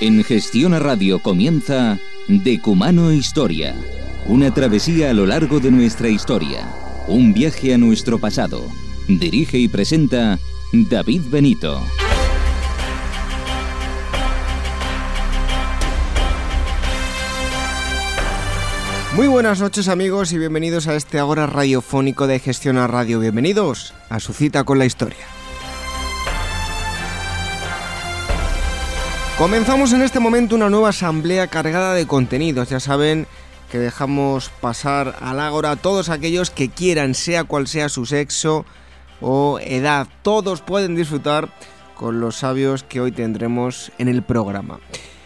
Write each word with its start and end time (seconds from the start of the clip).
En 0.00 0.22
Gestión 0.24 0.74
a 0.74 0.78
Radio 0.78 1.20
comienza 1.20 1.98
Decumano 2.28 3.12
Historia, 3.12 3.74
una 4.26 4.52
travesía 4.52 5.10
a 5.10 5.12
lo 5.12 5.26
largo 5.26 5.60
de 5.60 5.70
nuestra 5.70 6.08
historia, 6.08 6.68
un 7.06 7.32
viaje 7.32 7.74
a 7.74 7.78
nuestro 7.78 8.18
pasado. 8.18 8.64
Dirige 9.08 9.58
y 9.58 9.68
presenta 9.68 10.38
David 10.72 11.22
Benito. 11.30 11.82
Muy 19.16 19.26
buenas 19.26 19.60
noches 19.60 19.88
amigos 19.88 20.32
y 20.32 20.38
bienvenidos 20.38 20.86
a 20.86 20.94
este 20.94 21.18
ahora 21.18 21.46
radiofónico 21.46 22.26
de 22.26 22.38
Gestión 22.38 22.78
a 22.78 22.86
Radio. 22.86 23.18
Bienvenidos 23.18 23.94
a 24.10 24.20
su 24.20 24.32
cita 24.32 24.62
con 24.64 24.78
la 24.78 24.86
historia. 24.86 25.37
Comenzamos 29.38 29.92
en 29.92 30.02
este 30.02 30.18
momento 30.18 30.56
una 30.56 30.68
nueva 30.68 30.88
asamblea 30.88 31.46
cargada 31.46 31.94
de 31.94 32.08
contenidos. 32.08 32.70
Ya 32.70 32.80
saben 32.80 33.28
que 33.70 33.78
dejamos 33.78 34.48
pasar 34.48 35.14
al 35.20 35.38
ágora 35.38 35.70
a 35.70 35.76
todos 35.76 36.08
aquellos 36.08 36.50
que 36.50 36.68
quieran, 36.70 37.14
sea 37.14 37.44
cual 37.44 37.68
sea 37.68 37.88
su 37.88 38.04
sexo 38.04 38.66
o 39.20 39.60
edad. 39.62 40.08
Todos 40.22 40.60
pueden 40.60 40.96
disfrutar 40.96 41.50
con 41.94 42.18
los 42.18 42.34
sabios 42.34 42.82
que 42.82 43.00
hoy 43.00 43.12
tendremos 43.12 43.92
en 43.98 44.08
el 44.08 44.22
programa. 44.22 44.80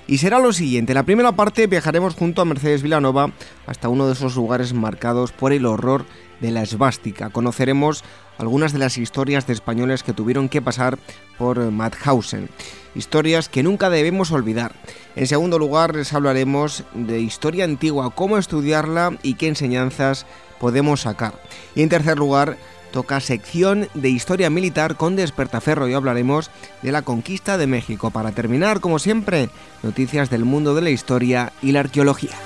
Y 0.07 0.19
será 0.19 0.41
lo 0.41 0.53
siguiente, 0.53 0.93
la 0.93 1.05
primera 1.05 1.33
parte 1.33 1.67
viajaremos 1.67 2.15
junto 2.15 2.43
a 2.43 2.45
Mercedes 2.45 2.83
Vilanova 2.83 3.33
hasta 3.67 3.89
uno 3.89 4.07
de 4.07 4.13
esos 4.13 4.37
lugares 4.37 4.75
marcados 4.75 5.33
por 5.33 5.55
el 5.55 5.65
horror 5.65 6.05
de 6.43 6.51
la 6.51 6.63
esvástica. 6.63 7.31
Conoceremos 7.31 8.05
algunas 8.37 8.75
de 8.75 8.81
las 8.81 8.99
historias 8.99 9.47
de 9.47 9.55
españoles 9.55 10.03
que 10.03 10.13
tuvieron 10.13 10.51
que 10.51 10.61
pasar 10.61 10.99
por 11.39 11.59
Mauthausen. 11.71 12.51
Historias 12.95 13.49
que 13.49 13.63
nunca 13.63 13.89
debemos 13.89 14.33
olvidar. 14.33 14.75
En 15.17 15.27
segundo 15.27 15.59
lugar, 15.59 15.95
les 15.95 16.13
hablaremos 16.13 16.85
de 16.93 17.21
historia 17.21 17.65
antigua, 17.65 18.11
cómo 18.15 18.37
estudiarla 18.37 19.17
y 19.23 19.35
qué 19.35 19.49
enseñanzas 19.49 20.27
podemos 20.61 21.03
sacar. 21.03 21.41
Y 21.75 21.83
en 21.83 21.89
tercer 21.89 22.19
lugar, 22.19 22.59
toca 22.91 23.21
sección 23.21 23.89
de 23.95 24.11
historia 24.11 24.51
militar 24.51 24.97
con 24.97 25.17
Despertaferro 25.17 25.89
y 25.89 25.95
hablaremos 25.95 26.51
de 26.83 26.93
la 26.93 27.03
conquista 27.03 27.57
de 27.57 27.67
México. 27.67 28.11
Para 28.11 28.33
terminar, 28.33 28.81
como 28.81 28.99
siempre, 28.99 29.49
noticias 29.83 30.29
del 30.29 30.45
mundo 30.45 30.75
de 30.75 30.83
la 30.83 30.91
historia 30.91 31.53
y 31.63 31.73
la 31.73 31.81
arqueología. 31.81 32.37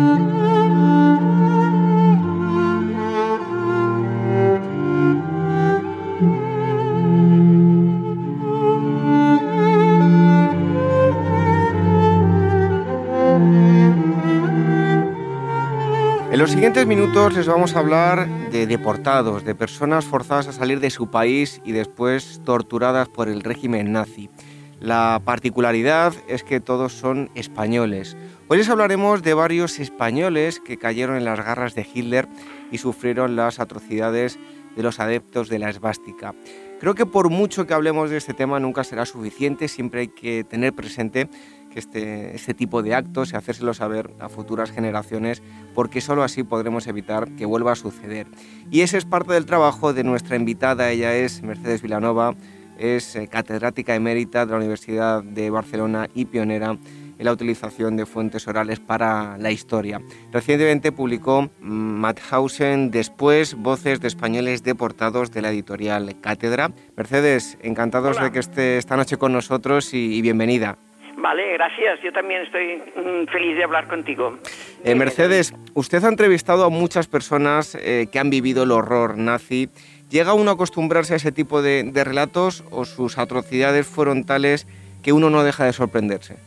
los 16.50 16.56
siguientes 16.56 16.88
minutos 16.88 17.36
les 17.36 17.46
vamos 17.46 17.76
a 17.76 17.80
hablar 17.80 18.28
de 18.50 18.66
deportados, 18.66 19.46
de 19.46 19.54
personas 19.54 20.06
forzadas 20.06 20.48
a 20.48 20.52
salir 20.52 20.80
de 20.80 20.90
su 20.90 21.12
país 21.12 21.62
y 21.64 21.74
después 21.74 22.42
torturadas 22.44 23.08
por 23.08 23.30
el 23.30 23.42
régimen 23.42 23.92
nazi. 23.92 24.32
La 24.80 25.22
particularidad 25.24 26.12
es 26.28 26.44
que 26.44 26.60
todos 26.60 26.94
son 26.94 27.30
españoles. 27.36 28.18
Hoy 28.48 28.58
les 28.58 28.70
hablaremos 28.70 29.22
de 29.22 29.36
varios 29.36 29.78
españoles 29.78 30.60
que 30.60 30.80
cayeron 30.80 31.18
en 31.18 31.26
las 31.26 31.38
garras 31.38 31.76
de 31.76 31.86
Hitler 31.94 32.28
y 32.72 32.80
sufrieron 32.80 33.36
las 33.36 33.60
atrocidades 33.60 34.40
de 34.76 34.82
los 34.82 35.00
adeptos 35.00 35.50
de 35.50 35.60
la 35.60 35.70
esvástica. 35.70 36.34
Creo 36.80 36.96
que 36.96 37.06
por 37.06 37.30
mucho 37.30 37.68
que 37.68 37.76
hablemos 37.76 38.10
de 38.10 38.18
este 38.18 38.34
tema 38.34 38.60
nunca 38.60 38.84
será 38.84 39.06
suficiente, 39.06 39.68
siempre 39.68 40.02
hay 40.02 40.08
que 40.08 40.44
tener 40.44 40.74
presente 40.74 41.30
que 41.70 41.80
este, 41.80 42.36
este 42.36 42.54
tipo 42.54 42.82
de 42.82 42.96
actos 42.96 43.32
y 43.32 43.36
hacérselo 43.36 43.74
saber 43.74 44.12
a 44.20 44.30
futuras 44.30 44.72
generaciones, 44.72 45.42
porque 45.74 46.02
solo 46.02 46.24
así 46.24 46.44
podremos 46.44 46.88
evitar 46.88 47.30
que 47.36 47.46
vuelva 47.46 47.74
a 47.74 47.76
suceder. 47.76 48.28
Y 48.72 48.82
ese 48.82 48.98
es 48.98 49.06
parte 49.06 49.34
del 49.34 49.46
trabajo 49.46 49.94
de 49.94 50.04
nuestra 50.04 50.36
invitada, 50.36 50.92
ella 50.92 51.16
es 51.16 51.42
Mercedes 51.42 51.82
Vilanova, 51.82 52.36
es 52.78 53.16
eh, 53.16 53.28
catedrática 53.28 53.96
emérita 53.96 54.46
de 54.46 54.52
la 54.52 54.58
Universidad 54.58 55.24
de 55.24 55.50
Barcelona 55.50 56.10
y 56.16 56.26
pionera 56.26 56.78
en 57.20 57.26
la 57.26 57.34
utilización 57.34 57.98
de 57.98 58.06
fuentes 58.06 58.48
orales 58.48 58.80
para 58.80 59.38
la 59.38 59.52
historia. 59.52 60.02
Recientemente 60.32 60.94
publicó 60.94 61.50
Mauthausen, 61.60 62.92
después 62.92 63.56
Voces 63.56 64.00
de 64.00 64.08
Españoles 64.08 64.64
Deportados 64.64 65.30
de 65.32 65.42
la 65.42 65.52
editorial 65.52 66.20
Cátedra. 66.22 66.72
Mercedes, 66.96 67.58
encantados 67.62 68.20
de 68.22 68.32
que 68.32 68.40
esté 68.40 68.78
esta 68.78 68.96
noche 68.96 69.18
con 69.18 69.34
nosotros 69.34 69.94
y 69.94 70.22
bienvenida. 70.22 70.78
Vale, 71.20 71.54
gracias. 71.54 72.02
Yo 72.02 72.14
también 72.14 72.44
estoy 72.44 72.82
mm, 72.96 73.26
feliz 73.32 73.58
de 73.58 73.64
hablar 73.64 73.88
contigo. 73.88 74.38
Eh, 74.84 74.96
Mercedes, 74.96 75.54
usted 75.74 76.04
ha 76.04 76.08
entrevistado 76.08 76.64
a 76.64 76.70
muchas 76.70 77.08
personas 77.08 77.76
eh, 77.76 78.08
que 78.12 78.20
han 78.20 78.30
vivido 78.30 78.64
el 78.64 78.72
horror 78.72 79.18
nazi. 79.18 79.70
¿Llega 80.10 80.34
uno 80.34 80.52
a 80.52 80.54
acostumbrarse 80.54 81.14
a 81.14 81.18
ese 81.18 81.32
tipo 81.32 81.62
de, 81.62 81.92
relatos 81.94 82.64
o 82.72 82.86
sus 82.86 83.18
atrocidades 83.18 83.86
fueron 83.86 84.26
tales 84.26 84.66
que 85.04 85.12
uno 85.12 85.30
no 85.30 85.44
deja 85.44 85.66
de 85.66 85.74
sorprenderse? 85.74 86.38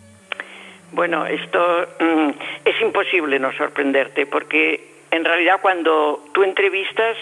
Bueno, 0.92 1.26
esto 1.26 1.86
mm, 2.00 2.30
es 2.64 2.80
imposible 2.80 3.38
no 3.38 3.52
sorprenderte 3.52 4.26
porque 4.26 4.88
en 5.10 5.24
realidad 5.24 5.60
cuando 5.60 6.24
tú 6.32 6.42
entrevistas 6.42 7.16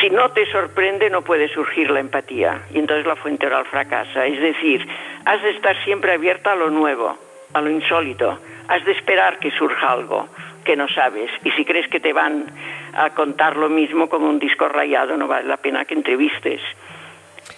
si 0.00 0.10
no 0.10 0.30
te 0.30 0.50
sorprende 0.50 1.10
no 1.10 1.22
puede 1.22 1.48
surgir 1.48 1.90
la 1.90 2.00
empatía 2.00 2.62
y 2.72 2.78
entonces 2.78 3.06
la 3.06 3.16
fuente 3.16 3.46
oral 3.46 3.64
fracasa. 3.66 4.26
Es 4.26 4.40
decir, 4.40 4.86
has 5.24 5.42
de 5.42 5.50
estar 5.50 5.76
siempre 5.84 6.12
abierta 6.12 6.52
a 6.52 6.56
lo 6.56 6.70
nuevo, 6.70 7.16
a 7.52 7.60
lo 7.60 7.70
insólito. 7.70 8.38
Has 8.68 8.84
de 8.84 8.92
esperar 8.92 9.38
que 9.38 9.50
surja 9.50 9.92
algo 9.92 10.28
que 10.64 10.76
no 10.76 10.88
sabes. 10.88 11.30
Y 11.44 11.50
si 11.52 11.64
crees 11.64 11.88
que 11.88 12.00
te 12.00 12.12
van 12.12 12.46
a 12.94 13.10
contar 13.10 13.56
lo 13.56 13.68
mismo 13.68 14.08
como 14.08 14.28
un 14.28 14.38
disco 14.38 14.68
rayado, 14.68 15.16
no 15.16 15.28
vale 15.28 15.46
la 15.46 15.58
pena 15.58 15.84
que 15.84 15.94
entrevistes. 15.94 16.60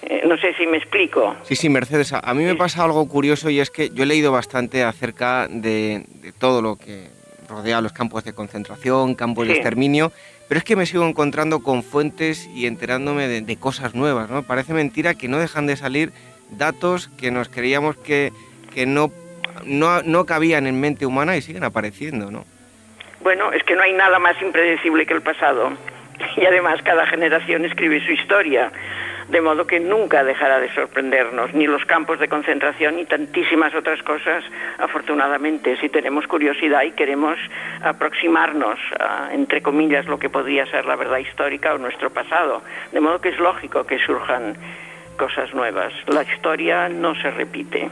Eh, 0.03 0.23
no 0.27 0.37
sé 0.37 0.55
si 0.55 0.67
me 0.67 0.77
explico. 0.77 1.37
Sí, 1.45 1.57
sí, 1.57 1.69
Mercedes, 1.69 2.13
a 2.13 2.35
mí 2.35 2.45
me 2.45 2.57
pasa 2.57 2.85
algo 2.85 3.09
curioso 3.09 3.49
y 3.51 3.61
es 3.61 3.71
que 3.71 3.91
yo 3.91 4.03
he 4.03 4.07
leído 4.07 4.33
bastante 4.33 4.83
acerca 4.83 5.47
de, 5.49 6.05
todo 6.39 6.61
lo 6.61 6.77
que 6.77 7.09
rodea 7.49 7.81
los 7.81 7.93
campos 7.93 8.25
de 8.25 8.33
concentración, 8.33 9.15
campos 9.15 9.47
de 9.47 9.55
exterminio, 9.55 10.13
pero 10.49 10.59
es 10.59 10.65
que 10.65 10.77
me 10.77 10.87
sigo 10.87 11.07
encontrando 11.07 11.61
con 11.61 11.83
fuentes 11.83 12.49
y 12.55 12.67
enterándome 12.67 13.29
de, 13.29 13.57
cosas 13.57 13.95
nuevas, 13.95 14.31
¿no? 14.31 14.43
Parece 14.43 14.75
mentira 14.75 15.15
que 15.15 15.29
no 15.29 15.39
dejan 15.39 15.67
de 15.67 15.77
salir 15.77 16.13
datos 16.51 17.09
que 17.19 17.31
nos 17.31 17.49
creíamos 17.49 17.97
que, 17.97 18.33
que 18.75 18.87
no, 18.87 19.11
no, 19.65 20.03
no 20.03 20.27
cabían 20.27 20.67
en 20.67 20.81
mente 20.81 21.07
humana 21.07 21.37
y 21.37 21.43
siguen 21.43 21.65
apareciendo, 21.65 22.31
¿no? 22.31 22.45
Bueno, 23.21 23.53
es 23.53 23.65
que 23.65 23.75
no 23.75 23.83
hay 23.83 23.93
nada 23.93 24.19
más 24.19 24.41
impredecible 24.41 25.05
que 25.07 25.15
el 25.15 25.23
pasado. 25.23 25.73
Y 26.37 26.47
además 26.47 26.81
cada 26.83 27.07
generación 27.07 27.65
escribe 27.65 28.05
su 28.05 28.13
historia 28.13 28.71
de 29.29 29.41
modo 29.41 29.67
que 29.67 29.81
nunca 29.81 30.23
dejará 30.23 30.61
de 30.61 30.73
sorprendernos, 30.73 31.53
ni 31.53 31.67
los 31.67 31.85
campos 31.85 32.21
de 32.21 32.29
concentración 32.29 32.97
ni 32.97 33.05
tantísimas 33.05 33.75
otras 33.75 34.03
cosas, 34.03 34.45
afortunadamente, 34.79 35.77
si 35.81 35.89
tenemos 35.89 36.27
curiosidad 36.27 36.83
y 36.83 36.93
queremos 36.93 37.39
aproximarnos 37.83 38.79
a, 39.01 39.31
entre 39.33 39.63
comillas, 39.63 40.07
lo 40.07 40.19
que 40.19 40.31
podría 40.31 40.67
ser 40.67 40.85
la 40.87 40.97
verdad 40.97 41.19
histórica 41.19 41.75
o 41.75 41.79
nuestro 41.79 42.11
pasado. 42.11 42.63
De 42.93 43.01
modo 43.01 43.21
que 43.21 43.31
es 43.31 43.39
lógico 43.39 43.85
que 43.85 43.99
surjan 43.99 44.57
cosas 45.19 45.53
nuevas. 45.55 45.93
La 46.07 46.23
historia 46.23 46.89
no 46.89 47.15
se 47.15 47.31
repite. 47.31 47.91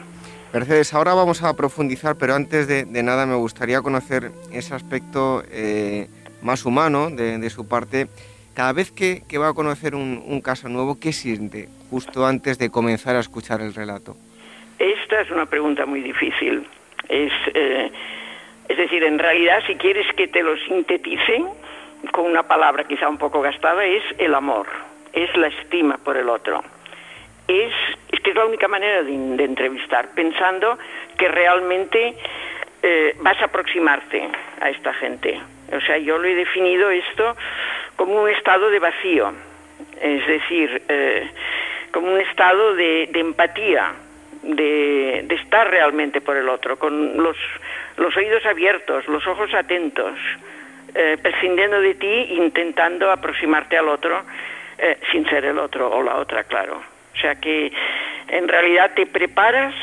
Mercedes, 0.53 0.95
ahora 0.95 1.15
vamos 1.15 1.43
a 1.43 1.55
profundizar, 1.55 2.15
pero 2.15 2.35
antes 2.35 2.69
de, 2.69 2.85
nada 3.03 3.27
me 3.27 3.35
gustaría 3.35 3.83
conocer 3.83 4.31
ese 4.53 4.75
aspecto 4.75 5.43
eh, 5.51 6.09
más 6.43 6.65
humano 6.65 7.11
de, 7.11 7.39
de 7.39 7.51
su 7.51 7.67
parte 7.67 8.07
cada 8.55 8.73
vez 8.73 8.91
que, 8.91 9.23
va 9.39 9.49
a 9.49 9.55
conocer 9.55 9.95
un, 9.95 10.41
caso 10.41 10.69
nuevo, 10.69 10.99
¿qué 11.01 11.13
siente 11.13 11.69
justo 11.91 12.25
antes 12.25 12.59
de 12.59 12.71
comenzar 12.71 13.17
a 13.17 13.21
escuchar 13.21 13.61
el 13.61 13.75
relato? 13.75 14.17
Esta 14.79 15.21
es 15.21 15.31
una 15.31 15.47
pregunta 15.47 15.87
muy 15.87 16.01
difícil. 16.01 16.67
Es, 17.09 17.33
eh, 17.53 17.91
es 18.69 18.77
decir, 18.77 19.03
en 19.05 19.19
realidad, 19.19 19.63
si 19.67 19.75
quieres 19.75 20.07
que 20.17 20.29
te 20.29 20.43
lo 20.43 20.57
sinteticen 20.57 21.47
con 22.13 22.27
una 22.27 22.45
palabra 22.45 22.85
quizá 22.85 23.09
un 23.09 23.19
poco 23.19 23.41
gastada, 23.41 23.85
es 23.85 24.03
el 24.19 24.35
amor, 24.35 24.67
es 25.13 25.35
la 25.37 25.49
estima 25.49 25.99
por 25.99 26.17
el 26.17 26.29
otro. 26.29 26.63
Es, 27.49 27.73
es 28.11 28.21
que 28.21 28.31
es 28.31 28.37
la 28.37 28.47
única 28.47 28.69
manera 28.69 29.03
de, 29.03 29.45
entrevistar, 29.45 30.09
pensando 30.15 30.79
que 31.19 31.29
realmente 31.29 32.17
eh, 32.83 33.17
vas 33.21 33.41
a 33.41 33.47
aproximarte 33.47 34.29
a 34.61 34.71
esta 34.71 34.95
gente. 34.95 35.41
O 35.73 35.81
sea, 35.81 35.99
yo 35.99 36.19
lo 36.19 36.25
he 36.25 36.35
definido 36.35 36.91
esto 36.91 37.37
como 37.97 38.23
un 38.23 38.31
estado 38.31 38.71
de 38.71 38.79
vacío, 38.79 39.33
es 40.01 40.27
decir, 40.27 40.83
eh, 40.89 41.31
como 41.93 42.13
un 42.13 42.21
estado 42.21 42.75
de, 42.75 43.09
empatía, 43.15 43.93
de, 44.43 45.27
estar 45.31 45.71
realmente 45.71 46.21
por 46.21 46.37
el 46.37 46.49
otro, 46.49 46.79
con 46.79 47.17
los, 47.23 47.37
los 47.97 48.17
oídos 48.17 48.45
abiertos, 48.47 49.07
los 49.09 49.27
ojos 49.27 49.53
atentos, 49.55 50.19
eh, 50.95 51.17
prescindiendo 51.21 51.81
de 51.81 51.95
ti, 51.95 52.27
intentando 52.31 53.11
aproximarte 53.11 53.79
al 53.79 53.89
otro, 53.89 54.23
eh, 54.79 54.99
sin 55.13 55.29
ser 55.29 55.45
el 55.45 55.59
otro 55.59 55.91
o 55.91 56.03
la 56.03 56.17
otra, 56.17 56.45
claro. 56.45 56.83
O 57.15 57.17
sea 57.17 57.37
que 57.37 57.73
en 58.29 58.49
realidad 58.49 58.93
te 58.95 59.07
preparas 59.07 59.75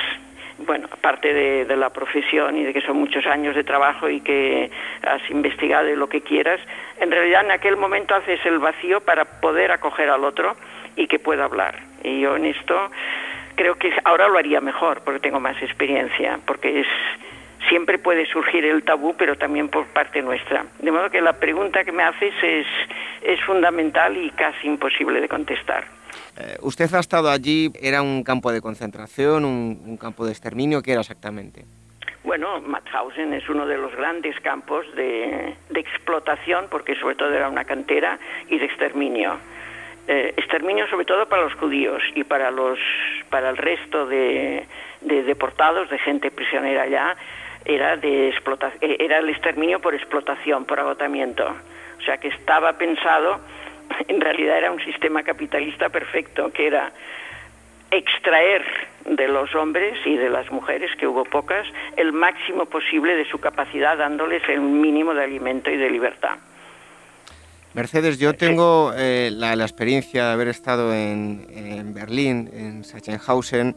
bueno, 0.65 0.87
aparte 0.91 1.33
de, 1.33 1.75
la 1.75 1.89
profesión 1.89 2.57
y 2.57 2.63
de 2.63 2.73
que 2.73 2.81
son 2.81 2.97
muchos 2.97 3.25
años 3.25 3.55
de 3.55 3.63
trabajo 3.63 4.09
y 4.09 4.21
que 4.21 4.69
has 5.03 5.21
investigado 5.29 5.89
y 5.89 5.95
lo 5.95 6.07
que 6.07 6.21
quieras, 6.21 6.59
en 6.99 7.11
realidad 7.11 7.45
en 7.45 7.51
aquel 7.51 7.77
momento 7.77 8.13
haces 8.13 8.39
el 8.45 8.59
vacío 8.59 9.01
para 9.01 9.25
poder 9.25 9.71
acoger 9.71 10.09
al 10.09 10.23
otro 10.23 10.55
y 10.95 11.07
que 11.07 11.19
pueda 11.19 11.45
hablar. 11.45 11.79
Y 12.03 12.21
yo 12.21 12.35
en 12.35 12.45
esto 12.45 12.91
creo 13.55 13.75
que 13.75 13.93
ahora 14.03 14.27
lo 14.27 14.37
haría 14.37 14.61
mejor 14.61 15.01
porque 15.03 15.19
tengo 15.19 15.39
más 15.39 15.61
experiencia, 15.61 16.39
porque 16.45 16.81
es 16.81 16.87
siempre 17.71 17.97
puede 17.97 18.25
surgir 18.25 18.65
el 18.65 18.83
tabú, 18.83 19.15
pero 19.17 19.37
también 19.37 19.69
por 19.69 19.87
parte 19.87 20.21
nuestra. 20.21 20.65
De 20.79 20.91
modo 20.91 21.09
que 21.09 21.21
la 21.21 21.31
pregunta 21.31 21.85
que 21.85 21.93
me 21.93 22.03
haces 22.03 22.33
es, 22.43 22.67
es 23.23 23.39
fundamental 23.45 24.17
y 24.17 24.29
casi 24.31 24.67
imposible 24.67 25.21
de 25.21 25.29
contestar. 25.29 25.85
Eh, 26.37 26.57
usted 26.61 26.93
ha 26.93 26.99
estado 26.99 27.29
allí, 27.29 27.71
¿era 27.81 28.01
un 28.01 28.23
campo 28.23 28.51
de 28.51 28.59
concentración, 28.59 29.45
un, 29.45 29.95
campo 29.95 30.25
de 30.25 30.31
exterminio? 30.31 30.81
¿Qué 30.81 30.91
era 30.91 30.99
exactamente? 30.99 31.63
Bueno, 32.25 32.59
Mauthausen 32.59 33.33
es 33.33 33.47
uno 33.47 33.65
de 33.65 33.77
los 33.77 33.95
grandes 33.95 34.37
campos 34.41 34.85
de, 34.93 35.55
explotación, 35.73 36.67
porque 36.69 36.95
sobre 36.95 37.15
todo 37.15 37.33
era 37.33 37.47
una 37.47 37.63
cantera, 37.63 38.19
y 38.49 38.59
de 38.59 38.65
exterminio. 38.65 39.37
Eh, 40.09 40.33
exterminio 40.35 40.87
sobre 40.87 41.05
todo 41.05 41.25
para 41.29 41.43
los 41.43 41.53
judíos 41.53 42.01
y 42.15 42.25
para, 42.25 42.51
los, 42.51 42.79
para 43.29 43.49
el 43.49 43.55
resto 43.55 44.07
de, 44.07 44.67
deportados, 44.99 45.89
de 45.89 45.99
gente 45.99 46.31
prisionera 46.31 46.83
allá, 46.83 47.15
era, 47.65 47.97
de 47.97 48.29
eh, 48.29 48.97
era 48.99 49.19
el 49.19 49.29
exterminio 49.29 49.79
por 49.79 49.93
explotación, 49.93 50.65
por 50.65 50.79
agotamiento. 50.79 51.45
O 51.99 52.03
sea 52.03 52.17
que 52.17 52.29
estaba 52.29 52.73
pensado 52.73 53.39
en 54.07 54.21
realidad 54.21 54.57
era 54.57 54.71
un 54.71 54.83
sistema 54.83 55.23
capitalista 55.23 55.89
perfecto, 55.89 56.51
que 56.51 56.67
era 56.67 56.91
extraer 57.91 58.63
de 59.05 59.27
los 59.27 59.53
hombres 59.55 59.97
y 60.05 60.15
de 60.15 60.29
las 60.29 60.49
mujeres, 60.51 60.91
que 60.97 61.07
hubo 61.07 61.25
pocas, 61.25 61.67
el 61.97 62.13
máximo 62.13 62.65
posible 62.65 63.15
de 63.15 63.25
su 63.25 63.39
capacidad, 63.39 63.97
dándoles 63.97 64.41
el 64.47 64.61
mínimo 64.61 65.13
de 65.13 65.23
alimento 65.23 65.69
y 65.69 65.77
de 65.77 65.89
libertad. 65.89 66.37
Mercedes, 67.73 68.19
yo 68.19 68.33
tengo 68.33 68.93
eh, 68.95 69.29
la, 69.31 69.53
experiencia 69.53 70.27
de 70.27 70.33
haber 70.33 70.49
estado 70.49 70.93
en, 70.93 71.93
Berlín, 71.93 72.49
en 72.53 72.83
Sachsenhausen, 72.83 73.75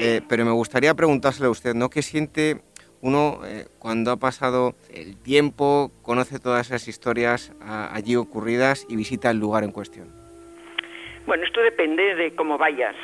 eh, 0.00 0.20
pero 0.28 0.44
me 0.44 0.50
gustaría 0.50 0.94
preguntárselo 0.94 1.48
a 1.48 1.50
usted, 1.50 1.74
¿no? 1.74 1.88
¿Qué 1.88 2.02
siente 2.02 2.60
uno 3.00 3.40
eh, 3.44 3.66
cuando 3.78 4.10
ha 4.10 4.16
pasado 4.16 4.74
el 4.92 5.16
tiempo, 5.16 5.90
conoce 6.02 6.38
todas 6.38 6.66
esas 6.66 6.88
historias 6.88 7.52
allí 7.60 8.16
ocurridas 8.16 8.86
y 8.88 8.96
visita 8.96 9.30
el 9.30 9.38
lugar 9.38 9.64
en 9.64 9.72
cuestión? 9.72 10.08
Bueno, 11.26 11.44
esto 11.44 11.60
depende 11.60 12.14
de 12.14 12.34
cómo 12.34 12.56
vayas, 12.56 12.94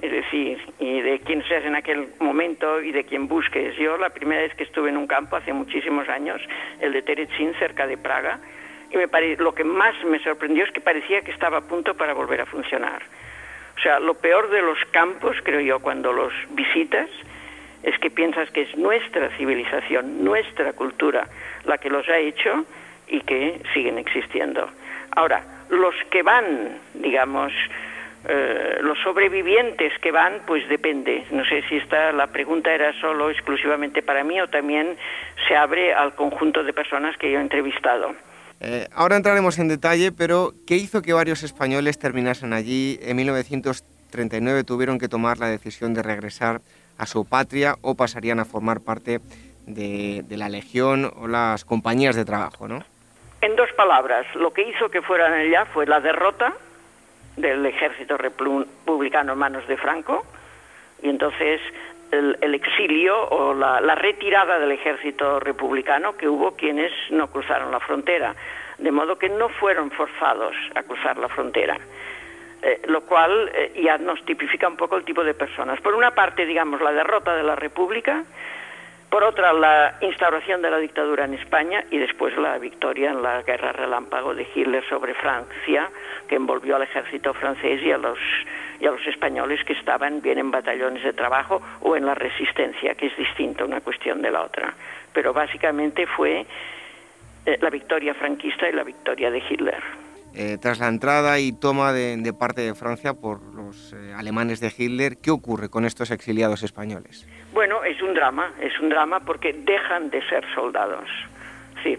es 0.00 0.10
decir, 0.10 0.58
y 0.78 1.00
de 1.00 1.20
quién 1.20 1.42
seas 1.48 1.64
en 1.64 1.74
aquel 1.74 2.08
momento 2.20 2.80
y 2.80 2.92
de 2.92 3.04
quién 3.04 3.26
busques. 3.26 3.76
Yo 3.76 3.96
la 3.96 4.10
primera 4.10 4.42
vez 4.42 4.54
que 4.54 4.64
estuve 4.64 4.90
en 4.90 4.96
un 4.96 5.06
campo 5.06 5.36
hace 5.36 5.52
muchísimos 5.52 6.08
años, 6.08 6.40
el 6.80 6.92
de 6.92 7.02
Terezin, 7.02 7.54
cerca 7.58 7.86
de 7.86 7.96
Praga, 7.96 8.38
y 8.92 8.96
me 8.96 9.36
lo 9.36 9.54
que 9.54 9.64
más 9.64 9.94
me 10.04 10.18
sorprendió 10.22 10.64
es 10.64 10.70
que 10.70 10.80
parecía 10.80 11.22
que 11.22 11.30
estaba 11.30 11.58
a 11.58 11.60
punto 11.62 11.94
para 11.94 12.12
volver 12.14 12.42
a 12.42 12.46
funcionar. 12.46 13.02
O 13.76 13.80
sea, 13.80 13.98
lo 13.98 14.14
peor 14.14 14.50
de 14.50 14.62
los 14.62 14.78
campos, 14.90 15.36
creo 15.42 15.60
yo, 15.60 15.80
cuando 15.80 16.12
los 16.12 16.32
visitas, 16.50 17.08
es 17.82 17.98
que 17.98 18.10
piensas 18.10 18.50
que 18.50 18.62
es 18.62 18.76
nuestra 18.76 19.28
civilización, 19.36 20.24
nuestra 20.24 20.72
cultura 20.72 21.26
la 21.64 21.78
que 21.78 21.90
los 21.90 22.08
ha 22.08 22.18
hecho 22.18 22.64
y 23.08 23.20
que 23.20 23.60
siguen 23.74 23.98
existiendo. 23.98 24.68
Ahora, 25.14 25.42
los 25.68 25.94
que 26.10 26.22
van, 26.22 26.78
digamos, 26.94 27.52
eh, 28.28 28.78
los 28.82 28.98
sobrevivientes 29.00 29.92
que 30.00 30.12
van, 30.12 30.42
pues 30.46 30.68
depende. 30.68 31.24
No 31.30 31.44
sé 31.44 31.62
si 31.68 31.76
esta 31.76 32.12
la 32.12 32.28
pregunta 32.28 32.72
era 32.72 32.92
solo 33.00 33.30
exclusivamente 33.30 34.02
para 34.02 34.22
mí 34.22 34.40
o 34.40 34.48
también 34.48 34.96
se 35.48 35.56
abre 35.56 35.92
al 35.92 36.14
conjunto 36.14 36.62
de 36.62 36.72
personas 36.72 37.16
que 37.16 37.30
yo 37.30 37.38
he 37.38 37.42
entrevistado. 37.42 38.14
Eh, 38.60 38.86
ahora 38.94 39.16
entraremos 39.16 39.58
en 39.58 39.66
detalle, 39.66 40.12
pero 40.12 40.52
¿qué 40.68 40.76
hizo 40.76 41.02
que 41.02 41.12
varios 41.12 41.42
españoles 41.42 41.98
terminasen 41.98 42.52
allí? 42.52 43.00
En 43.02 43.16
1939 43.16 44.62
tuvieron 44.62 45.00
que 45.00 45.08
tomar 45.08 45.38
la 45.38 45.48
decisión 45.48 45.94
de 45.94 46.02
regresar 46.02 46.60
a 46.98 47.06
su 47.06 47.24
patria 47.24 47.76
o 47.82 47.94
pasarían 47.94 48.40
a 48.40 48.44
formar 48.44 48.80
parte 48.80 49.20
de, 49.66 50.24
la 50.30 50.48
Legión 50.48 51.10
o 51.16 51.26
las 51.28 51.64
compañías 51.64 52.16
de 52.16 52.24
trabajo, 52.24 52.68
¿no? 52.68 52.82
En 53.40 53.56
dos 53.56 53.70
palabras, 53.76 54.26
lo 54.34 54.52
que 54.52 54.62
hizo 54.62 54.88
que 54.88 55.02
fueran 55.02 55.32
allá 55.32 55.66
fue 55.66 55.86
la 55.86 56.00
derrota 56.00 56.52
del 57.36 57.64
ejército 57.66 58.16
republicano 58.16 59.32
en 59.32 59.38
manos 59.38 59.66
de 59.66 59.76
Franco 59.76 60.24
y 61.02 61.08
entonces 61.08 61.60
el, 62.12 62.54
exilio 62.54 63.28
o 63.30 63.54
la, 63.54 63.80
la, 63.80 63.94
retirada 63.94 64.58
del 64.58 64.70
ejército 64.70 65.40
republicano 65.40 66.16
que 66.16 66.28
hubo 66.28 66.52
quienes 66.52 66.92
no 67.10 67.28
cruzaron 67.28 67.72
la 67.72 67.80
frontera, 67.80 68.36
de 68.78 68.92
modo 68.92 69.18
que 69.18 69.28
no 69.28 69.48
fueron 69.48 69.90
forzados 69.90 70.54
a 70.74 70.82
cruzar 70.82 71.16
la 71.16 71.28
frontera. 71.28 71.78
Eh, 72.64 72.80
lo 72.86 73.00
cual 73.00 73.50
eh, 73.52 73.72
ya 73.82 73.98
nos 73.98 74.24
tipifica 74.24 74.68
un 74.68 74.76
poco 74.76 74.96
el 74.96 75.04
tipo 75.04 75.24
de 75.24 75.34
personas. 75.34 75.80
Por 75.80 75.96
una 75.96 76.12
parte, 76.12 76.46
digamos, 76.46 76.80
la 76.80 76.92
derrota 76.92 77.34
de 77.34 77.42
la 77.42 77.56
República, 77.56 78.22
por 79.10 79.24
otra, 79.24 79.52
la 79.52 79.98
instauración 80.00 80.62
de 80.62 80.70
la 80.70 80.78
dictadura 80.78 81.24
en 81.24 81.34
España 81.34 81.84
y 81.90 81.98
después 81.98 82.36
la 82.36 82.56
victoria 82.58 83.10
en 83.10 83.20
la 83.20 83.42
guerra 83.42 83.72
relámpago 83.72 84.32
de 84.32 84.46
Hitler 84.54 84.84
sobre 84.88 85.12
Francia, 85.14 85.90
que 86.28 86.36
envolvió 86.36 86.76
al 86.76 86.82
ejército 86.82 87.34
francés 87.34 87.82
y 87.82 87.90
a 87.90 87.98
los, 87.98 88.18
y 88.78 88.86
a 88.86 88.92
los 88.92 89.04
españoles 89.08 89.64
que 89.64 89.72
estaban 89.72 90.22
bien 90.22 90.38
en 90.38 90.52
batallones 90.52 91.02
de 91.02 91.12
trabajo 91.12 91.60
o 91.80 91.96
en 91.96 92.06
la 92.06 92.14
resistencia, 92.14 92.94
que 92.94 93.08
es 93.08 93.16
distinta 93.16 93.64
una 93.64 93.80
cuestión 93.80 94.22
de 94.22 94.30
la 94.30 94.42
otra. 94.42 94.72
Pero 95.12 95.32
básicamente 95.32 96.06
fue 96.06 96.46
eh, 97.44 97.58
la 97.60 97.70
victoria 97.70 98.14
franquista 98.14 98.68
y 98.68 98.72
la 98.72 98.84
victoria 98.84 99.32
de 99.32 99.42
Hitler. 99.50 99.82
Eh, 100.34 100.56
tras 100.60 100.78
la 100.78 100.88
entrada 100.88 101.38
y 101.38 101.52
toma 101.52 101.92
de, 101.92 102.32
parte 102.32 102.62
de 102.62 102.74
Francia 102.74 103.14
por 103.14 103.42
los 103.54 103.92
eh, 103.92 104.14
alemanes 104.16 104.60
de 104.60 104.72
Hitler, 104.76 105.18
¿qué 105.22 105.30
ocurre 105.30 105.68
con 105.68 105.84
estos 105.84 106.10
exiliados 106.10 106.62
españoles? 106.62 107.26
Bueno, 107.52 107.84
es 107.84 108.00
un 108.00 108.14
drama, 108.14 108.52
es 108.60 108.78
un 108.80 108.88
drama 108.88 109.20
porque 109.20 109.52
dejan 109.52 110.10
de 110.10 110.26
ser 110.28 110.44
soldados, 110.54 111.08
sí, 111.82 111.98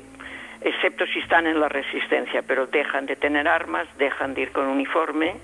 excepto 0.62 1.06
si 1.06 1.20
están 1.20 1.46
en 1.46 1.60
la 1.60 1.70
resistencia, 1.70 2.42
pero 2.42 2.66
dejan 2.66 3.06
de 3.06 3.16
tener 3.16 3.48
armas, 3.48 3.88
dejan 3.98 4.34
de 4.34 4.42
ir 4.42 4.52
con 4.52 4.66
uniforme 4.66 5.36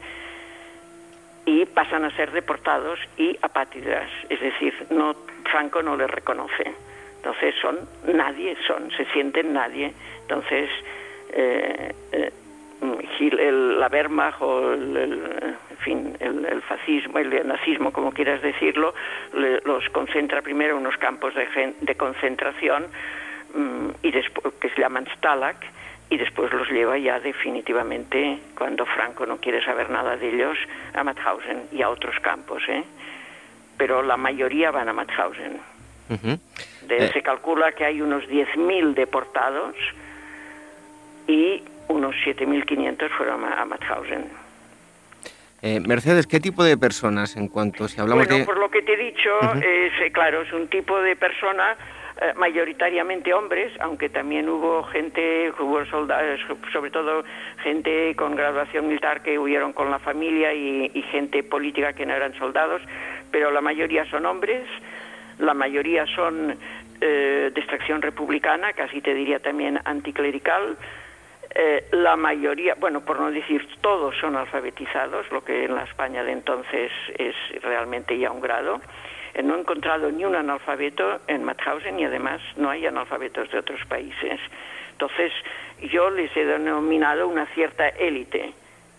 y 1.45 1.65
pasan 1.65 2.05
a 2.05 2.15
ser 2.15 2.31
deportados 2.31 2.99
y 3.17 3.37
apátridas, 3.41 4.09
es 4.29 4.39
decir, 4.39 4.73
no 4.89 5.15
Franco 5.49 5.81
no 5.81 5.95
les 5.95 6.09
reconoce. 6.09 6.73
Entonces 7.17 7.53
son 7.61 7.77
nadie, 8.13 8.55
son, 8.65 8.89
se 8.91 9.05
sienten 9.11 9.51
nadie. 9.53 9.93
Entonces 10.21 10.69
eh, 11.33 11.93
el, 12.81 13.79
la 13.79 13.87
Wehrmacht 13.87 14.41
o 14.41 14.73
el, 14.73 14.97
en 15.69 15.77
fin, 15.79 16.17
el, 16.19 16.61
fascismo, 16.61 17.19
el 17.19 17.47
nazismo, 17.47 17.91
como 17.91 18.11
quieras 18.11 18.41
decirlo, 18.41 18.93
los 19.33 19.89
concentra 19.89 20.41
primero 20.41 20.75
en 20.75 20.81
unos 20.81 20.97
campos 20.97 21.33
de, 21.35 21.73
de 21.79 21.95
concentración 21.95 22.87
mm, 23.53 23.89
y 24.03 24.11
después, 24.11 24.53
que 24.59 24.69
se 24.69 24.81
llaman 24.81 25.07
Stalag 25.17 25.57
y 26.09 26.17
después 26.17 26.51
los 26.51 26.69
lleva 26.69 26.97
ya 26.97 27.19
definitivamente, 27.19 28.39
cuando 28.57 28.85
Franco 28.85 29.25
no 29.25 29.37
quiere 29.37 29.63
saber 29.63 29.89
nada 29.89 30.17
de 30.17 30.29
ellos, 30.29 30.57
a 30.93 31.03
Mauthausen 31.03 31.67
y 31.71 31.83
a 31.83 31.89
otros 31.89 32.19
campos. 32.21 32.63
¿eh? 32.67 32.83
Pero 33.77 34.01
la 34.01 34.17
mayoría 34.17 34.71
van 34.71 34.89
a 34.89 34.93
Mauthausen. 34.93 35.59
Eh. 36.09 37.09
Se 37.13 37.21
calcula 37.21 37.71
que 37.73 37.85
hay 37.85 38.01
unos 38.01 38.23
10.000 38.23 38.95
deportados 38.95 39.75
y 41.27 41.61
unos 41.89 42.15
7.500 42.25 43.09
fueron 43.09 43.43
a, 43.43 43.65
Mauthausen. 43.65 44.25
Eh, 45.61 45.79
Mercedes, 45.81 46.25
¿qué 46.25 46.39
tipo 46.39 46.63
de 46.63 46.77
personas 46.77 47.35
en 47.35 47.49
cuanto 47.49 47.87
si 47.87 47.99
hablamos 47.99 48.27
bueno, 48.27 48.45
por 48.45 48.57
lo 48.57 48.71
que 48.71 48.81
te 48.81 48.93
he 48.93 48.97
dicho, 48.97 49.29
es, 49.55 49.91
eh, 50.01 50.11
claro, 50.13 50.43
es 50.43 50.53
un 50.53 50.69
tipo 50.69 51.01
de 51.01 51.17
persona 51.17 51.75
eh, 52.21 52.33
mayoritariamente 52.37 53.33
hombres, 53.33 53.73
aunque 53.81 54.07
también 54.07 54.47
hubo 54.47 54.83
gente, 54.83 55.51
hubo 55.59 55.83
soldados, 55.85 56.39
sobre 56.71 56.91
todo 56.91 57.25
gente 57.61 58.15
con 58.15 58.35
graduación 58.37 58.87
militar 58.87 59.21
que 59.21 59.37
huyeron 59.37 59.73
con 59.73 59.91
la 59.91 59.99
familia 59.99 60.53
y, 60.53 60.91
y 60.93 61.01
gente 61.01 61.43
política 61.43 61.91
que 61.91 62.05
no 62.05 62.13
eran 62.13 62.33
soldados, 62.35 62.81
pero 63.29 63.51
la 63.51 63.59
mayoría 63.59 64.05
son 64.05 64.25
hombres, 64.25 64.65
la 65.39 65.53
mayoría 65.53 66.05
son 66.05 66.57
de 66.99 67.53
extracción 67.55 68.01
republicana, 68.01 68.73
casi 68.73 68.99
te 68.99 69.13
diría 69.13 69.39
también 69.39 69.79
anticlerical, 69.85 70.75
eh, 71.55 71.87
la 71.91 72.15
mayoría, 72.15 72.75
bueno, 72.75 73.01
por 73.01 73.19
no 73.19 73.31
decir 73.31 73.67
todos 73.81 74.15
son 74.19 74.35
alfabetizados, 74.35 75.31
lo 75.31 75.43
que 75.43 75.65
en 75.65 75.75
la 75.75 75.83
España 75.83 76.23
de 76.23 76.31
entonces 76.31 76.91
es 77.17 77.35
realmente 77.61 78.17
ya 78.17 78.31
un 78.31 78.41
grado. 78.41 78.81
Eh, 79.33 79.41
no 79.41 79.55
he 79.55 79.59
encontrado 79.59 80.11
ni 80.11 80.25
un 80.25 80.35
analfabeto 80.35 81.21
en 81.27 81.43
Mauthausen 81.43 81.99
y 81.99 82.05
además 82.05 82.41
no 82.55 82.69
hay 82.69 82.85
analfabetos 82.85 83.49
de 83.51 83.59
otros 83.59 83.83
países. 83.85 84.39
Entonces, 84.91 85.31
yo 85.91 86.09
les 86.09 86.35
he 86.35 86.45
denominado 86.45 87.27
una 87.27 87.45
cierta 87.47 87.87
élite 87.89 88.53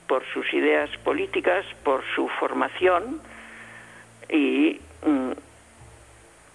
por 0.09 0.25
sus 0.33 0.53
ideas 0.53 0.91
políticas, 1.05 1.65
por 1.85 2.03
su 2.15 2.29
formación 2.41 3.21
y 4.29 4.81
mm, 5.07 5.33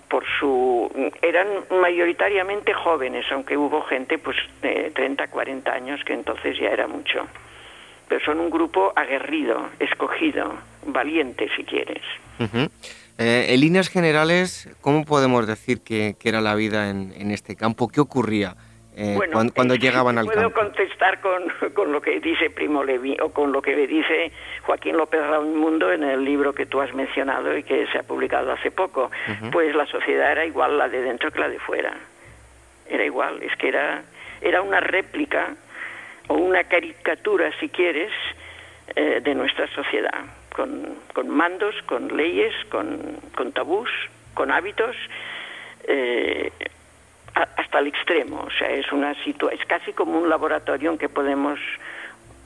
por 0.10 0.24
su 0.40 0.92
eran 1.22 1.48
mayoritariamente 1.82 2.74
jóvenes, 2.74 3.26
aunque 3.32 3.58
hubo 3.58 3.82
gente 3.84 4.18
pues 4.18 4.38
de 4.62 4.92
30, 4.92 5.28
40 5.28 5.72
años 5.72 6.02
que 6.06 6.14
entonces 6.14 6.58
ya 6.60 6.70
era 6.70 6.88
mucho. 6.88 7.26
Pero 8.08 8.24
son 8.24 8.40
un 8.40 8.50
grupo 8.50 8.94
aguerrido, 8.96 9.70
escogido, 9.80 10.54
valiente 10.86 11.50
si 11.56 11.64
quieres. 11.64 12.04
Eh, 13.18 13.48
en 13.50 13.60
líneas 13.60 13.90
generales, 13.90 14.70
¿cómo 14.82 15.06
podemos 15.06 15.48
decir 15.48 15.82
que, 15.82 16.16
era 16.24 16.42
la 16.42 16.54
vida 16.56 16.90
en, 16.90 17.14
en 17.18 17.32
este 17.32 17.56
campo? 17.56 17.88
¿Qué 17.88 18.02
ocurría? 18.02 18.56
Eh, 18.98 19.20
cuando, 19.54 19.76
llegaban 19.76 20.18
al 20.18 20.26
puedo 20.26 20.54
contestar 20.54 21.20
con, 21.20 21.44
con, 21.74 21.92
lo 21.92 22.02
que 22.02 22.22
dice 22.22 22.50
Primo 22.50 22.82
Levi 22.82 23.18
o 23.20 23.30
con 23.30 23.52
lo 23.52 23.62
que 23.62 23.76
dice 23.88 24.32
Joaquín 24.62 24.96
López 24.96 25.22
Mundo 25.42 25.92
en 25.92 26.04
el 26.04 26.24
libro 26.24 26.54
que 26.54 26.66
tú 26.66 26.80
has 26.80 26.94
mencionado 26.94 27.58
y 27.58 27.64
que 27.64 27.88
se 27.88 27.98
ha 27.98 28.04
publicado 28.04 28.54
hace 28.54 28.72
poco. 28.72 29.12
Pues 29.52 29.76
la 29.76 29.86
sociedad 29.86 30.32
era 30.32 30.46
igual 30.46 30.78
la 30.78 30.88
de 30.88 31.02
dentro 31.02 31.30
que 31.32 31.40
la 31.40 31.50
de 31.50 31.60
fuera. 31.60 31.94
Era 32.88 33.04
igual, 33.04 33.44
es 33.44 33.54
que 33.58 33.68
era, 33.68 34.04
era 34.42 34.62
una 34.62 34.80
réplica 34.80 35.56
o 36.28 36.36
una 36.36 36.64
caricatura, 36.64 37.52
si 37.60 37.68
quieres, 37.68 38.12
eh, 38.96 39.20
de 39.22 39.36
nuestra 39.36 39.68
sociedad, 39.68 40.24
con, 40.56 41.00
con 41.12 41.30
mandos, 41.30 41.76
con 41.86 42.16
leyes, 42.16 42.54
con, 42.70 43.20
con 43.36 43.52
tabús, 43.52 43.90
con 44.34 44.52
hábitos. 44.52 44.96
Eh, 45.88 46.52
hasta 47.36 47.80
el 47.80 47.88
extremo. 47.88 48.42
O 48.48 48.52
sea, 48.52 48.70
es, 48.70 48.92
una 48.92 49.12
es 49.12 49.66
casi 49.68 49.94
como 49.94 50.20
un 50.20 50.30
laboratorio 50.30 50.92
en 50.92 50.98
que 50.98 51.10
podemos 51.10 51.60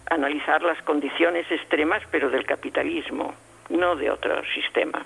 analizar 0.09 0.61
las 0.63 0.81
condiciones 0.81 1.49
extremas, 1.51 2.01
pero 2.11 2.29
del 2.29 2.45
capitalismo, 2.45 3.33
no 3.69 3.95
de 3.95 4.09
otro 4.09 4.41
sistema. 4.53 5.05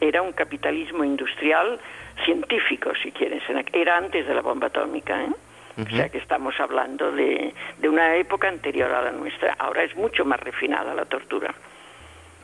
Era 0.00 0.22
un 0.22 0.32
capitalismo 0.32 1.04
industrial 1.04 1.80
científico, 2.24 2.92
si 3.02 3.10
quieres. 3.10 3.42
Era 3.72 3.96
antes 3.96 4.26
de 4.26 4.34
la 4.34 4.40
bomba 4.40 4.68
atómica, 4.68 5.22
¿eh? 5.22 5.30
O 5.76 5.96
sea 5.96 6.10
que 6.10 6.18
estamos 6.18 6.58
hablando 6.60 7.10
de, 7.10 7.54
de 7.78 7.88
una 7.88 8.16
época 8.16 8.48
anterior 8.48 8.92
a 8.92 9.02
la 9.02 9.12
nuestra. 9.12 9.54
Ahora 9.58 9.82
es 9.82 9.96
mucho 9.96 10.24
más 10.26 10.38
refinada 10.40 10.94
la 10.94 11.06
tortura. 11.06 11.54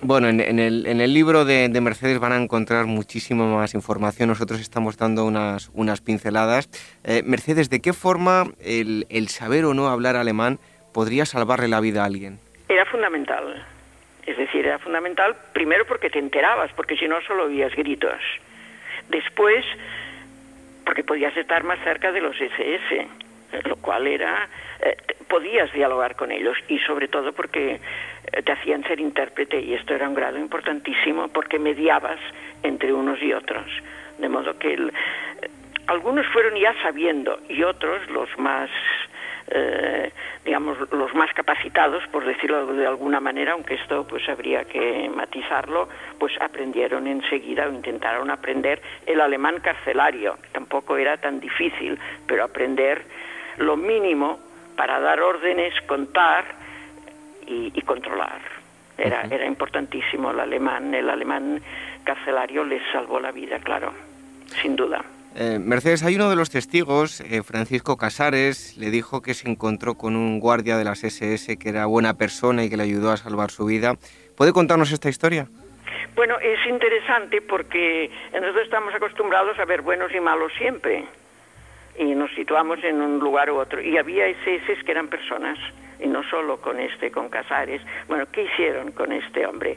Bueno, 0.02 0.28
en, 0.28 0.40
el, 0.40 0.86
en 0.86 1.00
el, 1.00 1.14
libro 1.14 1.44
de, 1.46 1.68
Mercedes 1.80 2.18
van 2.18 2.32
a 2.32 2.36
encontrar 2.36 2.84
muchísima 2.84 3.46
más 3.46 3.74
información. 3.74 4.28
Nosotros 4.28 4.60
estamos 4.60 4.98
dando 4.98 5.24
unas, 5.24 5.70
unas 5.72 6.02
pinceladas. 6.02 6.68
Eh, 7.02 7.22
Mercedes, 7.24 7.70
¿de 7.70 7.80
qué 7.80 7.94
forma 7.94 8.44
el, 8.60 9.06
el, 9.08 9.28
saber 9.28 9.64
o 9.64 9.72
no 9.72 9.88
hablar 9.88 10.16
alemán 10.16 10.58
podría 10.92 11.24
salvarle 11.24 11.68
la 11.68 11.80
vida 11.80 12.02
a 12.02 12.06
alguien? 12.06 12.38
Era 12.68 12.84
fundamental. 12.84 13.64
Es 14.26 14.36
decir, 14.36 14.66
era 14.66 14.78
fundamental 14.78 15.34
primero 15.54 15.86
porque 15.86 16.10
te 16.10 16.18
enterabas, 16.18 16.70
porque 16.74 16.96
si 16.96 17.08
no 17.08 17.20
solo 17.22 17.44
oías 17.44 17.74
gritos. 17.74 18.20
Después, 19.08 19.64
porque 20.84 21.04
podías 21.04 21.34
estar 21.36 21.64
más 21.64 21.78
cerca 21.84 22.12
de 22.12 22.20
los 22.20 22.38
SS, 22.38 23.06
lo 23.64 23.76
cual 23.76 24.06
era... 24.06 24.48
Eh, 24.80 24.96
podías 25.28 25.72
dialogar 25.72 26.16
con 26.16 26.30
ellos 26.30 26.56
y 26.68 26.78
sobre 26.80 27.08
todo 27.08 27.32
porque 27.32 27.80
te 28.44 28.52
hacían 28.52 28.82
ser 28.84 29.00
intérprete 29.00 29.60
y 29.60 29.74
esto 29.74 29.94
era 29.94 30.08
un 30.08 30.14
grado 30.14 30.38
importantísimo 30.38 31.28
porque 31.28 31.58
mediabas 31.58 32.18
entre 32.62 32.92
unos 32.92 33.22
y 33.22 33.32
otros. 33.32 33.66
De 34.18 34.28
modo 34.28 34.58
que 34.58 34.74
eh, 34.74 34.90
algunos 35.86 36.26
fueron 36.28 36.54
ya 36.58 36.74
sabiendo 36.82 37.38
y 37.48 37.62
otros, 37.62 38.08
los 38.10 38.28
más, 38.38 38.70
eh, 39.48 40.10
digamos, 40.44 40.78
los 40.92 41.14
más 41.14 41.32
capacitados, 41.32 42.02
por 42.08 42.24
decirlo 42.24 42.66
de 42.66 42.86
alguna 42.86 43.20
manera, 43.20 43.52
aunque 43.52 43.74
esto 43.74 44.06
pues 44.06 44.28
habría 44.28 44.64
que 44.64 45.08
matizarlo, 45.14 45.88
pues 46.18 46.32
aprendieron 46.40 47.06
enseguida 47.06 47.68
o 47.68 47.72
intentaron 47.72 48.30
aprender 48.30 48.80
el 49.06 49.20
alemán 49.20 49.60
carcelario. 49.60 50.38
Tampoco 50.52 50.96
era 50.96 51.16
tan 51.18 51.40
difícil, 51.40 51.98
pero 52.26 52.44
aprender 52.44 53.02
lo 53.58 53.76
mínimo 53.76 54.40
para 54.76 55.00
dar 55.00 55.20
órdenes, 55.20 55.74
contar, 55.82 56.44
y, 57.46 57.80
controlar. 57.82 58.40
Era, 58.98 59.22
era 59.22 59.46
importantísimo 59.46 60.30
el 60.30 60.40
alemán, 60.40 60.94
el 60.94 61.08
alemán 61.10 61.60
carcelario 62.04 62.64
les 62.64 62.82
salvó 62.92 63.20
la 63.20 63.30
vida, 63.30 63.58
claro, 63.58 63.92
sin 64.62 64.74
duda. 64.74 65.04
Eh, 65.38 65.58
Mercedes, 65.58 66.02
hay 66.02 66.16
uno 66.16 66.30
de 66.30 66.36
los 66.36 66.48
testigos, 66.48 67.20
eh, 67.20 67.42
Francisco 67.42 67.98
Casares, 67.98 68.78
le 68.78 68.90
dijo 68.90 69.20
que 69.20 69.34
se 69.34 69.50
encontró 69.50 69.94
con 69.94 70.16
un 70.16 70.40
guardia 70.40 70.78
de 70.78 70.84
las 70.84 71.04
SS 71.04 71.58
que 71.58 71.68
era 71.68 71.84
buena 71.84 72.14
persona 72.14 72.64
y 72.64 72.70
que 72.70 72.78
le 72.78 72.84
ayudó 72.84 73.12
a 73.12 73.18
salvar 73.18 73.50
su 73.50 73.66
vida. 73.66 73.96
¿Puede 74.34 74.54
contarnos 74.54 74.92
esta 74.92 75.10
historia? 75.10 75.46
Bueno, 76.14 76.38
es 76.38 76.58
interesante 76.66 77.42
porque 77.42 78.10
nosotros 78.32 78.64
estamos 78.64 78.94
acostumbrados 78.94 79.58
a 79.58 79.66
ver 79.66 79.82
buenos 79.82 80.10
y 80.14 80.20
malos 80.20 80.52
siempre 80.56 81.04
y 81.98 82.14
nos 82.14 82.30
situamos 82.34 82.82
en 82.82 83.02
un 83.02 83.18
lugar 83.18 83.50
u 83.50 83.56
otro. 83.56 83.82
Y 83.82 83.98
había 83.98 84.26
SS 84.26 84.84
que 84.84 84.90
eran 84.90 85.08
personas 85.08 85.58
y 86.00 86.06
no 86.06 86.22
solo 86.24 86.60
con 86.60 86.80
este, 86.80 87.10
con 87.10 87.28
Casares. 87.28 87.82
Bueno, 88.08 88.26
¿qué 88.30 88.42
hicieron 88.42 88.92
con 88.92 89.12
este 89.12 89.46
hombre? 89.46 89.76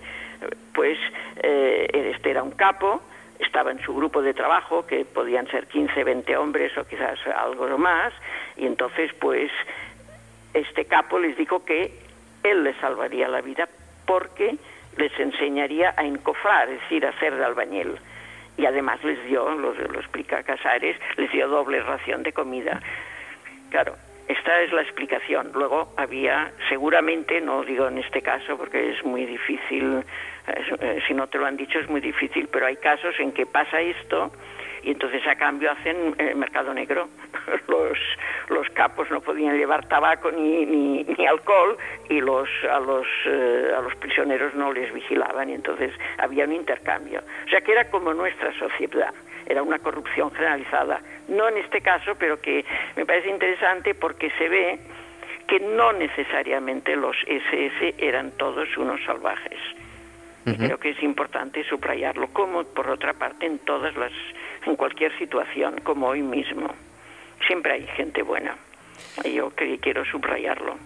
Pues 0.74 0.98
eh, 1.42 1.88
este 2.16 2.32
era 2.32 2.44
un 2.44 2.52
capo, 2.52 3.02
estaba 3.40 3.72
en 3.72 3.82
su 3.82 3.94
grupo 3.96 4.22
de 4.22 4.34
trabajo, 4.34 4.86
que 4.86 5.06
podían 5.06 5.48
ser 5.48 5.68
15, 5.68 6.04
20 6.04 6.38
hombres 6.38 6.78
o 6.78 6.86
quizás 6.86 7.20
algo 7.28 7.78
más, 7.78 8.14
y 8.58 8.66
entonces 8.66 9.12
pues 9.20 9.52
este 10.54 10.86
capo 10.86 11.20
les 11.20 11.38
dijo 11.38 11.64
que 11.64 11.94
él 12.44 12.64
les 12.64 12.76
salvaría 12.78 13.28
la 13.28 13.42
vida 13.42 13.68
porque 14.06 14.58
les 14.98 15.18
enseñaría 15.20 15.94
a 15.96 16.04
encofrar, 16.04 16.70
es 16.70 16.82
decir, 16.82 17.06
a 17.06 17.10
hacer 17.10 17.36
de 17.36 17.46
albañil. 17.46 17.96
Y 18.58 18.66
además 18.66 19.02
les 19.04 19.24
dio, 19.26 19.50
lo, 19.52 19.74
lo 19.74 20.00
explica 20.00 20.44
Casares, 20.44 20.98
les 21.16 21.32
dio 21.32 21.48
doble 21.48 21.82
ración 21.82 22.24
de 22.24 22.34
comida. 22.34 22.82
Claro, 23.70 23.96
esta 24.30 24.62
es 24.62 24.72
la 24.72 24.84
explicación. 24.84 25.50
Luego 25.56 25.92
había, 25.98 26.52
seguramente, 26.70 27.42
no 27.42 27.64
digo 27.64 27.88
en 27.88 27.98
este 27.98 28.22
caso 28.22 28.58
porque 28.58 28.92
es 28.92 29.04
muy 29.04 29.26
difícil, 29.26 30.04
eh, 30.48 31.02
si 31.08 31.16
no 31.16 31.26
te 31.26 31.40
lo 31.40 31.48
han 31.48 31.58
dicho 31.58 31.80
es 31.80 31.90
muy 31.90 32.00
difícil, 32.00 32.48
pero 32.48 32.68
hay 32.68 32.76
casos 32.76 33.20
en 33.20 33.32
que 33.32 33.48
pasa 33.48 33.82
esto 33.82 34.32
y 34.84 34.92
entonces 34.92 35.26
a 35.26 35.36
cambio 35.36 35.72
hacen 35.72 36.14
eh, 36.20 36.36
mercado 36.36 36.76
negro. 36.76 37.10
Los, 37.68 37.98
los 38.50 38.70
capos 38.70 39.10
no 39.10 39.22
podían 39.22 39.58
llevar 39.58 39.88
tabaco 39.88 40.32
ni, 40.32 40.66
ni, 40.66 41.28
alcohol 41.28 41.78
y 42.10 42.22
los, 42.22 42.48
a, 42.72 42.80
los, 42.80 43.08
eh, 43.26 43.72
a 43.76 43.82
los 43.82 43.96
prisioneros 43.96 44.54
no 44.54 44.72
les 44.72 44.94
vigilaban 44.94 45.50
y 45.50 45.54
entonces 45.54 45.92
había 46.18 46.46
un 46.46 46.54
intercambio. 46.54 47.22
O 47.46 47.50
sea 47.50 47.62
que 47.62 47.72
era 47.72 47.90
como 47.90 48.14
nuestra 48.14 48.52
sociedad 48.60 49.14
era 49.50 49.64
una 49.64 49.80
corrupción 49.80 50.32
generalizada. 50.32 51.02
No 51.28 51.50
en 51.50 51.58
este 51.58 51.82
caso, 51.82 52.16
pero 52.18 52.40
que 52.40 52.64
me 52.96 53.06
parece 53.06 53.30
interesante 53.30 53.96
porque 53.96 54.32
se 54.38 54.48
ve 54.48 54.80
que 55.48 55.60
no 55.60 55.92
necesariamente 55.92 56.96
los 56.96 57.18
SS 57.26 57.96
eran 57.98 58.32
todos 58.38 58.78
unos 58.78 59.04
salvajes. 59.04 59.60
Y 60.46 60.56
creo 60.56 60.80
que 60.80 60.92
es 60.92 61.04
importante 61.04 61.64
subrayarlo, 61.66 62.28
como 62.30 62.64
por 62.64 62.90
otra 62.90 63.14
parte 63.14 63.46
en 63.46 63.60
todas 63.60 63.96
las, 63.96 64.12
en 64.66 64.76
cualquier 64.76 65.16
situación, 65.18 65.80
como 65.84 66.08
hoy 66.08 66.22
mismo. 66.22 66.74
Siempre 67.46 67.74
hay 67.74 67.88
gente 67.96 68.24
buena. 68.24 68.56
Y 69.24 69.34
yo 69.34 69.52
quiero 69.82 70.06
subrayarlo. 70.06 70.78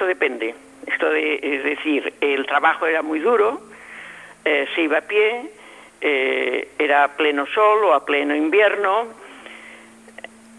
Depende. 0.07 0.55
Esto 0.87 1.13
es 1.13 1.65
decir, 1.65 2.15
el 2.21 2.47
trabajo 2.47 2.87
era 2.87 3.03
muy 3.03 3.19
duro, 3.19 3.61
eh, 4.45 4.67
se 4.75 4.83
iba 4.83 4.99
a 4.99 5.01
pie, 5.03 5.51
eh, 6.01 6.69
era 6.79 7.05
a 7.05 7.17
pleno 7.17 7.47
sol 7.47 7.85
o 7.85 7.93
a 7.93 8.05
pleno 8.05 8.35
invierno, 8.35 9.07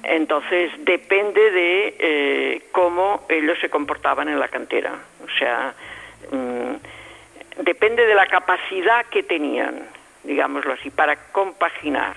entonces 0.03 0.71
depende 0.79 1.51
de 1.51 1.95
eh, 1.99 2.61
cómo 2.71 3.25
ellos 3.29 3.57
se 3.59 3.69
comportaban 3.69 4.29
en 4.29 4.39
la 4.39 4.47
cantera. 4.47 4.93
O 5.23 5.29
sea, 5.37 5.73
mm, 6.31 7.63
depende 7.63 8.05
de 8.05 8.15
la 8.15 8.27
capacidad 8.27 9.05
que 9.05 9.23
tenían, 9.23 9.83
digámoslo 10.23 10.73
así, 10.73 10.89
para 10.89 11.15
compaginar 11.31 12.15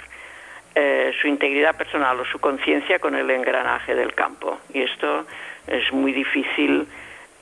eh, 0.74 1.12
su 1.20 1.26
integridad 1.26 1.76
personal 1.76 2.20
o 2.20 2.24
su 2.24 2.38
conciencia 2.38 3.00
con 3.00 3.16
el 3.16 3.28
engranaje 3.28 3.94
del 3.94 4.14
campo. 4.14 4.60
Y 4.72 4.82
esto 4.82 5.26
es 5.66 5.92
muy 5.92 6.12
difícil, 6.12 6.86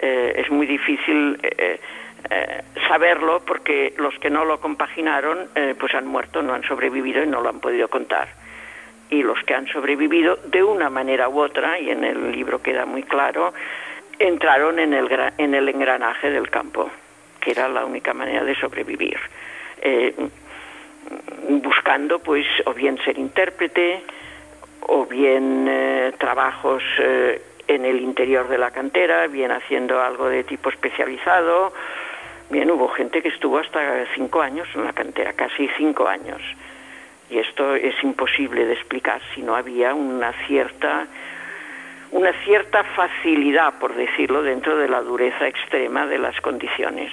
eh, 0.00 0.34
es 0.36 0.50
muy 0.50 0.66
difícil 0.66 1.38
eh, 1.42 1.80
saberlo 2.88 3.40
porque 3.44 3.94
los 3.96 4.18
que 4.18 4.30
no 4.30 4.44
lo 4.44 4.60
compaginaron 4.60 5.48
pues 5.78 5.94
han 5.94 6.06
muerto, 6.06 6.42
no 6.42 6.52
han 6.52 6.64
sobrevivido 6.64 7.22
y 7.22 7.26
no 7.26 7.40
lo 7.40 7.48
han 7.48 7.60
podido 7.60 7.88
contar. 7.88 8.28
Y 9.10 9.22
los 9.22 9.42
que 9.44 9.54
han 9.54 9.66
sobrevivido 9.68 10.36
de 10.46 10.62
una 10.62 10.90
manera 10.90 11.28
u 11.28 11.40
otra, 11.40 11.78
y 11.78 11.90
en 11.90 12.04
el 12.04 12.32
libro 12.32 12.60
queda 12.60 12.84
muy 12.84 13.04
claro, 13.04 13.54
entraron 14.18 14.78
en 14.78 14.92
el, 14.92 15.08
en 15.38 15.54
el 15.54 15.68
engranaje 15.68 16.30
del 16.30 16.50
campo, 16.50 16.90
que 17.40 17.52
era 17.52 17.68
la 17.68 17.84
única 17.84 18.12
manera 18.12 18.44
de 18.44 18.54
sobrevivir 18.56 19.18
buscando 21.48 22.18
pues 22.18 22.46
o 22.66 22.74
bien 22.74 22.98
ser 23.04 23.18
intérprete 23.18 24.02
o 24.82 25.06
bien 25.06 25.66
eh, 25.68 26.12
trabajos 26.18 26.82
eh, 27.00 27.42
en 27.68 27.84
el 27.84 28.00
interior 28.00 28.48
de 28.48 28.58
la 28.58 28.70
cantera, 28.70 29.26
bien 29.28 29.52
haciendo 29.52 30.00
algo 30.00 30.28
de 30.28 30.42
tipo 30.42 30.70
especializado. 30.70 31.72
Bien, 32.50 32.70
hubo 32.70 32.88
gente 32.88 33.22
que 33.22 33.28
estuvo 33.28 33.58
hasta 33.58 34.06
cinco 34.14 34.40
años 34.40 34.66
en 34.74 34.84
la 34.84 34.92
cantera, 34.92 35.34
casi 35.34 35.68
cinco 35.76 36.08
años. 36.08 36.40
Y 37.30 37.38
esto 37.38 37.74
es 37.74 37.94
imposible 38.02 38.64
de 38.64 38.72
explicar 38.72 39.20
si 39.34 39.42
no 39.42 39.54
había 39.54 39.94
una 39.94 40.32
cierta 40.46 41.06
una 42.10 42.32
cierta 42.44 42.84
facilidad, 42.84 43.74
por 43.78 43.94
decirlo, 43.94 44.42
dentro 44.42 44.78
de 44.78 44.88
la 44.88 45.02
dureza 45.02 45.46
extrema 45.46 46.06
de 46.06 46.18
las 46.18 46.40
condiciones 46.40 47.12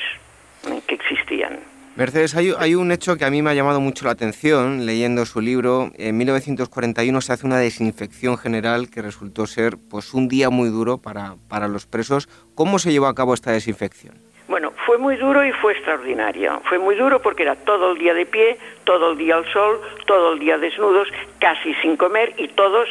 que 0.87 0.95
existían. 0.95 1.59
Mercedes, 1.95 2.35
hay, 2.35 2.75
un 2.75 2.91
hecho 2.91 3.15
que 3.15 3.23
a 3.23 3.29
mí 3.29 3.41
me 3.41 3.51
ha 3.51 3.53
llamado 3.53 3.79
mucho 3.79 4.03
la 4.03 4.11
atención 4.11 4.85
leyendo 4.85 5.25
su 5.25 5.39
libro. 5.39 5.91
En 5.97 6.17
1941 6.17 7.21
se 7.21 7.31
hace 7.31 7.45
una 7.45 7.57
desinfección 7.57 8.37
general 8.37 8.89
que 8.89 9.01
resultó 9.01 9.47
ser 9.47 9.77
pues, 9.89 10.13
un 10.13 10.27
día 10.27 10.49
muy 10.49 10.67
duro 10.67 10.97
para, 10.97 11.35
para 11.47 11.69
los 11.69 11.85
presos. 11.85 12.27
¿Cómo 12.53 12.79
se 12.79 12.91
llevó 12.91 13.07
a 13.07 13.15
cabo 13.15 13.33
esta 13.33 13.53
desinfección? 13.53 14.15
Bueno, 14.49 14.73
fue 14.85 14.97
muy 14.97 15.15
duro 15.15 15.45
y 15.45 15.53
fue 15.53 15.71
extraordinario. 15.71 16.61
Fue 16.65 16.79
muy 16.79 16.95
duro 16.95 17.21
porque 17.21 17.43
era 17.43 17.55
todo 17.55 17.93
el 17.93 17.97
día 17.97 18.13
de 18.13 18.25
pie, 18.25 18.57
todo 18.83 19.13
el 19.13 19.17
día 19.17 19.37
al 19.37 19.45
sol, 19.53 19.79
todo 20.05 20.33
el 20.33 20.39
día 20.39 20.57
desnudos, 20.57 21.07
casi 21.39 21.73
sin 21.75 21.95
comer 21.95 22.33
y 22.37 22.49
todos 22.49 22.89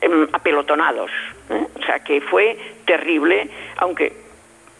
em, 0.00 0.26
apelotonados. 0.32 1.10
¿eh? 1.50 1.66
O 1.78 1.84
sea 1.84 1.98
que 1.98 2.22
fue 2.22 2.58
terrible, 2.86 3.50
aunque 3.76 4.25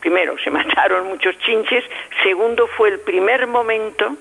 primero, 0.07 0.39
se 0.39 0.51
mataron 0.61 1.09
muchos 1.09 1.37
chinches, 1.39 1.83
segundo, 2.23 2.69
fue 2.69 2.91
el 2.91 3.01
primer 3.01 3.49
momento 3.49 4.17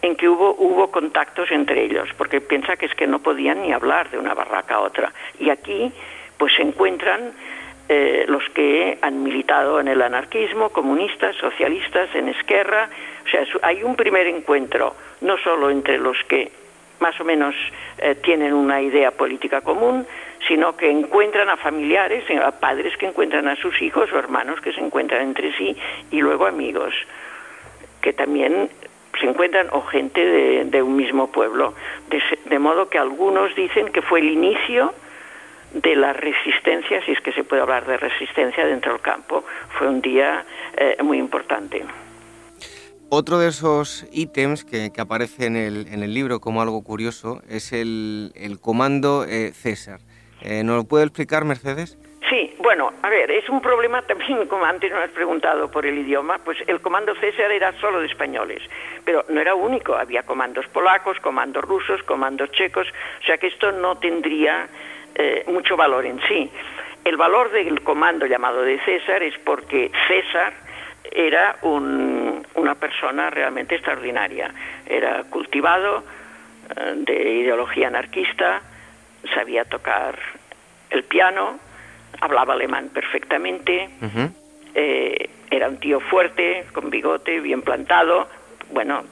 en 0.00 0.14
que 0.14 0.28
hubo, 0.28 0.54
hubo 0.54 0.92
contactos 0.92 1.50
entre 1.50 1.84
ellos, 1.84 2.08
porque 2.16 2.40
piensa 2.40 2.76
que 2.76 2.86
es 2.86 2.94
que 2.94 3.08
no 3.08 3.18
podían 3.18 3.62
ni 3.62 3.72
hablar 3.72 4.10
de 4.10 4.18
una 4.18 4.32
barraca 4.32 4.76
a 4.76 4.80
otra. 4.80 5.12
Y 5.40 5.50
aquí, 5.50 5.92
pues 6.36 6.54
se 6.54 6.62
encuentran 6.62 7.32
eh, 7.88 8.26
los 8.28 8.44
que 8.50 8.96
han 9.02 9.24
militado 9.24 9.80
en 9.80 9.88
el 9.88 10.00
anarquismo, 10.02 10.68
comunistas, 10.68 11.34
socialistas, 11.34 12.14
en 12.14 12.28
Esquerra. 12.28 12.88
O 13.26 13.28
sea, 13.28 13.44
hay 13.62 13.82
un 13.82 13.96
primer 13.96 14.28
encuentro, 14.28 14.94
no 15.22 15.36
solo 15.38 15.68
entre 15.68 15.98
los 15.98 16.16
que 16.28 16.52
más 17.00 17.20
o 17.20 17.24
menos 17.24 17.56
eh, 17.98 18.14
tienen 18.22 18.52
una 18.52 18.80
idea 18.80 19.10
política 19.10 19.62
común, 19.62 20.06
sino 20.46 20.76
que 20.76 20.90
encuentran 20.90 21.48
a 21.48 21.56
familiares, 21.56 22.24
a 22.30 22.52
padres 22.52 22.96
que 22.96 23.06
encuentran 23.06 23.48
a 23.48 23.56
sus 23.56 23.80
hijos 23.82 24.12
o 24.12 24.18
hermanos 24.18 24.60
que 24.60 24.72
se 24.72 24.80
encuentran 24.80 25.22
entre 25.22 25.52
sí 25.56 25.76
y 26.10 26.20
luego 26.20 26.46
amigos 26.46 26.94
que 28.00 28.12
también 28.12 28.70
se 29.20 29.26
encuentran 29.26 29.68
o 29.72 29.82
gente 29.82 30.24
de, 30.64 30.82
un 30.82 30.96
mismo 30.96 31.30
pueblo. 31.32 31.74
De, 32.48 32.58
modo 32.58 32.88
que 32.88 32.98
algunos 32.98 33.54
dicen 33.54 33.88
que 33.88 34.02
fue 34.02 34.20
el 34.20 34.30
inicio 34.30 34.94
de 35.72 35.96
la 35.96 36.12
resistencia, 36.12 37.04
si 37.04 37.12
es 37.12 37.20
que 37.20 37.32
se 37.32 37.44
puede 37.44 37.62
hablar 37.62 37.86
de 37.86 37.96
resistencia 37.96 38.64
dentro 38.64 38.92
del 38.92 39.00
campo. 39.00 39.44
Fue 39.70 39.88
un 39.88 40.00
día 40.00 40.44
eh, 40.76 40.96
muy 41.02 41.18
importante. 41.18 41.84
Otro 43.10 43.38
de 43.38 43.48
esos 43.48 44.06
ítems 44.12 44.64
que, 44.64 44.92
aparece 44.98 45.46
en 45.46 45.56
el, 45.56 45.88
en 45.88 46.02
el, 46.02 46.12
libro 46.12 46.40
como 46.40 46.60
algo 46.60 46.82
curioso 46.84 47.42
es 47.48 47.72
el, 47.72 48.32
el 48.34 48.60
comando 48.60 49.24
eh, 49.24 49.52
César. 49.54 50.00
Eh, 50.42 50.62
¿Nos 50.62 50.76
lo 50.76 50.84
puede 50.84 51.04
explicar, 51.04 51.44
Mercedes? 51.44 51.98
Sí, 52.28 52.54
bueno, 52.58 52.92
a 53.02 53.08
ver, 53.08 53.30
es 53.30 53.48
un 53.48 53.60
problema 53.62 54.02
también, 54.02 54.46
como 54.48 54.64
antes 54.64 54.92
nos 54.92 55.00
has 55.00 55.10
preguntado 55.10 55.70
por 55.70 55.86
el 55.86 55.98
idioma, 55.98 56.38
pues 56.44 56.58
el 56.66 56.80
comando 56.80 57.14
César 57.14 57.50
era 57.50 57.72
solo 57.80 58.00
de 58.00 58.06
españoles, 58.06 58.62
pero 59.04 59.24
no 59.30 59.40
era 59.40 59.54
único, 59.54 59.94
había 59.94 60.24
comandos 60.24 60.66
polacos, 60.66 61.18
comandos 61.20 61.64
rusos, 61.64 62.02
comandos 62.02 62.50
checos, 62.52 62.86
o 63.22 63.24
sea 63.24 63.38
que 63.38 63.46
esto 63.46 63.72
no 63.72 63.96
tendría 63.96 64.68
eh, 65.14 65.44
mucho 65.46 65.76
valor 65.76 66.04
en 66.04 66.20
sí. 66.28 66.50
el 67.04 67.16
valor 67.16 67.50
del 67.50 67.80
comando 67.82 68.26
llamado 68.26 68.62
de 68.62 68.78
César 68.80 69.22
es 69.22 69.38
porque 69.38 69.90
César 70.06 70.52
era 71.10 71.56
una 71.62 72.74
persona 72.74 73.30
realmente 73.30 73.76
extraordinaria. 73.76 74.52
Era 74.86 75.24
cultivado, 75.24 76.04
eh, 76.76 76.92
de 76.96 77.30
ideología 77.32 77.88
anarquista, 77.88 78.60
sabía 79.34 79.64
tocar 79.64 80.18
el 80.90 81.04
piano, 81.04 81.58
hablaba 82.20 82.54
alemán 82.54 82.90
perfectamente, 82.92 83.90
eh, 84.74 85.30
era 85.50 85.68
un 85.68 85.78
tío 85.78 86.00
fuerte, 86.00 86.66
con 86.72 86.90
bigote, 86.90 87.40
bien 87.40 87.62
plantado, 87.62 88.28
bueno, 88.70 89.04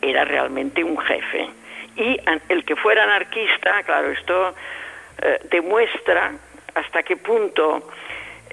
era 0.00 0.24
realmente 0.24 0.82
un 0.82 0.98
jefe. 0.98 1.48
Y 1.96 2.18
el 2.48 2.64
que 2.64 2.76
fuera 2.76 3.04
anarquista, 3.04 3.82
claro, 3.84 4.10
esto 4.10 4.54
eh, 5.22 5.38
demuestra 5.50 6.32
hasta 6.74 7.02
qué 7.02 7.16
punto 7.16 7.88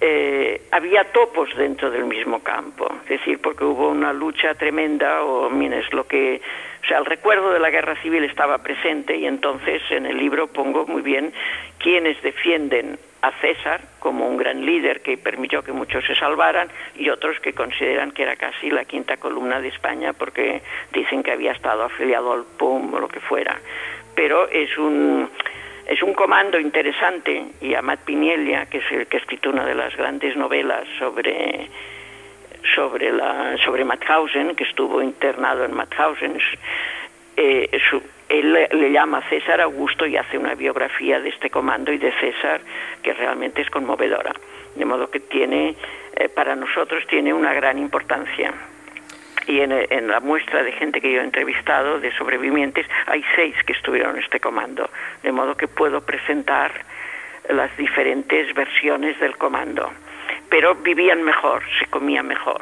eh, 0.02 0.62
había 0.72 1.04
topos 1.06 1.50
dentro 1.58 1.92
del 1.92 2.06
mismo 2.06 2.42
campo, 2.42 2.88
es 3.04 3.10
decir, 3.10 3.40
porque 3.42 3.66
hubo 3.66 3.90
una 3.90 4.14
lucha 4.14 4.54
tremenda, 4.56 5.24
o 5.24 5.50
es 5.50 5.94
lo 5.94 6.08
que, 6.08 6.42
o 6.84 6.88
sea, 6.88 7.00
el 7.00 7.06
recuerdo 7.06 7.52
de 7.52 7.60
la 7.60 7.70
guerra 7.70 7.96
civil 8.02 8.24
estaba 8.24 8.60
presente 8.60 9.18
y 9.18 9.26
entonces 9.26 9.82
en 9.90 10.06
el 10.06 10.18
libro 10.18 10.48
pongo 10.48 10.88
muy 10.88 11.02
bien 11.02 11.34
quienes 11.80 12.22
defienden 12.22 12.98
a 13.22 13.32
César 13.42 13.82
como 14.00 14.28
un 14.28 14.38
gran 14.38 14.66
líder 14.66 15.02
que 15.02 15.18
permitió 15.18 15.62
que 15.64 15.74
muchos 15.74 16.06
se 16.06 16.16
salvaran 16.16 16.70
y 16.96 17.10
otros 17.10 17.38
que 17.42 17.52
consideran 17.52 18.12
que 18.12 18.24
era 18.24 18.38
casi 18.38 18.70
la 18.70 18.86
quinta 18.86 19.18
columna 19.18 19.60
de 19.60 19.68
España 19.68 20.14
porque 20.14 20.62
dicen 20.94 21.24
que 21.24 21.32
había 21.32 21.52
estado 21.52 21.84
afiliado 21.84 22.32
al 22.32 22.46
PUM 22.58 22.94
o 22.94 23.00
lo 23.00 23.10
que 23.10 23.20
fuera. 23.20 23.60
Pero 24.16 24.48
es 24.50 24.78
un 24.78 25.30
es 25.90 26.04
un 26.04 26.14
comando 26.14 26.60
interesante 26.60 27.46
y 27.62 27.74
Amat 27.74 28.02
Piniella, 28.02 28.68
que 28.68 28.78
es 28.78 28.92
el 28.92 29.08
que 29.08 29.18
ha 29.18 29.20
escrito 29.20 29.50
una 29.50 29.66
de 29.66 29.74
las 29.74 29.96
grandes 29.98 30.38
novelas 30.38 30.88
sobre 31.00 31.68
sobre 32.76 33.12
la 33.12 33.58
sobre 33.58 33.84
Mauthausen, 33.84 34.56
que 34.56 34.66
estuvo 34.66 35.02
internado 35.02 35.66
en 35.66 35.74
Mauthausen, 35.74 36.38
eh, 37.38 37.70
él 38.30 38.54
le, 38.54 38.92
llama 38.92 39.24
César 39.30 39.62
Augusto 39.62 40.06
y 40.06 40.16
hace 40.16 40.38
una 40.38 40.54
biografía 40.54 41.20
de 41.20 41.30
este 41.30 41.50
comando 41.50 41.92
y 41.92 41.98
de 41.98 42.12
César 42.20 42.62
que 43.02 43.14
realmente 43.14 43.64
es 43.64 43.70
conmovedora. 43.72 44.34
De 44.76 44.86
modo 44.86 45.10
que 45.10 45.20
tiene, 45.20 45.76
eh, 46.16 46.30
para 46.30 46.56
nosotros 46.56 47.08
tiene 47.08 47.34
una 47.34 47.54
gran 47.56 47.80
importancia 47.80 48.54
y 49.48 49.62
en, 49.62 50.08
la 50.08 50.20
muestra 50.20 50.64
de 50.64 50.72
gente 50.72 51.02
que 51.02 51.12
yo 51.14 51.22
he 51.22 51.24
entrevistado, 51.24 52.00
de 52.00 52.12
sobrevivientes, 52.16 52.86
hay 53.08 53.24
seis 53.36 53.56
que 53.66 53.74
estuvieron 53.74 54.16
en 54.18 54.24
este 54.24 54.40
comando, 54.40 54.90
de 55.24 55.32
modo 55.32 55.56
que 55.56 55.68
puedo 55.68 56.02
presentar 56.02 56.72
las 57.50 57.76
diferentes 57.78 58.54
versiones 58.54 59.20
del 59.20 59.38
comando. 59.38 59.92
Pero 60.50 60.76
vivían 60.76 61.24
mejor, 61.24 61.64
se 61.80 61.86
comía 61.88 62.24
mejor. 62.24 62.62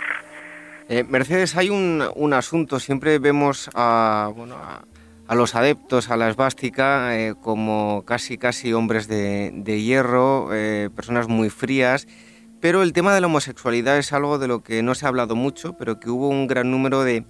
Eh, 0.89 1.03
Mercedes, 1.03 1.57
hay 1.57 1.69
un, 1.69 2.03
un, 2.15 2.33
asunto, 2.33 2.79
siempre 2.79 3.19
vemos 3.19 3.69
a, 3.73 4.31
bueno, 4.33 4.55
a, 4.55 5.35
los 5.35 5.55
adeptos 5.55 6.09
a 6.09 6.15
la 6.15 6.29
esvástica 6.29 7.17
eh, 7.17 7.35
como 7.41 8.05
casi, 8.05 8.37
casi 8.37 8.71
hombres 8.71 9.09
de, 9.09 9.51
de 9.53 9.81
hierro, 9.81 10.49
eh, 10.53 10.89
personas 10.95 11.27
muy 11.27 11.49
frías, 11.49 12.07
pero 12.61 12.83
el 12.83 12.93
tema 12.93 13.13
de 13.13 13.21
la 13.21 13.27
homosexualidad 13.27 13.97
es 13.97 14.13
algo 14.13 14.37
de 14.37 14.47
lo 14.47 14.63
que 14.63 14.83
no 14.83 14.95
se 14.95 15.05
ha 15.05 15.09
hablado 15.09 15.35
mucho, 15.35 15.75
pero 15.77 15.99
que 15.99 16.09
hubo 16.09 16.29
un 16.29 16.47
gran 16.47 16.71
número 16.71 17.03
de, 17.03 17.23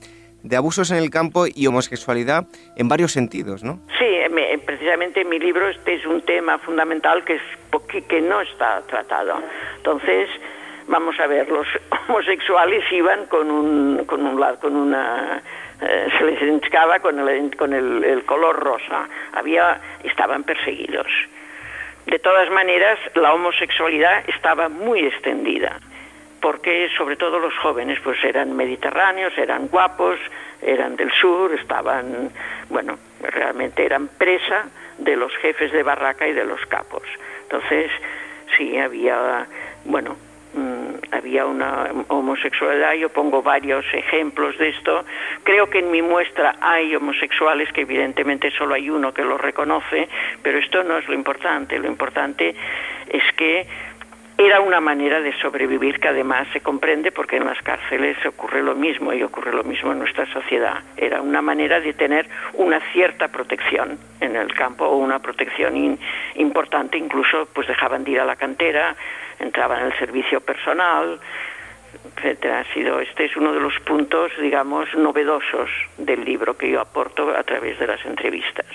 abusos 0.56 0.92
en 0.92 0.98
el 0.98 1.10
campo 1.10 1.46
y 1.48 1.68
homosexualidad 1.68 2.46
en 2.76 2.88
varios 2.88 3.12
sentidos, 3.12 3.64
¿no? 3.64 3.80
Sí, 4.00 4.06
precisamente 4.66 5.22
en 5.22 5.30
mi 5.30 5.40
libro 5.40 5.68
este 5.70 5.96
es 5.96 6.06
un 6.06 6.22
tema 6.22 6.58
fundamental 6.60 7.24
que, 7.24 7.36
es, 7.36 8.04
que 8.08 8.22
no 8.22 8.42
está 8.42 8.82
tratado. 8.88 9.42
Entonces, 9.78 10.30
vamos 10.88 11.20
a 11.20 11.28
ver, 11.28 11.50
los 11.50 11.68
homosexuales 12.08 12.84
iban 12.92 13.26
con 13.26 13.50
un, 13.50 14.06
con 14.06 14.26
un 14.26 14.56
con 14.58 14.76
una 14.76 15.42
eh, 15.82 16.08
se 16.18 16.24
les 16.26 16.42
identificaba 16.42 17.00
con 17.00 17.20
el, 17.20 17.56
con 17.56 17.74
el 17.74 18.24
color 18.26 18.56
rosa. 18.60 19.08
Había, 19.34 19.80
estaban 20.04 20.44
perseguidos. 20.44 21.08
De 22.08 22.20
todas 22.20 22.50
maneras, 22.50 22.98
la 23.16 23.34
homosexualidad 23.34 24.24
estaba 24.30 24.70
muy 24.70 25.06
extendida, 25.06 25.78
porque 26.42 26.90
sobre 26.98 27.18
todo 27.18 27.38
los 27.38 27.54
jóvenes 27.58 28.00
pues 28.02 28.24
eran 28.24 28.56
mediterráneos, 28.56 29.38
eran 29.38 29.68
guapos, 29.68 30.18
eran 30.62 30.96
del 30.96 31.12
sur, 31.12 31.54
estaban, 31.54 32.32
bueno, 32.70 32.98
realmente 33.22 33.86
eran 33.86 34.08
presa 34.08 34.70
de 34.98 35.18
los 35.18 35.36
jefes 35.36 35.74
de 35.74 35.84
barraca 35.84 36.26
y 36.26 36.32
de 36.32 36.46
los 36.46 36.66
capos. 36.68 37.04
Entonces, 37.44 37.92
sí, 38.56 38.78
había, 38.78 39.46
bueno, 39.84 40.16
había 41.12 41.46
una 41.46 41.88
homosexualidad, 42.08 42.94
yo 42.94 43.10
pongo 43.10 43.42
varios 43.42 43.86
ejemplos 43.94 44.58
de 44.58 44.70
esto. 44.70 45.06
Creo 45.44 45.70
que 45.70 45.80
en 45.80 45.92
mi 45.92 46.02
muestra 46.02 46.56
hay 46.62 46.96
homosexuales, 46.96 47.72
que 47.72 47.82
evidentemente 47.82 48.52
solo 48.52 48.76
hay 48.76 48.90
uno 48.90 49.14
que 49.14 49.24
lo 49.24 49.38
reconoce, 49.38 50.08
pero 50.42 50.58
esto 50.58 50.84
no 50.84 50.98
es 50.98 51.08
lo 51.08 51.14
importante. 51.14 51.80
Lo 51.80 51.88
importante 51.88 52.56
es 53.10 53.24
que 53.36 53.66
era 54.38 54.62
una 54.62 54.80
manera 54.80 55.20
de 55.20 55.34
sobrevivir 55.40 56.00
que 56.00 56.10
además 56.10 56.48
se 56.54 56.62
comprende 56.62 57.12
porque 57.12 57.38
en 57.38 57.46
las 57.46 57.60
cárceles 57.64 58.24
ocurre 58.24 58.62
lo 58.62 58.76
mismo 58.76 59.12
y 59.12 59.24
ocurre 59.24 59.52
lo 59.52 59.64
mismo 59.64 59.92
en 59.92 60.00
nuestra 60.00 60.32
sociedad. 60.32 60.84
Era 60.96 61.22
una 61.22 61.42
manera 61.42 61.80
de 61.80 61.94
tener 61.94 62.30
una 62.54 62.80
cierta 62.92 63.30
protección 63.30 63.98
en 64.22 64.36
el 64.36 64.54
campo 64.54 64.86
o 64.86 64.98
una 64.98 65.20
protección 65.20 65.98
importante, 66.36 67.00
incluso 67.00 67.48
pues 67.52 67.68
dejaban 67.68 68.04
de 68.04 68.12
ir 68.12 68.20
a 68.20 68.26
la 68.26 68.36
cantera, 68.36 68.96
entraban 69.40 69.80
en 69.80 69.86
el 69.88 69.98
servicio 69.98 70.40
personal, 70.40 71.20
etcétera. 72.16 72.60
Ha 72.60 72.74
sido 72.74 73.00
este 73.00 73.26
es 73.26 73.36
uno 73.38 73.54
de 73.54 73.60
los 73.60 73.80
puntos, 73.80 74.32
digamos, 74.40 74.94
novedosos 74.94 75.70
del 75.98 76.24
libro 76.24 76.56
que 76.56 76.70
yo 76.70 76.80
aporto 76.80 77.36
a 77.36 77.42
través 77.42 77.80
de 77.80 77.88
las 77.88 78.06
entrevistas. 78.06 78.68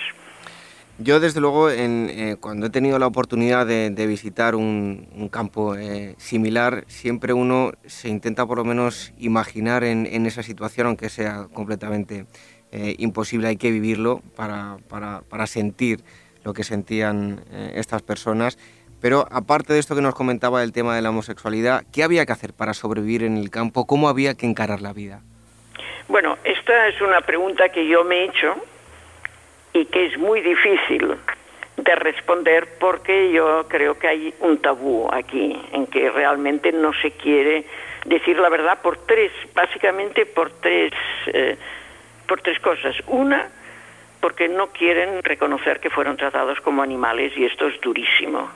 Yo, 0.99 1.19
desde 1.19 1.41
luego, 1.41 1.71
eh, 1.71 2.37
cuando 2.39 2.67
he 2.67 2.69
tenido 2.69 2.99
la 2.99 3.07
oportunidad 3.07 3.65
de, 3.65 4.07
visitar 4.07 4.53
un, 4.53 5.29
campo 5.31 5.75
eh, 5.75 6.13
similar, 6.17 6.83
siempre 6.87 7.33
uno 7.33 7.71
se 7.87 8.09
intenta 8.09 8.45
por 8.45 8.59
lo 8.59 8.63
menos 8.63 9.11
imaginar 9.17 9.83
en, 9.83 10.25
esa 10.27 10.43
situación, 10.43 10.85
aunque 10.85 11.09
sea 11.09 11.47
completamente 11.51 12.27
eh, 12.71 12.95
imposible, 12.99 13.47
hay 13.47 13.57
que 13.57 13.71
vivirlo 13.71 14.21
para, 14.35 14.77
para, 14.87 15.47
sentir 15.47 16.01
lo 16.43 16.53
que 16.53 16.63
sentían 16.63 17.43
estas 17.73 18.03
personas. 18.03 18.59
Pero 19.01 19.27
aparte 19.31 19.73
de 19.73 19.79
esto 19.79 19.95
que 19.95 20.01
nos 20.01 20.13
comentaba 20.13 20.61
del 20.61 20.73
tema 20.73 20.95
de 20.95 21.01
la 21.01 21.09
homosexualidad, 21.09 21.83
¿qué 21.91 22.03
había 22.03 22.25
que 22.25 22.33
hacer 22.33 22.53
para 22.53 22.73
sobrevivir 22.75 23.23
en 23.23 23.37
el 23.37 23.49
campo? 23.49 23.87
¿Cómo 23.87 24.09
había 24.09 24.35
que 24.35 24.45
encarar 24.45 24.81
la 24.81 24.93
vida? 24.93 25.21
Bueno, 26.07 26.37
esta 26.43 26.87
es 26.87 27.01
una 27.01 27.21
pregunta 27.21 27.69
que 27.69 27.87
yo 27.87 28.03
me 28.03 28.17
he 28.17 28.25
hecho 28.25 28.55
y 29.73 29.85
que 29.85 30.05
es 30.05 30.17
muy 30.17 30.41
difícil 30.41 31.15
de 31.75 31.95
responder 31.95 32.77
porque 32.79 33.31
yo 33.31 33.65
creo 33.67 33.97
que 33.97 34.07
hay 34.07 34.33
un 34.39 34.59
tabú 34.59 35.09
aquí 35.11 35.59
en 35.71 35.87
que 35.87 36.11
realmente 36.11 36.71
no 36.71 36.93
se 36.93 37.11
quiere 37.11 37.65
decir 38.05 38.37
la 38.37 38.49
verdad 38.49 38.79
por 38.81 38.97
tres, 38.97 39.31
básicamente 39.55 40.25
por 40.25 40.51
tres, 40.51 40.93
eh, 41.27 41.57
por 42.27 42.41
tres 42.41 42.59
cosas. 42.59 42.95
Una, 43.07 43.49
porque 44.21 44.47
no 44.47 44.67
quieren 44.67 45.23
reconocer 45.23 45.79
que 45.79 45.89
fueron 45.89 46.15
tratados 46.15 46.61
como 46.61 46.83
animales 46.83 47.33
y 47.35 47.45
esto 47.45 47.67
es 47.67 47.79
durísimo. 47.81 48.49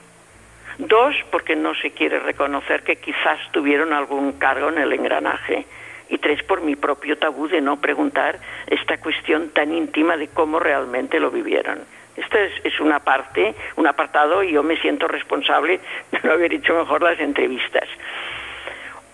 Dos, 0.78 1.16
porque 1.32 1.56
no 1.56 1.74
se 1.74 1.92
quiere 1.92 2.20
reconocer 2.20 2.84
que 2.84 2.98
quizás 2.98 3.40
tuvieron 3.52 3.94
algún 3.94 4.34
cargo 4.34 4.70
en 4.70 4.78
el 4.78 4.94
engranaje 4.94 5.66
y 6.10 6.18
tres 6.18 6.44
por 6.44 6.62
mi 6.62 6.76
propio 6.76 7.18
tabú 7.18 7.48
de 7.48 7.62
no 7.62 7.80
preguntar 7.80 8.40
esta 8.68 8.98
cuestión 9.00 9.50
tan 9.50 9.74
íntima 9.74 10.18
de 10.18 10.28
cómo 10.30 10.60
realmente 10.60 11.20
lo 11.20 11.32
vivieron. 11.32 11.80
Esta 12.16 12.40
es, 12.64 12.80
una 12.80 13.00
parte, 13.00 13.54
un 13.76 13.86
apartado 13.86 14.42
y 14.42 14.52
yo 14.52 14.64
me 14.64 14.78
siento 14.78 15.08
responsable 15.08 15.80
de 16.12 16.20
no 16.24 16.32
haber 16.32 16.54
hecho 16.54 16.76
mejor 16.76 17.04
las 17.04 17.20
entrevistas. 17.20 17.88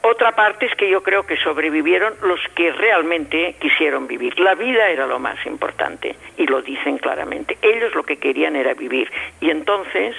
Otra 0.02 0.34
parte 0.34 0.66
es 0.66 0.76
que 0.76 0.90
yo 0.90 1.04
creo 1.04 1.26
que 1.26 1.38
sobrevivieron 1.38 2.14
los 2.24 2.40
que 2.56 2.72
realmente 2.72 3.56
quisieron 3.60 4.08
vivir. 4.08 4.38
La 4.40 4.56
vida 4.56 4.90
era 4.90 5.06
lo 5.06 5.20
más 5.20 5.46
importante 5.46 6.16
y 6.38 6.46
lo 6.46 6.62
dicen 6.62 6.98
claramente. 6.98 7.58
Ellos 7.62 7.94
lo 7.94 8.04
que 8.04 8.18
querían 8.18 8.56
era 8.56 8.74
vivir 8.74 9.12
y 9.40 9.50
entonces 9.50 10.16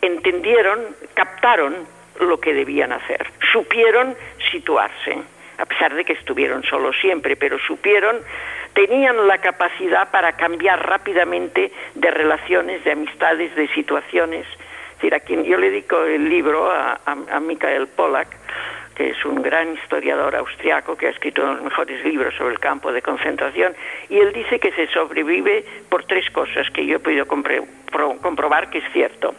entendieron, 0.00 0.80
captaron 1.14 1.74
lo 2.20 2.40
que 2.40 2.54
debían 2.54 2.92
hacer, 2.92 3.26
supieron 3.52 4.16
situarse 4.50 5.22
a 5.58 5.66
pesar 5.66 5.94
de 5.94 6.04
que 6.04 6.12
estuvieron 6.12 6.62
solos 6.62 6.96
siempre, 7.00 7.36
pero 7.36 7.58
supieron, 7.58 8.18
tenían 8.74 9.26
la 9.26 9.38
capacidad 9.38 10.10
para 10.10 10.32
cambiar 10.32 10.86
rápidamente 10.86 11.72
de 11.94 12.10
relaciones, 12.10 12.84
de 12.84 12.92
amistades, 12.92 13.54
de 13.54 13.68
situaciones. 13.68 14.46
Es 15.02 15.12
a 15.12 15.20
quien 15.20 15.44
yo 15.44 15.58
le 15.58 15.70
dedico 15.70 16.02
el 16.02 16.28
libro 16.28 16.70
a, 16.70 16.98
a, 17.04 17.40
Michael 17.40 17.86
Pollack, 17.88 18.28
que 18.94 19.10
es 19.10 19.24
un 19.24 19.42
gran 19.42 19.74
historiador 19.74 20.34
austriaco 20.34 20.96
que 20.96 21.06
ha 21.06 21.10
escrito 21.10 21.44
los 21.44 21.62
mejores 21.62 22.02
libros 22.04 22.34
sobre 22.34 22.54
el 22.54 22.60
campo 22.60 22.92
de 22.92 23.02
concentración, 23.02 23.74
y 24.08 24.18
él 24.18 24.32
dice 24.32 24.58
que 24.58 24.72
se 24.72 24.86
sobrevive 24.88 25.64
por 25.90 26.04
tres 26.04 26.30
cosas 26.30 26.70
que 26.70 26.86
yo 26.86 26.96
he 26.96 26.98
podido 26.98 27.26
comprobar 27.26 28.70
que 28.70 28.78
es 28.78 28.92
cierto. 28.92 29.34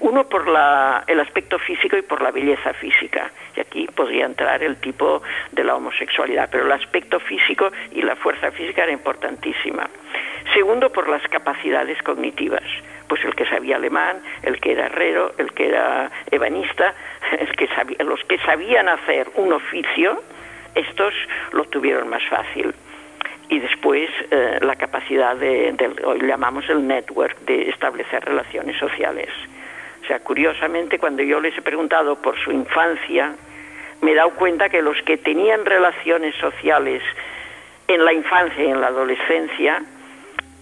Uno 0.00 0.24
por 0.24 0.46
el 1.06 1.20
aspecto 1.20 1.58
físico 1.58 1.96
y 1.96 2.02
por 2.02 2.22
la 2.22 2.30
belleza 2.30 2.72
física. 2.74 3.30
Y 3.56 3.60
aquí 3.60 3.86
podría 3.94 4.26
entrar 4.26 4.62
el 4.62 4.76
tipo 4.76 5.22
de 5.52 5.64
la 5.64 5.76
homosexualidad, 5.76 6.48
pero 6.50 6.64
el 6.64 6.72
aspecto 6.72 7.20
físico 7.20 7.70
y 7.92 8.02
la 8.02 8.16
fuerza 8.16 8.50
física 8.50 8.82
era 8.84 8.92
importantísima. 8.92 9.88
Segundo, 10.52 10.90
por 10.90 11.08
las 11.08 11.22
capacidades 11.28 12.02
cognitivas. 12.02 12.64
Pues 13.08 13.24
el 13.24 13.34
que 13.34 13.46
sabía 13.46 13.76
alemán, 13.76 14.22
el 14.42 14.60
que 14.60 14.72
era 14.72 14.86
herrero, 14.86 15.34
el 15.38 15.52
que 15.52 15.68
era 15.68 16.10
ebanista, 16.30 16.94
el 17.38 17.54
que 17.56 17.68
sabía, 17.68 17.98
los 18.04 18.22
que 18.24 18.38
sabían 18.38 18.88
hacer 18.88 19.28
un 19.36 19.52
oficio, 19.52 20.22
estos 20.74 21.14
lo 21.52 21.64
tuvieron 21.64 22.08
más 22.08 22.22
fácil 22.28 22.74
y 23.52 23.58
después 23.58 24.08
eh, 24.30 24.58
la 24.62 24.76
capacidad 24.76 25.36
de, 25.36 25.74
hoy 26.06 26.20
llamamos 26.26 26.66
el 26.70 26.86
network, 26.86 27.38
de 27.40 27.68
establecer 27.68 28.24
relaciones 28.24 28.78
sociales. 28.78 29.28
Curiosamente, 30.20 30.98
cuando 30.98 31.22
yo 31.22 31.40
les 31.40 31.56
he 31.56 31.62
preguntado 31.62 32.16
por 32.16 32.38
su 32.38 32.52
infancia, 32.52 33.34
me 34.00 34.12
he 34.12 34.14
dado 34.14 34.30
cuenta 34.30 34.68
que 34.68 34.82
los 34.82 35.00
que 35.02 35.16
tenían 35.16 35.64
relaciones 35.64 36.34
sociales 36.36 37.02
en 37.88 38.04
la 38.04 38.12
infancia 38.12 38.64
y 38.64 38.70
en 38.70 38.80
la 38.80 38.88
adolescencia 38.88 39.82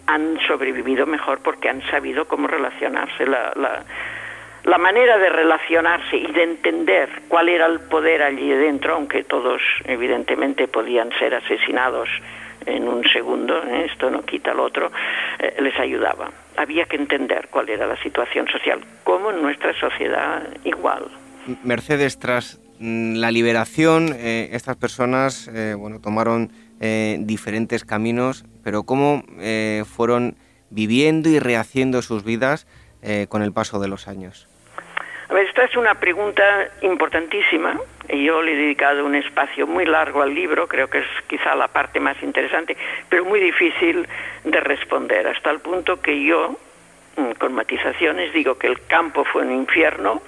han 0.06 0.38
sobrevivido 0.46 1.06
mejor 1.06 1.40
porque 1.42 1.68
han 1.68 1.82
sabido 1.90 2.26
cómo 2.26 2.48
relacionarse. 2.48 3.26
La, 3.26 3.52
la, 3.56 3.84
la 4.64 4.78
manera 4.78 5.18
de 5.18 5.30
relacionarse 5.30 6.16
y 6.16 6.26
de 6.32 6.42
entender 6.42 7.08
cuál 7.28 7.48
era 7.48 7.66
el 7.66 7.80
poder 7.80 8.22
allí 8.22 8.50
dentro, 8.50 8.94
aunque 8.94 9.24
todos 9.24 9.62
evidentemente 9.84 10.68
podían 10.68 11.10
ser 11.18 11.34
asesinados 11.34 12.08
en 12.66 12.88
un 12.88 13.04
segundo, 13.04 13.62
¿eh? 13.64 13.86
esto 13.90 14.10
no 14.10 14.22
quita 14.22 14.54
lo 14.54 14.64
otro, 14.64 14.90
eh, 15.38 15.56
les 15.60 15.78
ayudaba. 15.78 16.30
Había 16.56 16.86
que 16.86 16.96
entender 16.96 17.48
cuál 17.50 17.68
era 17.68 17.86
la 17.86 17.96
situación 18.02 18.46
social, 18.48 18.80
como 19.04 19.30
en 19.30 19.42
nuestra 19.42 19.78
sociedad 19.78 20.42
igual. 20.64 21.06
Mercedes, 21.64 22.18
tras 22.18 22.60
mm, 22.78 23.16
la 23.16 23.30
liberación, 23.30 24.14
eh, 24.14 24.50
estas 24.52 24.76
personas 24.76 25.50
bueno, 25.78 26.00
tomaron 26.00 26.52
diferentes 27.18 27.84
caminos, 27.84 28.46
pero 28.64 28.84
¿cómo 28.84 29.22
fueron 29.84 30.36
viviendo 30.70 31.28
y 31.28 31.38
rehaciendo 31.38 32.00
sus 32.00 32.24
vidas 32.24 32.66
con 33.28 33.42
el 33.42 33.52
paso 33.52 33.80
de 33.80 33.88
los 33.88 34.08
años? 34.08 34.49
Esta 35.30 35.64
es 35.64 35.76
una 35.76 35.94
pregunta 35.94 36.70
importantísima 36.82 37.78
y 38.08 38.24
yo 38.24 38.42
le 38.42 38.52
he 38.52 38.56
dedicado 38.56 39.06
un 39.06 39.14
espacio 39.14 39.64
muy 39.64 39.86
largo 39.86 40.22
al 40.22 40.34
libro, 40.34 40.66
creo 40.66 40.90
que 40.90 40.98
es 40.98 41.06
quizá 41.28 41.54
la 41.54 41.68
parte 41.68 42.00
más 42.00 42.20
interesante, 42.20 42.76
pero 43.08 43.24
muy 43.24 43.38
difícil 43.38 44.08
de 44.42 44.60
responder, 44.60 45.28
hasta 45.28 45.50
el 45.50 45.60
punto 45.60 46.00
que 46.00 46.24
yo, 46.24 46.58
mm, 47.16 47.32
con 47.38 47.52
matizaciones, 47.52 48.32
digo 48.32 48.58
que 48.58 48.66
el 48.66 48.84
campo 48.86 49.24
fue 49.24 49.42
un 49.42 49.52
infierno, 49.52 50.20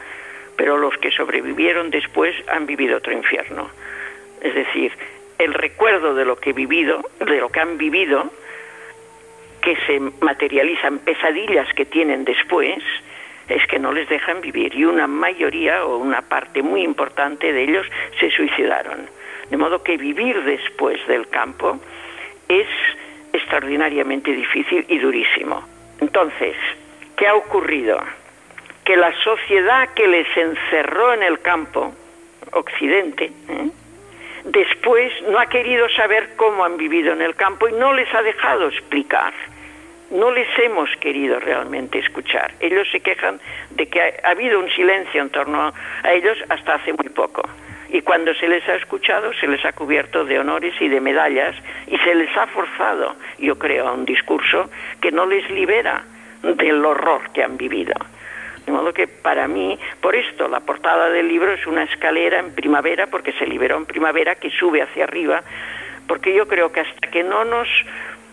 pero 0.57 0.77
los 0.77 0.97
que 0.99 1.11
sobrevivieron 1.11 1.91
después 1.91 2.37
han 2.49 2.67
vivido 2.67 2.99
otro 2.99 3.13
infierno. 3.13 3.71
Es 4.41 4.55
decir, 4.55 4.93
el 5.39 5.53
recuerdo 5.53 6.15
de 6.15 6.25
lo 6.25 6.37
que 6.37 6.51
he 6.51 6.53
vivido, 6.53 7.03
de 7.19 7.41
lo 7.41 7.49
que 7.49 7.59
han 7.59 7.77
vivido, 7.77 8.31
que 9.63 9.77
se 9.87 9.99
materializan 10.25 11.01
pesadillas 11.01 11.73
que 11.75 11.87
tienen 11.87 12.25
después, 12.25 12.83
es 13.55 13.67
que 13.67 13.79
no 13.79 13.93
les 13.93 14.09
dejan 14.09 14.41
vivir 14.41 14.75
y 14.75 14.85
una 14.85 15.07
mayoría 15.07 15.85
o 15.85 15.99
una 15.99 16.23
parte 16.23 16.63
muy 16.63 16.83
importante 16.83 17.53
de 17.53 17.63
ellos 17.63 17.87
se 18.19 18.31
suicidaron. 18.31 19.07
De 19.51 19.57
modo 19.57 19.83
que 19.83 19.97
vivir 19.97 20.43
después 20.45 21.05
del 21.07 21.29
campo 21.29 21.79
es 22.49 22.67
extraordinariamente 23.33 24.33
difícil 24.33 24.85
y 24.89 24.99
durísimo. 24.99 25.63
Entonces, 26.01 26.57
¿qué 27.17 27.27
ha 27.27 27.35
ocurrido? 27.35 27.99
Que 28.85 28.97
la 28.97 29.13
sociedad 29.23 29.91
que 29.95 30.09
les 30.09 30.27
encerró 30.37 31.15
en 31.15 31.23
el 31.23 31.41
campo, 31.41 31.93
Occidente, 32.53 33.27
¿eh? 33.49 33.71
después 34.45 35.13
no 35.29 35.39
ha 35.39 35.47
querido 35.47 35.89
saber 35.91 36.31
cómo 36.37 36.65
han 36.65 36.77
vivido 36.77 37.13
en 37.13 37.23
el 37.23 37.35
campo 37.35 37.69
y 37.69 37.73
no 37.73 37.93
les 37.93 38.13
ha 38.15 38.23
dejado 38.23 38.69
explicar 38.69 39.33
no 40.13 40.31
les 40.31 40.47
hemos 40.59 40.91
querido 40.97 41.41
realmente 41.41 41.99
escuchar. 41.99 42.53
Ellos 42.61 42.89
se 42.91 43.01
quejan 43.01 43.41
de 43.71 43.87
que 43.87 44.01
ha, 44.01 44.31
habido 44.31 44.61
un 44.61 44.71
silencio 44.71 45.23
en 45.23 45.31
torno 45.31 45.73
a 46.03 46.13
ellos 46.13 46.39
hasta 46.49 46.75
hace 46.75 46.93
muy 46.93 47.09
poco. 47.09 47.43
Y 47.89 48.03
cuando 48.03 48.33
se 48.35 48.49
les 48.49 48.67
ha 48.69 48.75
escuchado, 48.77 49.33
se 49.35 49.47
les 49.47 49.65
ha 49.65 49.73
cubierto 49.73 50.25
de 50.25 50.39
honores 50.39 50.75
y 50.81 50.89
de 50.89 51.01
medallas 51.01 51.55
y 51.87 51.99
se 51.99 52.15
les 52.15 52.35
ha 52.37 52.47
forzado, 52.47 53.17
yo 53.39 53.59
creo, 53.59 53.89
a 53.89 53.93
un 53.93 54.05
discurso 54.05 54.71
que 55.01 55.13
no 55.13 55.27
les 55.27 55.51
libera 55.51 56.03
del 56.43 56.85
horror 56.85 57.31
que 57.33 57.43
han 57.43 57.57
vivido. 57.57 57.95
De 58.65 58.73
modo 58.73 58.93
que 58.93 59.09
para 59.09 59.49
mí, 59.49 59.79
por 60.01 60.15
esto, 60.15 60.49
la 60.49 60.61
portada 60.61 61.11
del 61.11 61.29
libro 61.29 61.53
es 61.53 61.67
una 61.67 61.83
escalera 61.83 62.39
en 62.39 62.55
primavera, 62.55 63.09
porque 63.09 63.33
se 63.33 63.47
liberó 63.47 63.77
en 63.77 63.87
primavera, 63.87 64.37
que 64.37 64.51
sube 64.51 64.83
hacia 64.83 65.05
arriba, 65.05 65.43
porque 66.07 66.33
yo 66.33 66.47
creo 66.47 66.71
que 66.73 66.81
hasta 66.81 67.11
que 67.11 67.23
no 67.23 67.45
nos 67.45 67.69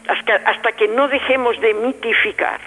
hasta, 0.10 0.72
que 0.72 0.88
no 0.88 1.08
dejemos 1.08 1.60
de 1.62 1.74
mitificar 1.74 2.60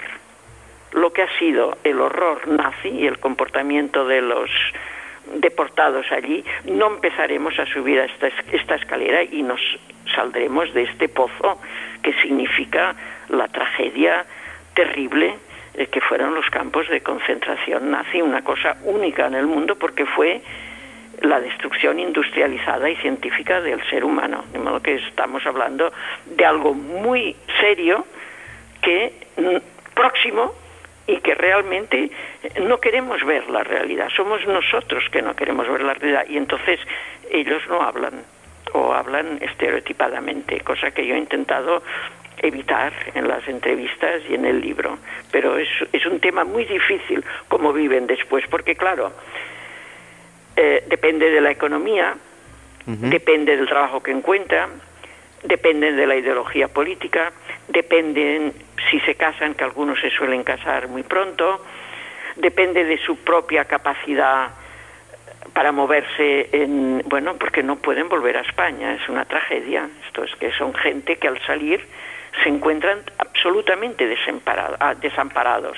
lo 0.93 1.13
que 1.13 1.23
ha 1.23 1.39
sido 1.39 1.77
el 1.85 2.01
horror 2.01 2.47
nazi 2.47 2.89
y 2.89 3.07
el 3.07 3.19
comportamiento 3.19 4.07
de 4.07 4.21
los 4.21 4.51
deportados 5.35 6.07
allí, 6.13 6.45
no 6.65 6.89
empezaremos 6.89 7.59
a 7.59 7.67
subir 7.67 7.99
a 8.01 8.05
esta, 8.05 8.29
esta 8.53 8.75
escalera 8.75 9.23
y 9.23 9.43
nos 9.43 9.61
saldremos 10.15 10.73
de 10.75 10.83
este 10.83 11.09
pozo 11.09 11.59
que 12.03 12.13
significa 12.15 12.95
la 13.29 13.49
tragedia 13.49 14.27
terrible 14.75 15.37
eh, 15.75 15.87
que 15.87 16.01
fueron 16.01 16.35
los 16.35 16.47
campos 16.51 16.89
de 16.89 17.01
concentración 17.01 17.91
nazi, 17.91 18.21
una 18.21 18.43
cosa 18.43 18.77
única 18.85 19.27
en 19.27 19.35
el 19.35 19.47
mundo 19.47 19.77
porque 19.77 20.05
fue 20.05 20.43
la 21.21 21.41
destrucción 21.41 21.99
industrializada 22.01 22.89
y 22.89 22.97
científica 22.97 23.61
del 23.61 23.83
ser 23.89 24.05
humano. 24.05 24.45
De 24.53 24.59
modo 24.59 24.81
que 24.81 24.95
estamos 24.95 25.45
hablando 25.47 25.93
de 26.27 26.45
algo 26.45 26.75
muy 26.75 27.37
serio 27.61 28.07
que 28.81 29.13
mm, 29.37 29.95
próximo 29.95 30.55
y 31.07 31.19
que 31.19 31.35
realmente 31.35 32.11
no 32.63 32.79
queremos 32.79 33.25
ver 33.25 33.49
la 33.51 33.63
realidad. 33.63 34.09
Somos 34.17 34.47
nosotros 34.47 35.05
que 35.11 35.23
no 35.23 35.35
queremos 35.35 35.69
ver 35.69 35.83
la 35.83 35.95
realidad 35.95 36.25
y 36.29 36.37
entonces 36.37 36.81
ellos 37.31 37.63
no 37.69 37.83
hablan 37.83 38.25
o 38.73 38.93
hablan 38.93 39.39
estereotipadamente, 39.41 40.61
cosa 40.61 40.91
que 40.91 41.07
yo 41.07 41.15
he 41.15 41.19
intentado 41.19 41.83
evitar 42.39 42.93
en 43.15 43.29
las 43.29 43.47
entrevistas 43.47 44.23
y 44.29 44.35
en 44.35 44.47
el 44.47 44.61
libro. 44.61 44.99
Pero 45.31 45.59
es, 45.59 45.69
es 45.93 46.07
un 46.07 46.21
tema 46.21 46.45
muy 46.45 46.65
difícil 46.65 47.25
cómo 47.49 47.73
viven 47.73 48.07
después, 48.07 48.45
porque 48.49 48.75
claro, 48.75 49.13
eh, 50.57 50.85
depende 50.89 51.31
de 51.31 51.41
la 51.41 51.51
economía, 51.51 52.15
depende 52.85 53.57
del 53.57 53.69
trabajo 53.69 54.03
que 54.03 54.11
encuentra, 54.11 54.69
depende 55.45 55.93
de 55.93 56.07
la 56.07 56.17
ideología 56.17 56.69
política, 56.69 57.33
dependen 57.69 58.53
si 58.91 58.99
se 59.01 59.15
casan, 59.15 59.55
que 59.55 59.65
algunos 59.65 60.01
se 60.01 60.11
suelen 60.11 60.43
casar 60.43 60.89
muy 60.89 61.03
pronto, 61.03 61.65
depende 62.37 62.85
de 62.85 62.99
su 62.99 63.17
propia 63.19 63.65
capacidad 63.65 64.51
para 65.53 65.73
moverse 65.73 66.49
en, 66.53 67.03
bueno, 67.07 67.37
porque 67.37 67.63
no 67.63 67.77
pueden 67.77 68.09
volver 68.09 68.37
a 68.39 68.41
España, 68.41 68.95
es 68.95 69.09
una 69.09 69.25
tragedia. 69.25 69.89
Esto 70.07 70.25
es 70.25 70.35
que 70.37 70.51
son 70.53 70.75
gente 70.75 71.17
que 71.17 71.29
al 71.29 71.41
salir 71.47 71.85
se 72.43 72.49
encuentran 72.49 73.03
absolutamente 73.19 74.09
ah, 74.81 74.95
desamparados, 74.95 75.77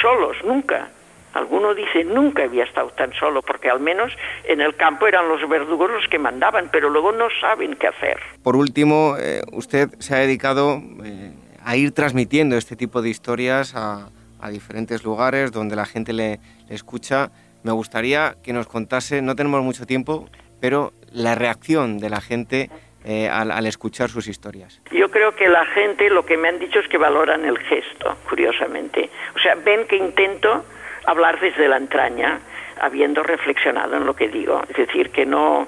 solos, 0.00 0.36
nunca, 0.44 0.88
Alguno 1.36 1.74
dice, 1.74 2.02
nunca 2.02 2.44
había 2.44 2.64
estado 2.64 2.88
tan 2.90 3.12
solo, 3.12 3.42
porque 3.42 3.68
al 3.68 3.78
menos 3.78 4.10
en 4.44 4.62
el 4.62 4.74
campo 4.74 5.06
eran 5.06 5.28
los 5.28 5.46
verdugos 5.46 5.90
los 5.90 6.08
que 6.08 6.18
mandaban, 6.18 6.70
pero 6.72 6.88
luego 6.88 7.12
no 7.12 7.28
saben 7.40 7.76
qué 7.76 7.88
hacer. 7.88 8.18
Por 8.42 8.56
último, 8.56 9.16
eh, 9.18 9.42
usted 9.52 9.90
se 9.98 10.14
ha 10.14 10.18
dedicado 10.18 10.80
eh, 11.04 11.32
a 11.62 11.76
ir 11.76 11.92
transmitiendo 11.92 12.56
este 12.56 12.74
tipo 12.74 13.02
de 13.02 13.10
historias 13.10 13.74
a, 13.76 14.08
diferentes 14.50 15.02
lugares 15.02 15.50
donde 15.50 15.74
la 15.74 15.86
gente 15.86 16.12
le, 16.12 16.38
escucha. 16.68 17.32
Me 17.64 17.72
gustaría 17.72 18.36
que 18.44 18.52
nos 18.52 18.68
contase, 18.68 19.20
no 19.20 19.34
tenemos 19.34 19.60
mucho 19.64 19.86
tiempo, 19.86 20.28
pero 20.60 20.92
la 21.10 21.34
reacción 21.34 21.98
de 21.98 22.10
la 22.10 22.20
gente 22.20 22.70
eh, 23.04 23.28
al, 23.28 23.50
al, 23.50 23.66
escuchar 23.66 24.08
sus 24.08 24.28
historias? 24.28 24.80
Yo 24.92 25.10
creo 25.10 25.34
que 25.34 25.48
la 25.48 25.66
gente 25.66 26.10
lo 26.10 26.24
que 26.24 26.36
me 26.36 26.48
han 26.48 26.60
dicho 26.60 26.78
es 26.78 26.86
que 26.86 26.96
valoran 26.96 27.44
el 27.44 27.58
gesto, 27.58 28.16
curiosamente. 28.28 29.10
O 29.34 29.40
sea, 29.40 29.56
ven 29.56 29.84
que 29.88 29.96
intento 29.96 30.64
hablar 31.06 31.40
desde 31.40 31.68
la 31.68 31.76
entraña, 31.76 32.40
habiendo 32.80 33.22
reflexionado 33.22 33.96
en 33.96 34.06
lo 34.06 34.14
que 34.14 34.28
digo. 34.28 34.62
Es 34.68 34.76
decir, 34.76 35.10
que 35.10 35.24
no, 35.24 35.66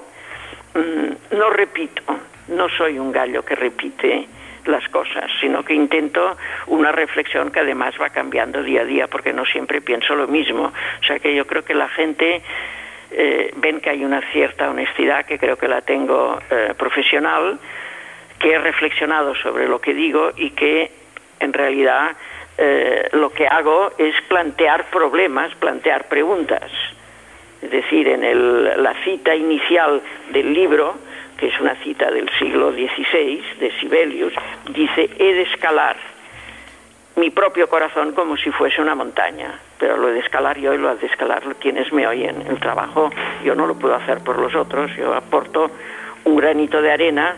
mm, 0.74 1.36
no 1.36 1.50
repito, 1.50 2.02
no 2.48 2.68
soy 2.68 2.98
un 2.98 3.12
gallo 3.12 3.44
que 3.44 3.54
repite 3.54 4.26
las 4.66 4.86
cosas, 4.88 5.30
sino 5.40 5.64
que 5.64 5.74
intento 5.74 6.36
una 6.66 6.92
reflexión 6.92 7.50
que 7.50 7.60
además 7.60 7.94
va 8.00 8.10
cambiando 8.10 8.62
día 8.62 8.82
a 8.82 8.84
día, 8.84 9.06
porque 9.06 9.32
no 9.32 9.44
siempre 9.46 9.80
pienso 9.80 10.14
lo 10.14 10.26
mismo. 10.26 10.72
O 11.00 11.04
sea 11.04 11.18
que 11.18 11.34
yo 11.34 11.46
creo 11.46 11.64
que 11.64 11.74
la 11.74 11.88
gente 11.88 12.42
eh, 13.10 13.52
ven 13.56 13.80
que 13.80 13.90
hay 13.90 14.04
una 14.04 14.20
cierta 14.32 14.70
honestidad, 14.70 15.24
que 15.24 15.38
creo 15.38 15.56
que 15.56 15.68
la 15.68 15.80
tengo 15.80 16.38
eh, 16.50 16.74
profesional, 16.76 17.58
que 18.38 18.52
he 18.52 18.58
reflexionado 18.58 19.34
sobre 19.34 19.66
lo 19.66 19.80
que 19.80 19.94
digo 19.94 20.32
y 20.36 20.50
que 20.50 20.90
en 21.40 21.52
realidad 21.52 22.16
eh, 22.58 23.08
lo 23.12 23.30
que 23.30 23.46
hago 23.46 23.92
es 23.96 24.14
plantear 24.28 24.90
problemas, 24.90 25.54
plantear 25.54 26.08
preguntas. 26.08 26.70
Es 27.62 27.70
decir, 27.70 28.08
en 28.08 28.82
la 28.82 28.94
cita 29.04 29.34
inicial 29.34 30.02
del 30.32 30.52
libro, 30.52 30.96
que 31.36 31.46
es 31.46 31.60
una 31.60 31.76
cita 31.76 32.10
del 32.10 32.28
siglo 32.38 32.72
XVI 32.72 33.42
de 33.60 33.72
Sibelius, 33.80 34.32
dice, 34.70 35.08
he 35.18 35.34
de 35.34 35.42
escalar 35.42 35.96
mi 37.14 37.30
propio 37.30 37.68
corazón 37.68 38.12
como 38.12 38.36
si 38.36 38.50
fuese 38.50 38.80
una 38.82 38.94
montaña, 38.94 39.58
pero 39.78 39.96
lo 39.96 40.08
he 40.08 40.12
de 40.12 40.20
escalar 40.20 40.58
yo 40.58 40.74
y 40.74 40.78
lo 40.78 40.94
de 40.96 41.06
escalar 41.06 41.42
quienes 41.60 41.92
me 41.92 42.06
oyen. 42.06 42.42
El 42.42 42.58
trabajo 42.58 43.10
yo 43.44 43.54
no 43.54 43.66
lo 43.66 43.76
puedo 43.76 43.94
hacer 43.94 44.18
por 44.18 44.38
los 44.38 44.54
otros, 44.54 44.90
yo 44.96 45.14
aporto 45.14 45.70
un 46.24 46.36
granito 46.36 46.82
de 46.82 46.92
arena 46.92 47.36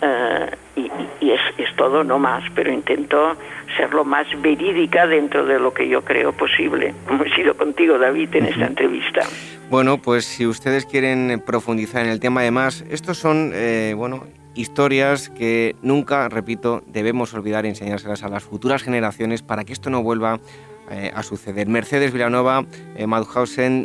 eh, 0.00 0.50
y, 0.76 1.30
es, 1.30 1.40
es, 1.58 1.74
todo, 1.76 2.04
no 2.04 2.18
más, 2.18 2.44
pero 2.54 2.72
intento 2.72 3.36
ser 3.76 3.92
lo 3.92 4.04
más 4.04 4.26
verídica 4.40 5.06
dentro 5.06 5.44
de 5.44 5.58
lo 5.58 5.72
que 5.72 5.88
yo 5.88 6.02
creo 6.02 6.32
posible, 6.32 6.94
como 7.08 7.24
he 7.24 7.34
sido 7.34 7.56
contigo, 7.56 7.98
David, 7.98 8.34
en 8.34 8.46
esta 8.46 8.66
entrevista. 8.66 9.22
Bueno, 9.70 9.98
pues 9.98 10.24
si 10.26 10.46
ustedes 10.46 10.86
quieren 10.86 11.42
profundizar 11.44 12.04
en 12.04 12.12
el 12.12 12.20
tema, 12.20 12.42
además, 12.42 12.84
estos 12.90 13.18
son, 13.18 13.50
eh, 13.54 13.94
bueno, 13.96 14.24
historias 14.54 15.28
que 15.30 15.76
nunca, 15.82 16.28
repito, 16.28 16.82
debemos 16.86 17.34
olvidar 17.34 17.64
y 17.64 17.68
enseñárselas 17.68 18.22
a 18.22 18.28
las 18.28 18.44
futuras 18.44 18.82
generaciones 18.82 19.42
para 19.42 19.64
que 19.64 19.72
esto 19.72 19.90
no 19.90 20.02
vuelva 20.02 20.40
eh, 20.90 21.10
a 21.14 21.22
suceder. 21.22 21.68
Mercedes 21.68 22.12
Villanova, 22.12 22.64
eh, 22.96 23.06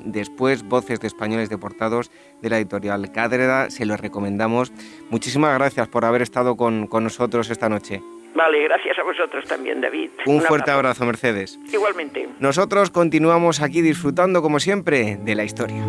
después 0.06 0.64
Voces 0.64 1.00
de 1.00 1.08
Españoles 1.08 1.50
Deportados 1.50 2.12
de 2.42 2.50
la 2.50 2.58
editorial 2.58 3.12
Cátedra, 3.12 3.70
se 3.70 3.86
los 3.86 4.00
recomendamos. 4.00 4.72
Muchísimas 5.10 5.54
gracias 5.58 5.88
por 5.88 6.06
haber 6.06 6.22
estado 6.22 6.56
con, 6.56 6.88
con 6.88 7.04
nosotros 7.04 7.50
esta 7.50 7.70
noche. 7.70 8.02
Vale, 8.34 8.64
gracias 8.64 8.98
a 8.98 9.04
vosotros 9.04 9.46
también, 9.46 9.82
David. 9.82 10.10
Un, 10.26 10.42
fuerte 10.42 10.72
abrazo. 10.72 11.06
Mercedes. 11.06 11.60
Igualmente. 11.72 12.30
Nosotros 12.40 12.90
continuamos 12.90 13.62
aquí 13.62 13.82
disfrutando, 13.82 14.42
como 14.42 14.60
siempre, 14.60 15.18
de 15.22 15.36
la 15.36 15.44
historia. 15.44 15.84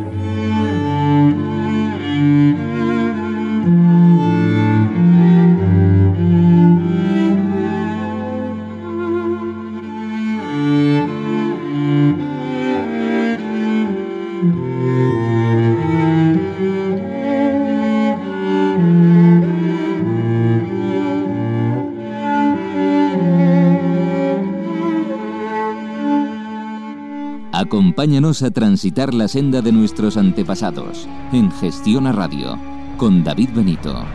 A 28.40 28.50
transitar 28.50 29.12
la 29.12 29.28
senda 29.28 29.60
de 29.60 29.72
nuestros 29.72 30.16
antepasados 30.16 31.06
en 31.34 31.50
Gestión 31.52 32.06
a 32.06 32.12
Radio 32.12 32.58
con 32.96 33.22
David 33.22 33.50
Benito. 33.54 34.06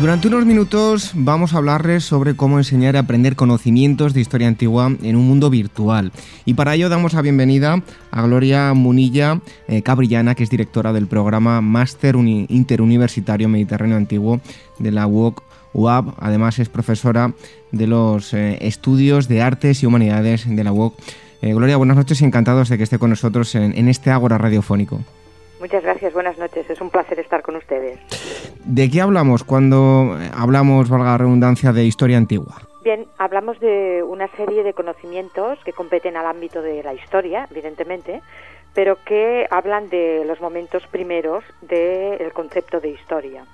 Durante 0.00 0.26
unos 0.26 0.44
minutos 0.44 1.12
vamos 1.14 1.54
a 1.54 1.58
hablarles 1.58 2.04
sobre 2.04 2.34
cómo 2.34 2.58
enseñar 2.58 2.96
a 2.96 3.00
aprender 3.00 3.36
conocimientos 3.36 4.12
de 4.12 4.20
historia 4.20 4.48
antigua 4.48 4.92
en 5.02 5.14
un 5.14 5.26
mundo 5.26 5.50
virtual. 5.50 6.10
Y 6.44 6.54
para 6.54 6.74
ello 6.74 6.88
damos 6.88 7.12
la 7.12 7.22
bienvenida 7.22 7.80
a 8.10 8.22
Gloria 8.22 8.74
Munilla 8.74 9.40
eh, 9.68 9.82
Cabrillana, 9.82 10.34
que 10.34 10.42
es 10.42 10.50
directora 10.50 10.92
del 10.92 11.06
programa 11.06 11.60
Máster 11.60 12.16
Interuniversitario 12.16 13.48
Mediterráneo 13.48 13.96
Antiguo 13.96 14.40
de 14.80 14.90
la 14.90 15.06
UOC 15.06 15.42
UAB. 15.74 16.14
Además 16.18 16.58
es 16.58 16.68
profesora 16.68 17.32
de 17.70 17.86
los 17.86 18.34
eh, 18.34 18.58
estudios 18.62 19.28
de 19.28 19.42
artes 19.42 19.82
y 19.82 19.86
humanidades 19.86 20.44
de 20.44 20.64
la 20.64 20.72
UOC. 20.72 20.94
Eh, 21.40 21.54
Gloria, 21.54 21.76
buenas 21.76 21.96
noches 21.96 22.20
y 22.20 22.24
encantados 22.24 22.68
de 22.68 22.78
que 22.78 22.84
esté 22.84 22.98
con 22.98 23.10
nosotros 23.10 23.54
en, 23.54 23.76
en 23.78 23.88
este 23.88 24.10
Ágora 24.10 24.38
Radiofónico. 24.38 25.00
Muchas 25.60 25.82
gracias, 25.82 26.12
buenas 26.12 26.36
noches. 26.38 26.68
Es 26.68 26.80
un 26.80 26.90
placer 26.90 27.18
estar 27.20 27.42
con 27.42 27.56
ustedes. 27.56 27.98
¿De 28.64 28.90
qué 28.90 29.00
hablamos 29.00 29.44
cuando 29.44 30.18
hablamos, 30.36 30.88
valga 30.88 31.12
la 31.12 31.18
redundancia, 31.18 31.72
de 31.72 31.84
historia 31.84 32.16
antigua? 32.16 32.56
Bien, 32.82 33.06
hablamos 33.18 33.58
de 33.60 34.02
una 34.02 34.28
serie 34.36 34.62
de 34.62 34.74
conocimientos 34.74 35.58
que 35.64 35.72
competen 35.72 36.16
al 36.16 36.26
ámbito 36.26 36.60
de 36.60 36.82
la 36.82 36.92
historia, 36.92 37.46
evidentemente, 37.50 38.20
pero 38.74 38.98
que 39.06 39.46
hablan 39.50 39.88
de 39.88 40.24
los 40.26 40.40
momentos 40.40 40.82
primeros 40.88 41.44
del 41.62 42.32
concepto 42.32 42.80
de 42.80 42.90
historia. 42.90 43.46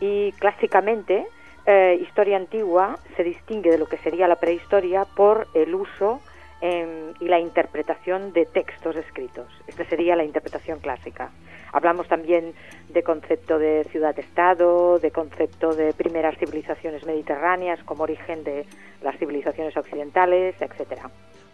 Y 0.00 0.32
clásicamente, 0.32 1.26
eh, 1.66 2.00
historia 2.00 2.36
antigua 2.36 2.98
se 3.16 3.24
distingue 3.24 3.70
de 3.70 3.78
lo 3.78 3.86
que 3.86 3.98
sería 3.98 4.28
la 4.28 4.36
prehistoria 4.36 5.04
por 5.04 5.46
el 5.52 5.74
uso 5.74 6.20
y 6.62 7.24
la 7.26 7.40
interpretación 7.40 8.32
de 8.32 8.46
textos 8.46 8.96
escritos. 8.96 9.46
Esta 9.66 9.84
sería 9.88 10.16
la 10.16 10.24
interpretación 10.24 10.78
clásica. 10.78 11.30
Hablamos 11.72 12.08
también 12.08 12.52
de 12.92 13.02
concepto 13.02 13.58
de 13.58 13.86
ciudad-estado, 13.90 14.98
de 14.98 15.10
concepto 15.10 15.74
de 15.74 15.92
primeras 15.92 16.36
civilizaciones 16.38 17.06
mediterráneas 17.06 17.82
como 17.84 18.02
origen 18.02 18.44
de 18.44 18.66
las 19.02 19.16
civilizaciones 19.18 19.76
occidentales, 19.76 20.56
etcétera. 20.60 21.10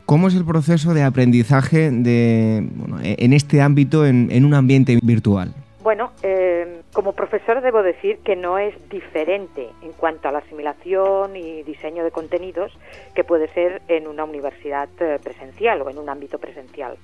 ¿Cómo 0.06 0.28
es 0.28 0.34
el 0.34 0.44
proceso 0.44 0.94
de 0.94 1.02
aprendizaje 1.02 1.90
de, 1.90 2.68
en 3.02 3.32
este 3.32 3.60
ámbito 3.60 4.06
en 4.06 4.44
un 4.44 4.54
ambiente 4.54 4.98
virtual? 5.02 5.52
Bueno, 5.86 6.10
eh, 6.24 6.82
como 6.92 7.12
profesor 7.12 7.60
debo 7.60 7.80
decir 7.80 8.18
que 8.24 8.34
no 8.34 8.58
es 8.58 8.74
diferente 8.88 9.68
en 9.82 9.92
cuanto 9.92 10.26
a 10.26 10.32
la 10.32 10.38
asimilación 10.38 11.36
y 11.36 11.62
diseño 11.62 12.02
de 12.02 12.10
contenidos 12.10 12.76
que 13.14 13.22
puede 13.22 13.46
ser 13.54 13.82
en 13.86 14.08
una 14.08 14.24
universidad 14.24 14.88
eh, 14.98 15.20
presencial 15.22 15.82
o 15.82 15.88
en 15.88 15.98
un 15.98 16.08
ámbito 16.08 16.40
presencial. 16.40 16.98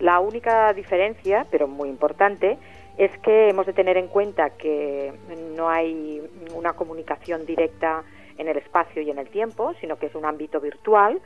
La 0.00 0.18
única 0.18 0.72
diferencia, 0.72 1.46
pero 1.48 1.68
muy 1.68 1.88
importante, 1.88 2.58
es 2.96 3.16
que 3.18 3.50
hemos 3.50 3.66
de 3.66 3.72
tener 3.72 3.96
en 3.96 4.08
cuenta 4.08 4.50
que 4.50 5.12
no 5.56 5.68
hay 5.68 6.20
una 6.56 6.72
comunicación 6.72 7.46
directa 7.46 8.02
en 8.36 8.48
el 8.48 8.56
espacio 8.56 9.00
y 9.00 9.12
en 9.12 9.20
el 9.20 9.28
tiempo, 9.28 9.74
sino 9.80 9.96
que 9.96 10.06
es 10.06 10.14
un 10.16 10.24
ámbito 10.24 10.60
virtual 10.60 11.20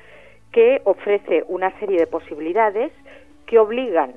que 0.52 0.82
ofrece 0.84 1.42
una 1.48 1.70
serie 1.80 1.98
de 1.98 2.06
posibilidades 2.06 2.92
que 3.46 3.58
obligan 3.58 4.12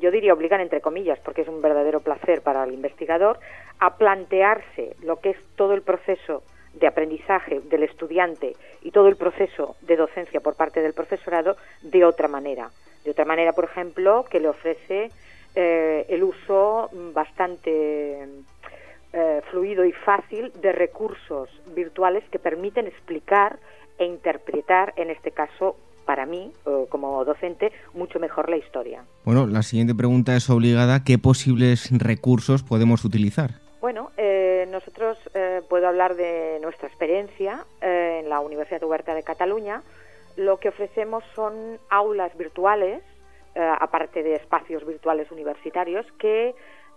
yo 0.00 0.10
diría 0.10 0.32
obligan 0.32 0.60
entre 0.60 0.80
comillas, 0.80 1.18
porque 1.20 1.42
es 1.42 1.48
un 1.48 1.62
verdadero 1.62 2.00
placer 2.00 2.42
para 2.42 2.64
el 2.64 2.72
investigador, 2.72 3.38
a 3.78 3.96
plantearse 3.96 4.96
lo 5.02 5.16
que 5.20 5.30
es 5.30 5.36
todo 5.56 5.74
el 5.74 5.82
proceso 5.82 6.42
de 6.74 6.86
aprendizaje 6.86 7.60
del 7.60 7.84
estudiante 7.84 8.56
y 8.82 8.90
todo 8.90 9.08
el 9.08 9.16
proceso 9.16 9.76
de 9.82 9.96
docencia 9.96 10.40
por 10.40 10.56
parte 10.56 10.82
del 10.82 10.92
profesorado 10.92 11.56
de 11.82 12.04
otra 12.04 12.28
manera. 12.28 12.70
De 13.04 13.10
otra 13.10 13.24
manera, 13.24 13.52
por 13.52 13.64
ejemplo, 13.64 14.24
que 14.28 14.40
le 14.40 14.48
ofrece 14.48 15.10
eh, 15.54 16.06
el 16.08 16.24
uso 16.24 16.90
bastante 17.12 18.26
eh, 19.12 19.40
fluido 19.50 19.84
y 19.84 19.92
fácil 19.92 20.52
de 20.60 20.72
recursos 20.72 21.48
virtuales 21.74 22.24
que 22.30 22.38
permiten 22.38 22.86
explicar 22.86 23.58
e 23.98 24.06
interpretar, 24.06 24.92
en 24.96 25.10
este 25.10 25.30
caso, 25.30 25.76
para 26.04 26.26
mí, 26.26 26.52
como 26.88 27.24
docente, 27.24 27.72
mucho 27.92 28.18
mejor 28.20 28.48
la 28.48 28.56
historia. 28.56 29.04
Bueno, 29.24 29.46
la 29.46 29.62
siguiente 29.62 29.94
pregunta 29.94 30.36
es 30.36 30.48
obligada. 30.50 31.04
¿Qué 31.04 31.18
posibles 31.18 31.90
recursos 31.90 32.62
podemos 32.62 33.04
utilizar? 33.04 33.64
Bueno, 33.84 34.12
eh, 34.16 34.66
nosotros 34.70 35.18
eh, 35.34 35.60
puedo 35.68 35.86
hablar 35.86 36.16
de 36.16 36.58
nuestra 36.62 36.88
experiencia 36.88 37.66
eh, 37.82 38.20
en 38.22 38.30
la 38.30 38.40
Universidad 38.40 38.82
Huerta 38.82 39.14
de 39.14 39.22
Cataluña. 39.22 39.82
Lo 40.36 40.58
que 40.58 40.70
ofrecemos 40.70 41.22
son 41.34 41.78
aulas 41.90 42.34
virtuales, 42.38 43.02
aparte 43.54 44.22
de 44.22 44.34
espacios 44.34 44.84
virtuales 44.84 45.30
universitarios, 45.30 46.06
que 46.18 46.54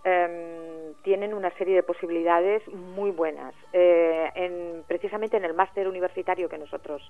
Em, 0.08 0.94
tienen 1.02 1.34
una 1.34 1.50
serie 1.58 1.74
de 1.74 1.82
posibilidades 1.82 2.66
muy 2.68 3.10
buenas. 3.10 3.54
Eh, 3.72 4.30
en, 4.34 4.82
precisamente 4.86 5.36
en 5.36 5.44
el 5.44 5.52
máster 5.52 5.86
universitario 5.86 6.48
que 6.48 6.56
nosotros 6.56 7.02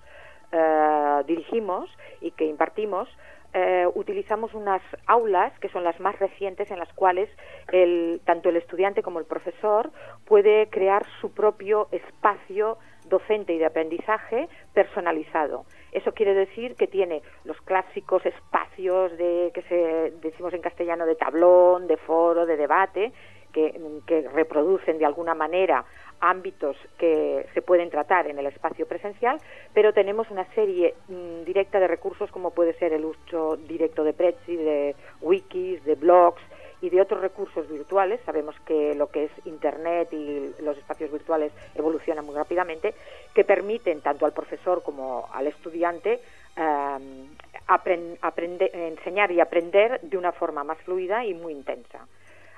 eh, 0.50 1.22
dirigimos 1.26 1.88
y 2.20 2.32
que 2.32 2.44
impartimos, 2.44 3.08
eh, 3.54 3.86
utilizamos 3.94 4.52
unas 4.52 4.82
aulas 5.06 5.56
que 5.60 5.68
son 5.68 5.84
las 5.84 5.98
más 6.00 6.18
recientes 6.18 6.70
en 6.70 6.78
las 6.78 6.92
cuales 6.92 7.30
el, 7.70 8.20
tanto 8.24 8.48
el 8.48 8.56
estudiante 8.56 9.02
como 9.02 9.20
el 9.20 9.26
profesor 9.26 9.90
puede 10.26 10.68
crear 10.68 11.06
su 11.20 11.32
propio 11.32 11.88
espacio 11.92 12.78
docente 13.08 13.54
y 13.54 13.58
de 13.58 13.66
aprendizaje 13.66 14.48
personalizado. 14.74 15.64
Eso 15.92 16.12
quiere 16.12 16.34
decir 16.34 16.74
que 16.76 16.86
tiene 16.86 17.22
los 17.44 17.60
clásicos 17.62 18.24
espacios 18.26 19.16
de 19.16 19.50
que 19.54 19.62
se 19.62 20.12
decimos 20.20 20.52
en 20.54 20.60
castellano 20.60 21.06
de 21.06 21.14
tablón, 21.14 21.86
de 21.86 21.96
foro, 21.96 22.46
de 22.46 22.56
debate, 22.56 23.12
que, 23.52 24.28
reproducen 24.32 24.98
de 24.98 25.06
alguna 25.06 25.34
manera 25.34 25.84
ámbitos 26.20 26.76
que 26.98 27.46
se 27.54 27.62
pueden 27.62 27.90
tratar 27.90 28.26
en 28.26 28.38
el 28.38 28.46
espacio 28.46 28.86
presencial, 28.86 29.40
pero 29.72 29.92
tenemos 29.92 30.30
una 30.30 30.44
serie 30.54 30.94
mm, 31.08 31.44
directa 31.44 31.78
de 31.78 31.86
recursos 31.86 32.30
como 32.30 32.50
puede 32.50 32.74
ser 32.74 32.92
el 32.92 33.04
uso 33.04 33.56
directo 33.56 34.04
de 34.04 34.12
Prezi, 34.12 34.56
de 34.56 34.96
wikis, 35.20 35.84
de 35.84 35.94
blogs 35.94 36.42
y 36.80 36.90
de 36.90 37.00
otros 37.00 37.20
recursos 37.20 37.68
virtuales. 37.68 38.20
Sabemos 38.24 38.54
que 38.60 38.94
lo 38.94 39.08
que 39.08 39.24
es 39.24 39.30
Internet 39.44 40.12
y 40.12 40.52
los 40.62 40.76
espacios 40.76 41.10
virtuales 41.10 41.52
evolucionan 41.74 42.24
muy 42.24 42.34
rápidamente, 42.34 42.94
que 43.34 43.44
permiten 43.44 44.00
tanto 44.00 44.26
al 44.26 44.32
profesor 44.32 44.82
como 44.82 45.28
al 45.32 45.46
estudiante 45.46 46.20
em, 46.56 47.28
aprender, 47.66 48.70
enseñar 48.74 49.30
y 49.30 49.40
aprender 49.40 50.00
de 50.02 50.16
una 50.16 50.32
forma 50.32 50.64
más 50.64 50.78
fluida 50.78 51.24
y 51.24 51.34
muy 51.34 51.52
intensa. 51.52 52.06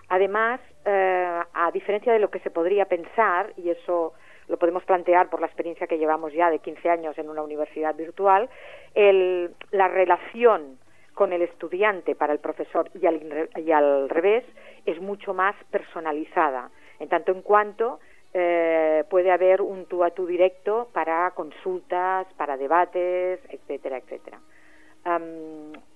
Además, 0.09 0.61
eh, 0.85 1.41
a 1.53 1.71
diferencia 1.71 2.13
de 2.13 2.19
lo 2.19 2.31
que 2.31 2.41
se 2.41 2.51
podría 2.51 2.87
pensar, 2.87 3.53
y 3.57 3.71
eso 3.71 4.13
lo 4.49 4.57
podemos 4.59 4.83
plantear 4.85 5.31
por 5.31 5.41
la 5.41 5.47
experiencia 5.47 5.87
que 5.87 5.99
llevamos 5.99 6.33
ya 6.33 6.51
de 6.51 6.59
15 6.59 6.91
años 6.91 7.17
en 7.19 7.31
una 7.31 7.43
universidad 7.43 7.95
virtual, 7.95 8.49
la 8.95 9.89
relación 9.89 10.79
con 11.21 11.35
el 11.35 11.43
estudiante 11.43 12.15
para 12.15 12.33
el 12.33 12.39
profesor 12.39 12.91
y 12.95 13.05
al, 13.05 14.09
revés 14.09 14.43
es 14.87 14.99
mucho 15.03 15.35
más 15.35 15.55
personalizada, 15.71 16.71
en 16.99 17.11
tanto 17.11 17.31
en 17.31 17.43
cuanto 17.43 18.01
eh, 18.33 19.05
puede 19.11 19.31
haber 19.31 19.61
un 19.61 19.85
tú 19.85 20.03
a 20.03 20.13
tú 20.13 20.25
directo 20.25 20.89
para 20.95 21.31
consultas, 21.33 22.27
para 22.39 22.57
debates, 22.57 23.39
etcétera, 23.51 23.99
etcétera. 23.99 24.41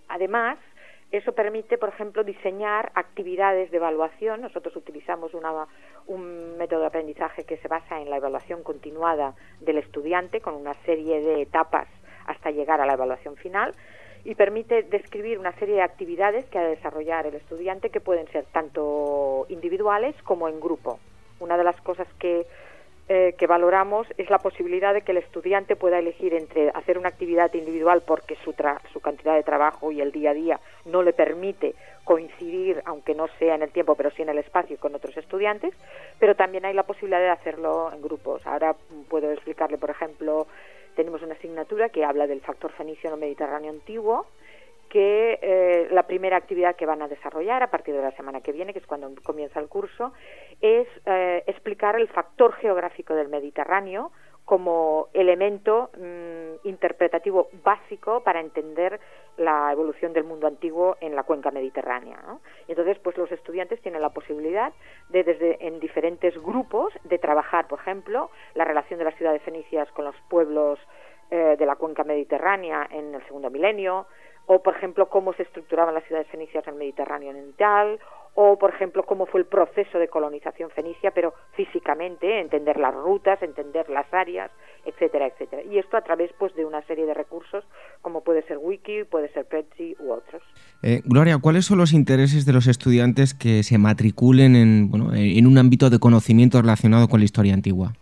además, 0.08 0.58
eso 1.10 1.32
permite, 1.32 1.78
por 1.78 1.88
ejemplo, 1.88 2.22
diseñar 2.22 2.92
actividades 2.94 3.70
de 3.70 3.78
evaluación. 3.78 4.42
Nosotros 4.42 4.76
utilizamos 4.76 5.32
un 6.06 6.58
método 6.58 6.80
de 6.80 6.86
aprendizaje 6.88 7.44
que 7.44 7.56
se 7.56 7.68
basa 7.68 7.98
en 7.98 8.10
la 8.10 8.18
evaluación 8.18 8.62
continuada 8.62 9.34
del 9.60 9.78
estudiante 9.78 10.42
con 10.42 10.54
una 10.54 10.74
serie 10.84 11.22
de 11.22 11.40
etapas 11.40 11.88
hasta 12.26 12.50
llegar 12.50 12.82
a 12.82 12.86
la 12.86 12.92
evaluación 12.92 13.36
final 13.36 13.74
y 14.24 14.34
permite 14.34 14.82
describir 14.82 15.38
una 15.38 15.52
serie 15.52 15.76
de 15.76 15.82
actividades 15.82 16.44
que 16.46 16.58
ha 16.58 16.62
de 16.62 16.76
desarrollar 16.76 17.26
el 17.26 17.34
estudiante 17.34 17.90
que 17.90 18.00
pueden 18.00 18.26
ser 18.28 18.44
tanto 18.52 19.46
individuales 19.48 20.14
como 20.22 20.48
en 20.48 20.60
grupo. 20.60 20.98
Una 21.40 21.56
de 21.56 21.64
las 21.64 21.80
cosas 21.80 22.08
que 22.18 22.46
eh, 23.06 23.34
que 23.36 23.46
valoramos 23.46 24.06
es 24.16 24.30
la 24.30 24.38
posibilidad 24.38 24.94
de 24.94 25.02
que 25.02 25.12
el 25.12 25.18
estudiante 25.18 25.76
pueda 25.76 25.98
elegir 25.98 26.32
entre 26.32 26.70
hacer 26.70 26.96
una 26.96 27.10
actividad 27.10 27.52
individual 27.52 28.02
porque 28.06 28.34
su, 28.36 28.54
su 28.94 29.00
cantidad 29.00 29.34
de 29.34 29.42
trabajo 29.42 29.92
y 29.92 30.00
el 30.00 30.10
día 30.10 30.30
a 30.30 30.34
día 30.34 30.60
no 30.86 31.02
le 31.02 31.12
permite 31.12 31.74
coincidir, 32.04 32.80
aunque 32.86 33.14
no 33.14 33.26
sea 33.38 33.56
en 33.56 33.62
el 33.62 33.72
tiempo, 33.72 33.94
pero 33.94 34.10
sí 34.10 34.22
en 34.22 34.30
el 34.30 34.38
espacio 34.38 34.78
con 34.78 34.94
otros 34.94 35.14
estudiantes, 35.18 35.74
pero 36.18 36.34
también 36.34 36.64
hay 36.64 36.72
la 36.72 36.84
posibilidad 36.84 37.20
de 37.20 37.28
hacerlo 37.28 37.92
en 37.92 38.00
grupos. 38.00 38.40
Ahora 38.46 38.74
puedo 39.10 39.30
explicarle, 39.32 39.76
por 39.76 39.90
ejemplo, 39.90 40.46
tenemos 40.94 41.22
una 41.22 41.34
asignatura 41.34 41.88
que 41.88 42.04
habla 42.04 42.26
del 42.26 42.40
factor 42.40 42.72
fenicio 42.72 43.08
en 43.08 43.14
el 43.14 43.20
Mediterráneo 43.20 43.70
antiguo, 43.70 44.26
que 44.88 45.38
eh, 45.42 45.88
la 45.90 46.04
primera 46.04 46.36
actividad 46.36 46.76
que 46.76 46.86
van 46.86 47.02
a 47.02 47.08
desarrollar 47.08 47.62
a 47.62 47.70
partir 47.70 47.94
de 47.94 48.02
la 48.02 48.12
semana 48.12 48.40
que 48.40 48.52
viene, 48.52 48.72
que 48.72 48.78
es 48.78 48.86
cuando 48.86 49.12
comienza 49.24 49.58
el 49.58 49.68
curso, 49.68 50.12
es 50.60 50.86
eh, 51.06 51.42
explicar 51.46 51.96
el 51.98 52.08
factor 52.08 52.52
geográfico 52.54 53.14
del 53.14 53.28
Mediterráneo 53.28 54.12
como 54.44 55.08
elemento 55.14 55.90
mm, 55.96 56.66
interpretativo 56.68 57.48
básico 57.64 58.22
para 58.22 58.40
entender 58.40 59.00
la 59.36 59.72
evolución 59.72 60.12
del 60.12 60.24
mundo 60.24 60.46
antiguo 60.46 60.96
en 61.00 61.16
la 61.16 61.24
cuenca 61.24 61.50
mediterránea. 61.50 62.18
entonces, 62.68 62.98
pues 63.00 63.16
los 63.16 63.32
estudiantes 63.32 63.80
tienen 63.80 64.02
la 64.02 64.10
posibilidad 64.10 64.72
de, 65.08 65.24
desde 65.24 65.66
en 65.66 65.80
diferentes 65.80 66.34
grupos, 66.40 66.92
de 67.04 67.18
trabajar, 67.18 67.66
por 67.66 67.80
ejemplo, 67.80 68.30
la 68.54 68.64
relación 68.64 68.98
de 68.98 69.06
las 69.06 69.16
ciudades 69.16 69.42
fenicias 69.42 69.90
con 69.92 70.04
los 70.04 70.16
pueblos 70.28 70.78
eh, 71.30 71.56
de 71.58 71.66
la 71.66 71.76
cuenca 71.76 72.04
mediterránea 72.04 72.86
en 72.90 73.14
el 73.14 73.24
segundo 73.26 73.50
milenio, 73.50 74.06
o 74.46 74.62
por 74.62 74.76
ejemplo 74.76 75.08
cómo 75.08 75.32
se 75.32 75.42
estructuraban 75.42 75.94
las 75.94 76.04
ciudades 76.04 76.28
fenicias 76.28 76.66
en 76.66 76.74
el 76.74 76.78
Mediterráneo 76.78 77.30
oriental, 77.30 77.98
o 78.34 78.58
por 78.58 78.74
ejemplo 78.74 79.04
cómo 79.04 79.26
fue 79.26 79.40
el 79.40 79.46
proceso 79.46 79.98
de 79.98 80.08
colonización 80.08 80.70
fenicia, 80.70 81.12
pero 81.12 81.34
físicamente, 81.52 82.40
entender 82.40 82.78
las 82.78 82.94
rutas, 82.94 83.40
entender 83.42 83.88
las 83.88 84.12
áreas, 84.12 84.50
etcétera, 84.84 85.26
etcétera. 85.26 85.62
Y 85.62 85.78
esto 85.78 85.96
a 85.96 86.02
través 86.02 86.32
pues 86.38 86.54
de 86.54 86.64
una 86.64 86.82
serie 86.82 87.06
de 87.06 87.14
recursos 87.14 87.64
como 88.02 88.22
puede 88.22 88.42
ser 88.42 88.58
Wiki, 88.58 89.04
puede 89.04 89.28
ser 89.32 89.46
Prezi 89.46 89.96
u 90.00 90.12
otros. 90.12 90.42
Eh, 90.82 91.00
Gloria, 91.04 91.38
¿cuáles 91.40 91.64
son 91.64 91.78
los 91.78 91.92
intereses 91.92 92.44
de 92.44 92.52
los 92.52 92.66
estudiantes 92.66 93.34
que 93.34 93.62
se 93.62 93.78
matriculen 93.78 94.56
en, 94.56 94.90
bueno, 94.90 95.14
en 95.14 95.46
un 95.46 95.58
ámbito 95.58 95.90
de 95.90 95.98
conocimiento 95.98 96.60
relacionado 96.60 97.08
con 97.08 97.20
la 97.20 97.24
historia 97.24 97.54
antigua? 97.54 97.92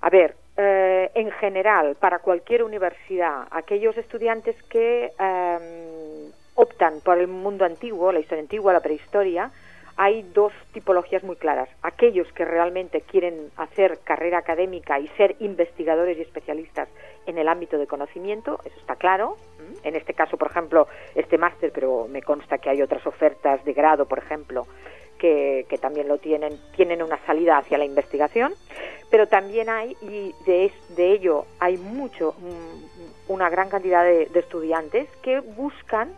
A 0.00 0.08
ver, 0.08 0.36
eh, 0.56 1.10
en 1.14 1.30
general, 1.32 1.96
para 1.98 2.20
cualquier 2.20 2.62
universidad, 2.62 3.44
aquellos 3.50 3.96
estudiantes 3.96 4.56
que 4.64 5.10
em, 5.18 6.30
optan 6.54 7.00
por 7.04 7.18
el 7.18 7.28
mundo 7.28 7.64
antiguo, 7.64 8.12
la 8.12 8.20
historia 8.20 8.42
antigua, 8.42 8.72
la 8.72 8.80
prehistoria, 8.80 9.50
hay 10.02 10.22
dos 10.22 10.54
tipologías 10.72 11.22
muy 11.24 11.36
claras. 11.36 11.68
Aquellos 11.82 12.26
que 12.32 12.46
realmente 12.46 13.02
quieren 13.02 13.50
hacer 13.58 13.98
carrera 14.02 14.38
académica 14.38 14.98
y 14.98 15.06
ser 15.08 15.36
investigadores 15.40 16.16
y 16.16 16.22
especialistas 16.22 16.88
en 17.26 17.36
el 17.36 17.46
ámbito 17.48 17.76
de 17.76 17.86
conocimiento, 17.86 18.58
eso 18.64 18.80
está 18.80 18.96
claro. 18.96 19.36
En 19.84 19.96
este 19.96 20.14
caso, 20.14 20.38
por 20.38 20.50
ejemplo, 20.50 20.88
este 21.14 21.36
máster, 21.36 21.70
pero 21.70 22.08
me 22.08 22.22
consta 22.22 22.56
que 22.56 22.70
hay 22.70 22.80
otras 22.80 23.06
ofertas 23.06 23.62
de 23.66 23.74
grado, 23.74 24.06
por 24.06 24.20
ejemplo, 24.20 24.66
que, 25.18 25.66
también 25.82 26.08
lo 26.08 26.16
tienen, 26.16 26.58
tienen 26.74 27.02
una 27.02 27.18
salida 27.26 27.58
hacia 27.58 27.76
la 27.76 27.84
investigación, 27.84 28.54
pero 29.10 29.26
también 29.26 29.68
hay, 29.68 29.98
y 30.00 30.34
de, 30.46 30.72
de 30.96 31.12
ello 31.12 31.44
hay 31.58 31.76
mucho, 31.76 32.34
mm, 32.38 33.32
una 33.32 33.50
gran 33.50 33.68
cantidad 33.68 34.02
de, 34.02 34.30
estudiantes 34.34 35.10
que 35.22 35.40
buscan 35.40 36.08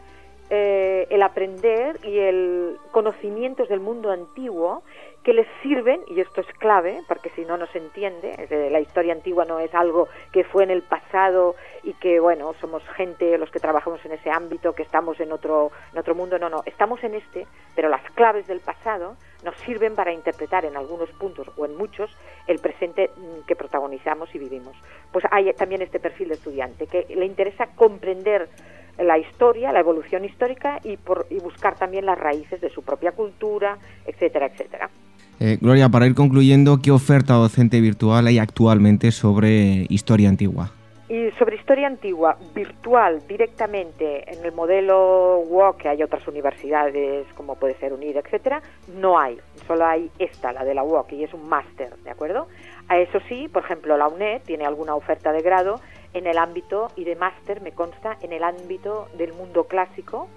eh, 0.55 1.07
el 1.09 1.23
aprender 1.23 1.99
y 2.05 2.19
el 2.19 2.77
conocimientos 2.91 3.71
del 3.71 3.81
mundo 3.81 4.11
antiguo 4.11 4.83
que 5.25 5.33
les 5.33 5.47
sirven, 5.63 6.03
y 6.09 6.21
esto 6.21 6.43
es 6.43 6.47
clave, 6.59 7.01
porque 7.09 7.31
si 7.31 7.47
no, 7.47 7.57
no 7.57 7.67
se 7.69 7.79
entiende, 7.79 8.69
la 8.71 8.81
historia 8.81 9.15
antigua 9.15 9.47
no 9.47 9.61
es 9.61 9.75
algo 9.75 10.09
que 10.31 10.45
fue 10.45 10.65
en 10.65 10.71
el 10.71 10.83
pasado 10.83 11.55
y 11.85 11.95
que, 11.95 12.21
bueno, 12.21 12.53
somos 12.61 12.83
gente, 12.97 13.39
los 13.39 13.51
que 13.51 13.61
trabajamos 13.61 14.05
en 14.05 14.13
ese 14.13 14.31
ámbito, 14.31 14.75
que 14.75 14.83
estamos 14.83 15.19
en 15.21 15.33
otro, 15.33 15.71
en 15.93 15.99
otro 15.99 16.15
mundo, 16.15 16.39
no, 16.39 16.51
no, 16.51 16.63
estamos 16.67 17.03
en 17.03 17.15
este, 17.15 17.47
pero 17.75 17.89
las 17.89 18.03
claves 18.11 18.47
del 18.47 18.61
pasado 18.61 19.17
nos 19.43 19.57
sirven 19.61 19.95
para 19.95 20.13
interpretar 20.13 20.67
en 20.67 20.77
algunos 20.77 21.09
puntos 21.13 21.49
o 21.57 21.65
en 21.65 21.77
muchos 21.77 22.15
el 22.47 22.59
presente 22.59 23.11
mm, 23.17 23.47
que 23.47 23.57
protagonizamos 23.57 24.35
y 24.35 24.39
vivimos. 24.39 24.77
Pues 25.13 25.25
hay 25.31 25.51
también 25.55 25.81
este 25.81 25.99
perfil 25.99 26.29
de 26.29 26.35
estudiante 26.35 26.87
que 26.89 27.07
le 27.09 27.25
interesa 27.25 27.69
comprender 27.75 28.51
la 28.99 29.19
historia, 29.19 29.73
la 29.73 29.81
evolución 29.81 30.25
histórica 30.25 30.81
y, 30.85 30.97
por, 30.97 31.27
y 31.31 31.39
buscar 31.39 31.77
también 31.77 32.07
las 32.07 32.19
raíces 32.19 32.61
de 32.61 32.71
su 32.71 32.83
propia 32.83 33.13
cultura, 33.13 33.79
etcétera, 34.07 34.47
etcétera. 34.47 34.91
Eh, 35.41 35.59
Gloria, 35.61 35.89
para 35.89 36.07
ir 36.07 36.15
concluyendo, 36.15 36.79
¿qué 36.83 36.91
oferta 36.91 37.35
docente 37.35 37.81
virtual 37.81 38.27
hay 38.27 38.39
actualmente 38.39 39.11
sobre 39.11 39.87
historia 39.89 40.29
antigua? 40.29 40.73
Y 41.09 41.31
sobre 41.33 41.57
historia 41.57 41.89
antigua, 41.89 42.39
virtual, 42.55 43.21
directamente 43.29 44.33
en 44.33 44.45
el 44.45 44.53
modelo 44.53 45.41
WOC, 45.41 45.77
que 45.77 45.89
hay 45.89 46.03
otras 46.03 46.27
universidades 46.27 47.27
como 47.35 47.57
puede 47.57 47.75
ser 47.75 47.93
UNID, 47.93 48.17
etcétera, 48.17 48.63
no 48.97 49.19
hay. 49.19 49.37
Solo 49.67 49.85
hay 49.85 50.11
esta, 50.19 50.53
la 50.53 50.65
de 50.65 50.75
la 50.75 50.83
WOC, 50.83 51.13
y 51.13 51.25
es 51.25 51.35
un 51.35 51.49
máster, 51.49 51.95
¿de 52.05 52.11
acuerdo? 52.11 52.47
A 52.89 52.99
eso 52.99 53.19
sí, 53.29 53.49
por 53.49 53.65
ejemplo, 53.65 53.97
la 53.97 54.09
UNED 54.09 54.43
tiene 54.47 54.65
alguna 54.65 54.95
oferta 54.95 55.33
de 55.33 55.43
grado 55.43 55.81
en 56.15 56.27
el 56.27 56.39
ámbito, 56.39 56.89
y 56.97 57.05
de 57.05 57.17
máster 57.17 57.61
me 57.63 57.73
consta, 57.73 58.17
en 58.21 58.33
el 58.33 58.45
ámbito 58.45 59.09
del 59.17 59.33
mundo 59.33 59.65
clásico, 59.65 60.29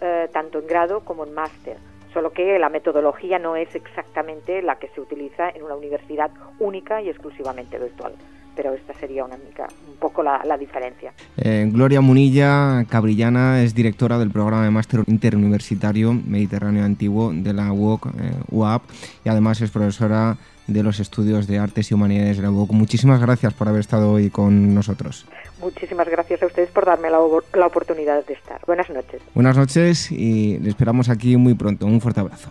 eh, 0.00 0.28
tanto 0.32 0.58
en 0.58 0.66
grado 0.66 1.00
como 1.00 1.24
en 1.24 1.34
máster 1.34 1.76
solo 2.14 2.32
que 2.32 2.58
la 2.58 2.70
metodología 2.70 3.38
no 3.38 3.56
es 3.56 3.74
exactamente 3.74 4.62
la 4.62 4.76
que 4.76 4.88
se 4.94 5.00
utiliza 5.00 5.50
en 5.50 5.64
una 5.64 5.74
universidad 5.74 6.30
única 6.60 7.02
y 7.02 7.10
exclusivamente 7.10 7.78
virtual. 7.78 8.14
Pero 8.56 8.72
esta 8.72 8.94
sería 8.94 9.24
una 9.24 9.34
única, 9.34 9.66
un 9.88 9.96
poco 9.96 10.22
la, 10.22 10.56
diferencia. 10.56 11.12
Eh, 11.36 11.68
Gloria 11.72 12.00
Munilla 12.00 12.84
Cabrillana 12.88 13.64
es 13.64 13.74
directora 13.74 14.16
del 14.16 14.30
programa 14.30 14.64
de 14.64 14.70
máster 14.70 15.00
interuniversitario 15.08 16.12
Mediterráneo 16.12 16.84
Antiguo 16.84 17.32
de 17.34 17.52
la 17.52 17.72
UOC, 17.72 18.06
eh, 18.06 18.10
UAP, 18.52 18.82
y 19.24 19.28
además 19.28 19.60
es 19.60 19.72
profesora 19.72 20.36
de 20.66 20.82
los 20.82 21.00
estudios 21.00 21.46
de 21.46 21.58
artes 21.58 21.90
y 21.90 21.94
humanidades 21.94 22.36
de 22.36 22.42
la 22.42 22.50
UOC. 22.50 22.72
Muchísimas 22.72 23.20
gracias 23.20 23.52
por 23.54 23.68
haber 23.68 23.80
estado 23.80 24.12
hoy 24.12 24.30
con 24.30 24.74
nosotros. 24.74 25.26
Muchísimas 25.60 26.08
gracias 26.08 26.42
a 26.42 26.46
ustedes 26.46 26.70
por 26.70 26.86
darme 26.86 27.10
la, 27.10 27.18
la 27.54 27.66
oportunidad 27.66 28.24
de 28.26 28.34
estar. 28.34 28.60
Buenas 28.66 28.88
noches. 28.90 29.20
Buenas 29.34 29.56
noches 29.56 30.10
y 30.10 30.58
le 30.58 30.68
esperamos 30.70 31.08
aquí 31.08 31.36
muy 31.36 31.54
pronto. 31.54 31.86
Un 31.86 32.00
fuerte 32.00 32.20
abrazo. 32.20 32.50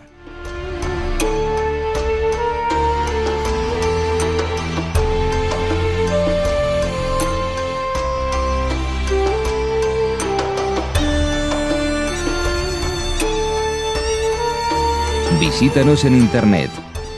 Visítanos 15.40 16.04
en 16.04 16.14
internet 16.16 16.70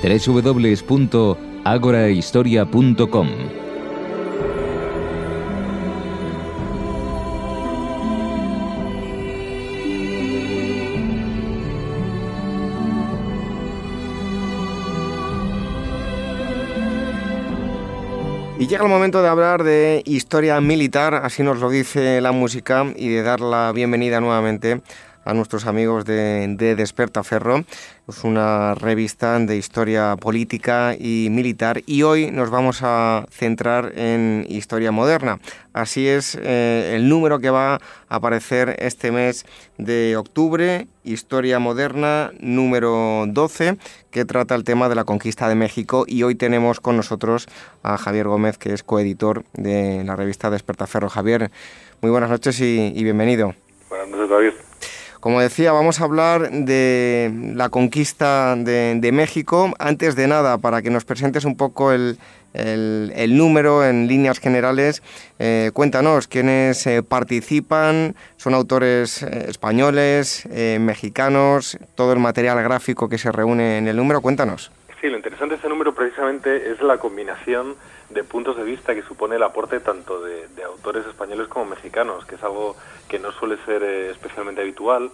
www 0.08 1.46
agorahistoria.com. 1.66 3.28
Y 18.58 18.68
llega 18.68 18.84
el 18.84 18.88
momento 18.88 19.22
de 19.22 19.28
hablar 19.28 19.64
de 19.64 20.02
historia 20.06 20.60
militar, 20.60 21.14
así 21.14 21.42
nos 21.42 21.58
lo 21.58 21.68
dice 21.68 22.20
la 22.20 22.30
música, 22.30 22.86
y 22.96 23.08
de 23.08 23.22
dar 23.22 23.40
la 23.40 23.72
bienvenida 23.72 24.20
nuevamente 24.20 24.80
a 25.26 25.34
nuestros 25.34 25.66
amigos 25.66 26.04
de, 26.04 26.46
de 26.56 26.76
Despertaferro. 26.76 27.64
Es 28.08 28.22
una 28.22 28.76
revista 28.76 29.38
de 29.40 29.56
historia 29.56 30.16
política 30.16 30.94
y 30.96 31.28
militar 31.30 31.82
y 31.84 32.04
hoy 32.04 32.30
nos 32.30 32.48
vamos 32.48 32.78
a 32.82 33.26
centrar 33.30 33.92
en 33.96 34.46
historia 34.48 34.92
moderna. 34.92 35.40
Así 35.72 36.06
es 36.06 36.38
eh, 36.40 36.92
el 36.94 37.08
número 37.08 37.40
que 37.40 37.50
va 37.50 37.74
a 37.74 37.80
aparecer 38.08 38.76
este 38.78 39.10
mes 39.10 39.44
de 39.76 40.16
octubre, 40.16 40.86
Historia 41.02 41.58
Moderna 41.58 42.30
número 42.38 43.24
12, 43.26 43.76
que 44.12 44.24
trata 44.24 44.54
el 44.54 44.62
tema 44.62 44.88
de 44.88 44.94
la 44.94 45.04
conquista 45.04 45.48
de 45.48 45.56
México 45.56 46.04
y 46.06 46.22
hoy 46.22 46.36
tenemos 46.36 46.80
con 46.80 46.96
nosotros 46.96 47.48
a 47.82 47.98
Javier 47.98 48.28
Gómez, 48.28 48.58
que 48.58 48.72
es 48.72 48.84
coeditor 48.84 49.44
de 49.54 50.04
la 50.04 50.14
revista 50.14 50.50
Despertaferro. 50.50 51.08
Javier, 51.08 51.50
muy 52.00 52.12
buenas 52.12 52.30
noches 52.30 52.60
y, 52.60 52.92
y 52.94 53.02
bienvenido. 53.02 53.54
Buenas 53.90 54.08
noches, 54.08 54.30
David. 54.30 54.65
Como 55.26 55.40
decía, 55.40 55.72
vamos 55.72 56.00
a 56.00 56.04
hablar 56.04 56.52
de 56.52 57.32
la 57.56 57.68
conquista 57.68 58.54
de, 58.54 59.10
México. 59.12 59.74
Antes 59.80 60.14
de 60.14 60.28
nada, 60.28 60.58
para 60.58 60.82
que 60.82 60.90
nos 60.90 61.04
presentes 61.04 61.44
un 61.44 61.56
poco 61.56 61.90
el, 61.90 62.16
número 63.30 63.84
en 63.84 64.06
líneas 64.06 64.38
generales, 64.38 65.02
eh, 65.40 65.72
cuéntanos 65.74 66.28
quiénes 66.28 66.86
eh, 66.86 67.02
participan, 67.02 68.14
son 68.36 68.54
autores 68.54 69.24
eh, 69.24 69.46
españoles, 69.48 70.48
mexicanos, 70.78 71.76
todo 71.96 72.12
el 72.12 72.20
material 72.20 72.62
gráfico 72.62 73.08
que 73.08 73.18
se 73.18 73.32
reúne 73.32 73.78
en 73.78 73.88
el 73.88 73.96
número, 73.96 74.20
cuéntanos. 74.20 74.70
Sí, 75.00 75.08
lo 75.08 75.16
interesante 75.16 75.54
de 75.54 75.56
este 75.56 75.68
número 75.68 75.92
precisamente 75.92 76.70
es 76.70 76.80
la 76.80 76.98
combinación 76.98 77.74
de 78.16 78.24
puntos 78.24 78.56
de 78.56 78.64
vista 78.64 78.94
que 78.94 79.02
supone 79.02 79.36
el 79.36 79.42
aporte 79.42 79.78
tanto 79.78 80.20
de, 80.22 80.46
autores 80.64 81.06
españoles 81.06 81.48
como 81.48 81.66
mexicanos, 81.66 82.24
que 82.24 82.34
es 82.36 82.42
algo 82.42 82.74
que 83.08 83.18
no 83.18 83.30
suele 83.30 83.58
ser 83.64 83.82
eh, 83.82 84.10
especialmente 84.10 84.62
habitual. 84.62 85.10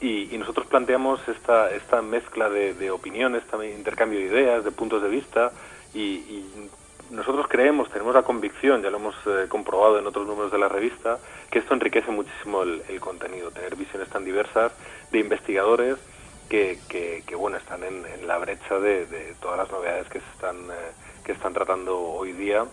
Y, 0.00 0.38
nosotros 0.38 0.66
planteamos 0.66 1.20
esta, 1.28 1.70
esta 1.72 2.00
mezcla 2.00 2.48
de, 2.48 2.90
opiniones, 2.92 3.42
este 3.42 3.70
intercambio 3.72 4.20
de 4.20 4.26
ideas, 4.26 4.64
de 4.64 4.70
puntos 4.70 5.02
de 5.02 5.08
vista, 5.08 5.52
y, 5.92 6.44
nosotros 7.10 7.46
creemos, 7.48 7.90
tenemos 7.90 8.14
la 8.14 8.22
convicción, 8.22 8.82
ya 8.82 8.90
lo 8.90 8.98
hemos 8.98 9.14
eh, 9.26 9.46
comprobado 9.48 9.98
en 9.98 10.06
otros 10.06 10.26
números 10.26 10.52
de 10.52 10.58
la 10.58 10.68
revista, 10.68 11.18
que 11.50 11.58
esto 11.58 11.72
enriquece 11.72 12.10
muchísimo 12.10 12.62
el, 12.62 13.00
contenido, 13.00 13.50
tener 13.50 13.76
visiones 13.76 14.10
tan 14.10 14.26
diversas 14.26 14.72
de 15.10 15.18
investigadores 15.18 15.96
que, 16.50 16.78
que, 16.86 17.34
bueno, 17.34 17.56
están 17.56 17.82
en, 17.82 18.04
la 18.26 18.36
brecha 18.36 18.78
de, 18.78 19.34
todas 19.40 19.56
las 19.56 19.70
novedades 19.70 20.08
que 20.08 20.20
se 20.20 20.30
están... 20.34 20.56
Eh, 20.70 21.07
que 21.28 21.32
están 21.32 21.52
tratando 21.52 22.00
hoy 22.00 22.32
día, 22.32 22.64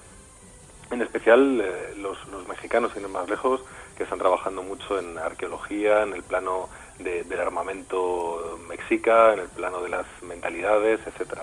en 0.90 1.02
especial 1.02 1.60
eh, 1.60 1.94
los, 1.98 2.18
mexicanos, 2.48 2.94
sin 2.94 3.12
más 3.12 3.30
lejos, 3.30 3.60
que 3.98 4.04
están 4.04 4.18
trabajando 4.18 4.64
mucho 4.64 4.98
en 4.98 5.18
arqueología, 5.18 6.04
en 6.04 6.14
el 6.14 6.24
plano 6.24 6.70
del 6.98 7.38
armamento 7.38 8.58
mexica, 8.70 9.34
en 9.34 9.40
el 9.40 9.50
plano 9.50 9.82
de 9.82 9.90
las 9.90 10.06
mentalidades, 10.22 11.02
etcétera. 11.06 11.42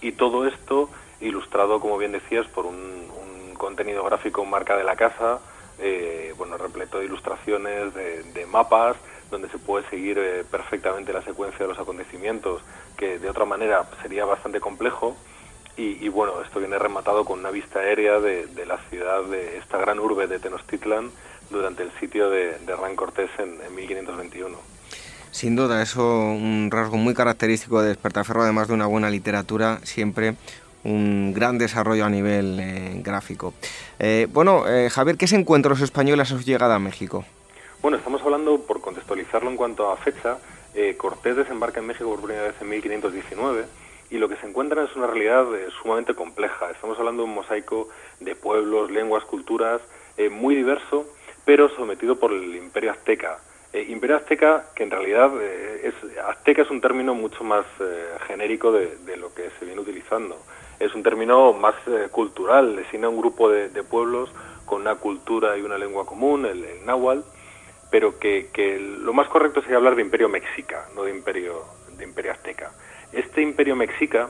Y 0.00 0.12
todo 0.12 0.46
esto 0.46 0.88
ilustrado, 1.20 1.80
como 1.80 1.98
bien 1.98 2.12
decías, 2.12 2.46
por 2.46 2.64
un, 2.64 3.12
contenido 3.58 4.02
gráfico 4.02 4.42
marca 4.46 4.74
de 4.74 4.84
la 4.84 4.96
casa, 4.96 5.40
eh, 5.78 6.32
bueno, 6.38 6.56
repleto 6.56 6.98
de 6.98 7.04
ilustraciones, 7.04 7.92
de, 7.94 8.46
mapas, 8.46 8.96
donde 9.30 9.50
se 9.50 9.58
puede 9.58 9.86
seguir 9.90 10.18
eh, 10.18 10.44
perfectamente 10.50 11.12
la 11.12 11.22
secuencia 11.22 11.58
de 11.58 11.68
los 11.68 11.78
acontecimientos, 11.78 12.62
que 12.96 13.18
de 13.18 13.28
otra 13.28 13.44
manera 13.44 13.86
sería 14.02 14.24
bastante 14.24 14.60
complejo 14.60 15.14
y, 15.76 16.08
bueno, 16.08 16.40
esto 16.42 16.60
viene 16.60 16.78
rematado 16.78 17.24
con 17.24 17.40
una 17.40 17.50
vista 17.50 17.80
aérea 17.80 18.20
de, 18.20 18.46
la 18.66 18.78
ciudad, 18.90 19.24
de 19.24 19.58
esta 19.58 19.78
gran 19.78 19.98
urbe 19.98 20.26
de 20.26 20.38
Tenochtitlan 20.38 21.10
durante 21.50 21.82
el 21.82 21.90
sitio 21.98 22.30
de, 22.30 22.58
de 22.58 22.72
Hernán 22.72 22.94
Cortés 22.94 23.30
en, 23.38 23.58
1521. 23.74 24.56
Sin 25.32 25.56
duda, 25.56 25.82
eso 25.82 26.02
un 26.02 26.68
rasgo 26.70 26.96
muy 26.96 27.12
característico 27.12 27.82
de 27.82 27.88
Despertaferro, 27.88 28.42
además 28.42 28.68
de 28.68 28.74
una 28.74 28.86
buena 28.86 29.10
literatura, 29.10 29.80
siempre 29.82 30.36
un 30.84 31.32
gran 31.34 31.58
desarrollo 31.58 32.04
a 32.04 32.10
nivel 32.10 32.60
eh, 32.60 33.00
gráfico. 33.02 33.52
Eh, 33.98 34.28
bueno, 34.32 34.68
eh, 34.68 34.90
Javier, 34.90 35.16
¿qué 35.16 35.26
se 35.26 35.36
encuentran 35.36 35.70
los 35.70 35.80
españoles 35.80 36.30
a 36.30 36.38
su 36.38 36.44
llegada 36.44 36.76
a 36.76 36.78
México? 36.78 37.24
Bueno, 37.82 37.96
estamos 37.96 38.22
hablando, 38.22 38.60
por 38.60 38.80
contextualizarlo 38.80 39.50
en 39.50 39.56
cuanto 39.56 39.90
a 39.90 39.96
fecha, 39.96 40.38
Cortés 40.98 41.36
desembarca 41.36 41.78
en 41.78 41.86
México 41.86 42.10
por 42.10 42.20
primera 42.20 42.48
vez 42.48 42.54
en 42.60 42.68
1519 42.68 43.64
y 44.10 44.18
lo 44.18 44.28
que 44.28 44.36
se 44.36 44.46
encuentra 44.46 44.84
es 44.84 44.94
una 44.96 45.06
realidad 45.06 45.54
eh, 45.54 45.68
sumamente 45.82 46.14
compleja. 46.14 46.70
Estamos 46.70 46.98
hablando 46.98 47.22
de 47.22 47.28
un 47.28 47.34
mosaico 47.34 47.88
de 48.20 48.34
pueblos, 48.36 48.90
lenguas, 48.90 49.24
culturas 49.24 49.80
eh, 50.16 50.28
muy 50.28 50.54
diverso, 50.54 51.06
pero 51.44 51.68
sometido 51.70 52.18
por 52.18 52.32
el 52.32 52.54
imperio 52.54 52.90
azteca. 52.90 53.38
Eh, 53.72 53.86
imperio 53.88 54.16
azteca, 54.16 54.66
que 54.74 54.84
en 54.84 54.90
realidad 54.90 55.30
es, 55.42 55.94
azteca 56.26 56.62
es 56.62 56.70
un 56.70 56.80
término 56.80 57.14
mucho 57.14 57.42
más 57.42 57.66
genérico 58.28 58.70
de, 58.70 59.16
lo 59.16 59.34
que 59.34 59.50
se 59.58 59.64
viene 59.64 59.80
utilizando. 59.80 60.38
Es 60.78 60.94
un 60.94 61.02
término 61.02 61.52
más 61.52 61.74
cultural, 62.12 62.76
designa 62.76 63.08
un 63.08 63.18
grupo 63.18 63.50
de, 63.50 63.82
pueblos 63.82 64.30
con 64.64 64.82
una 64.82 64.94
cultura 64.94 65.58
y 65.58 65.62
una 65.62 65.76
lengua 65.76 66.06
común, 66.06 66.46
el, 66.46 66.64
náhuatl, 66.86 67.22
pero 67.90 68.18
que, 68.18 68.48
que, 68.52 68.78
lo 68.78 69.12
más 69.12 69.28
correcto 69.28 69.60
sería 69.60 69.78
hablar 69.78 69.96
de 69.96 70.02
imperio 70.02 70.28
mexica, 70.28 70.88
no 70.94 71.02
de 71.02 71.10
imperio, 71.10 71.64
de 71.96 72.04
imperio 72.04 72.30
azteca. 72.30 72.70
Este 73.14 73.42
imperio 73.42 73.76
mexica, 73.76 74.28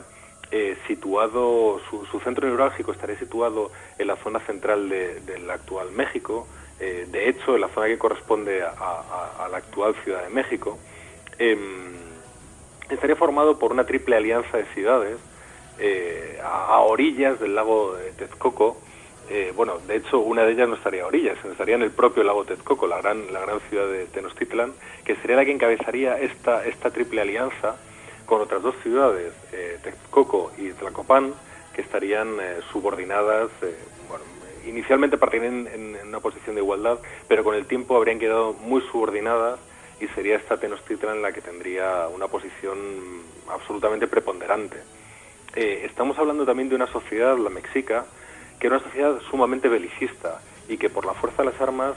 eh, 0.50 0.76
situado, 0.86 1.80
su, 1.88 2.20
centro 2.20 2.46
neurálgico 2.46 2.92
estaría 2.92 3.18
situado 3.18 3.72
en 3.98 4.06
la 4.06 4.16
zona 4.16 4.40
central 4.40 4.88
del 4.88 5.50
actual 5.50 5.90
México, 5.92 6.46
eh, 6.78 7.06
de 7.10 7.30
hecho, 7.30 7.54
en 7.54 7.62
la 7.62 7.68
zona 7.68 7.86
que 7.86 7.96
corresponde 7.96 8.62
a, 8.62 9.48
la 9.50 9.56
actual 9.56 9.94
Ciudad 10.04 10.22
de 10.22 10.28
México, 10.28 10.78
em, 11.38 11.94
estaría 12.90 13.16
formado 13.16 13.58
por 13.58 13.72
una 13.72 13.86
triple 13.86 14.16
alianza 14.16 14.58
de 14.58 14.66
ciudades 14.66 15.16
eh, 15.78 16.38
a, 16.42 16.78
orillas 16.80 17.40
del 17.40 17.54
lago 17.54 17.94
de 17.94 18.12
Texcoco. 18.12 18.76
bueno, 19.56 19.78
de 19.88 19.96
hecho, 19.96 20.18
una 20.18 20.42
de 20.42 20.52
ellas 20.52 20.68
no 20.68 20.74
estaría 20.74 21.04
a 21.04 21.06
orillas, 21.06 21.42
estaría 21.42 21.76
en 21.76 21.82
el 21.82 21.90
propio 21.90 22.22
lago 22.22 22.44
Texcoco, 22.44 22.86
la 22.86 23.00
gran, 23.00 23.32
la 23.32 23.40
gran 23.40 23.60
ciudad 23.70 23.86
de 23.86 24.04
Tenochtitlan, 24.06 24.74
que 25.04 25.16
sería 25.16 25.36
la 25.36 25.44
que 25.46 25.52
encabezaría 25.52 26.18
esta, 26.20 26.66
esta 26.66 26.90
triple 26.90 27.22
alianza 27.22 27.76
con 28.26 28.40
otras 28.40 28.62
dos 28.62 28.74
ciudades, 28.82 29.32
eh, 29.52 29.78
Texcoco 29.82 30.52
y 30.56 30.70
Tlacopan, 30.72 31.34
que 31.74 31.82
estarían 31.82 32.38
eh, 32.40 32.60
subordinadas, 32.72 33.50
eh, 33.62 33.76
bueno, 34.08 34.24
inicialmente 34.66 35.18
partirían 35.18 35.66
en, 35.66 35.96
una 36.06 36.20
posición 36.20 36.54
de 36.54 36.62
igualdad, 36.62 36.98
pero 37.28 37.44
con 37.44 37.54
el 37.54 37.66
tiempo 37.66 37.96
habrían 37.96 38.18
quedado 38.18 38.52
muy 38.52 38.80
subordinadas 38.92 39.58
y 40.00 40.06
sería 40.08 40.36
esta 40.36 40.56
Tenochtitlan 40.56 41.22
la 41.22 41.32
que 41.32 41.40
tendría 41.40 42.08
una 42.08 42.28
posición 42.28 42.78
absolutamente 43.48 44.06
preponderante. 44.06 44.78
estamos 45.54 46.18
hablando 46.18 46.44
también 46.44 46.68
de 46.68 46.74
una 46.74 46.86
sociedad, 46.86 47.36
la 47.38 47.50
mexica, 47.50 48.06
que 48.58 48.66
era 48.66 48.76
una 48.76 48.84
sociedad 48.84 49.20
sumamente 49.30 49.68
belicista 49.68 50.40
y 50.68 50.78
que 50.78 50.88
por 50.88 51.04
la 51.04 51.14
fuerza 51.14 51.42
de 51.42 51.50
las 51.50 51.60
armas 51.60 51.94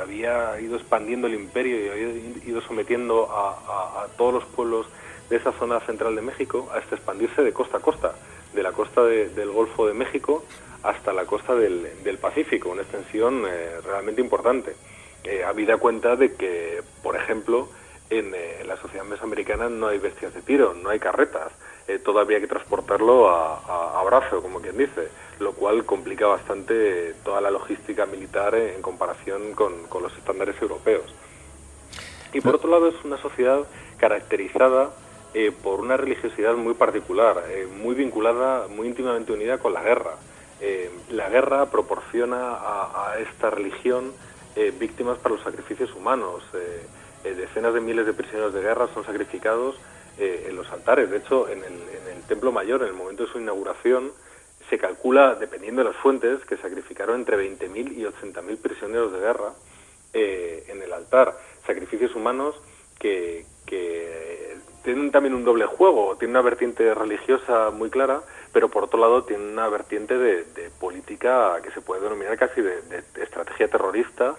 había 0.00 0.58
ido 0.60 0.76
expandiendo 0.76 1.26
el 1.26 1.34
imperio 1.34 1.84
y 1.84 1.88
había 1.88 2.08
ido 2.46 2.60
sometiendo 2.62 3.28
a 3.30 4.06
todos 4.16 4.34
los 4.34 4.44
pueblos 4.44 4.86
de 5.28 5.36
esa 5.36 5.52
zona 5.52 5.80
central 5.80 6.14
de 6.16 6.22
México 6.22 6.70
hasta 6.74 6.96
expandirse 6.96 7.42
de 7.42 7.52
costa 7.52 7.78
a 7.78 7.80
costa, 7.80 8.14
de 8.52 8.62
la 8.62 8.72
costa 8.72 9.04
del 9.04 9.50
Golfo 9.50 9.86
de 9.86 9.94
México 9.94 10.44
hasta 10.82 11.12
la 11.12 11.24
costa 11.24 11.54
del, 11.54 12.18
Pacífico, 12.20 12.70
una 12.70 12.82
extensión 12.82 13.44
eh, 13.46 13.80
realmente 13.84 14.20
importante. 14.20 14.74
Eh, 15.24 15.42
habida 15.42 15.78
cuenta 15.78 16.16
de 16.16 16.34
que, 16.34 16.82
por 17.02 17.16
ejemplo, 17.16 17.68
en, 18.10 18.34
eh, 18.34 18.62
la 18.66 18.76
sociedad 18.76 19.04
mesoamericana 19.04 19.68
no 19.68 19.88
hay 19.88 19.98
bestias 19.98 20.34
de 20.34 20.42
tiro, 20.42 20.74
no 20.74 20.90
hay 20.90 20.98
carretas, 20.98 21.52
eh, 21.88 21.98
todo 21.98 22.20
habría 22.20 22.40
que 22.40 22.46
transportarlo 22.46 23.30
a, 23.30 23.98
a, 24.00 24.04
brazo, 24.04 24.42
como 24.42 24.60
quien 24.60 24.76
dice, 24.76 25.08
lo 25.40 25.52
cual 25.52 25.84
complica 25.84 26.26
bastante 26.26 27.14
toda 27.24 27.40
la 27.40 27.50
logística 27.50 28.06
militar 28.06 28.54
en 28.54 28.82
comparación 28.82 29.54
con, 29.54 29.86
con 29.88 30.02
los 30.02 30.16
estándares 30.16 30.60
europeos. 30.60 31.14
Y 32.32 32.40
por 32.40 32.56
otro 32.56 32.70
lado 32.70 32.88
es 32.88 33.04
una 33.04 33.16
sociedad 33.16 33.64
caracterizada 33.96 34.90
eh, 35.34 35.52
por 35.52 35.80
una 35.80 35.96
religiosidad 35.96 36.54
muy 36.54 36.74
particular, 36.74 37.44
eh, 37.48 37.66
muy 37.66 37.94
vinculada, 37.94 38.68
muy 38.68 38.86
íntimamente 38.86 39.32
unida 39.32 39.58
con 39.58 39.72
la 39.72 39.82
guerra. 39.82 40.16
Eh, 40.60 40.90
la 41.10 41.28
guerra 41.28 41.66
proporciona 41.66 42.54
a, 42.54 43.16
esta 43.18 43.50
religión 43.50 44.12
víctimas 44.78 45.18
para 45.18 45.34
los 45.34 45.44
sacrificios 45.44 45.92
humanos. 45.94 46.44
decenas 47.24 47.74
de 47.74 47.80
miles 47.80 48.06
de 48.06 48.12
prisioneros 48.12 48.54
de 48.54 48.60
guerra 48.60 48.86
son 48.94 49.04
sacrificados 49.04 49.74
en 50.16 50.54
los 50.54 50.70
altares. 50.70 51.10
De 51.10 51.16
hecho, 51.16 51.48
en 51.48 51.64
el, 51.64 52.22
Templo 52.28 52.52
Mayor, 52.52 52.82
en 52.82 52.88
el 52.88 52.94
momento 52.94 53.24
de 53.24 53.32
su 53.32 53.40
inauguración, 53.40 54.12
se 54.70 54.78
calcula, 54.78 55.34
dependiendo 55.34 55.82
de 55.82 55.90
las 55.90 55.96
fuentes, 55.96 56.44
que 56.44 56.56
sacrificaron 56.56 57.16
entre 57.16 57.36
20.000 57.36 57.92
y 57.96 58.04
80.000 58.04 58.56
prisioneros 58.58 59.12
de 59.12 59.18
guerra 59.18 59.52
eh, 60.12 60.64
en 60.68 60.80
el 60.80 60.92
altar. 60.92 61.36
Sacrificios 61.66 62.14
humanos 62.14 62.54
que, 62.98 63.44
tienen 64.84 65.10
también 65.10 65.34
un 65.34 65.44
doble 65.44 65.66
juego. 65.66 66.16
Tienen 66.16 66.36
una 66.36 66.42
vertiente 66.42 66.94
religiosa 66.94 67.70
muy 67.70 67.90
clara, 67.90 68.20
pero 68.52 68.68
por 68.68 68.84
otro 68.84 69.00
lado 69.00 69.24
tienen 69.24 69.48
una 69.48 69.68
vertiente 69.68 70.16
de, 70.16 70.44
política 70.78 71.56
que 71.62 71.70
se 71.70 71.80
puede 71.80 72.02
denominar 72.02 72.36
casi 72.36 72.60
de, 72.60 72.78
estrategia 73.20 73.66
terrorista 73.68 74.34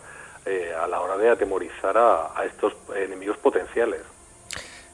eh, 0.45 0.71
a 0.79 0.87
la 0.87 1.01
hora 1.01 1.17
de 1.17 1.29
atemorizar 1.29 1.97
a 1.97 2.45
estos 2.45 2.73
enemigos 2.95 3.37
potenciales. 3.37 4.01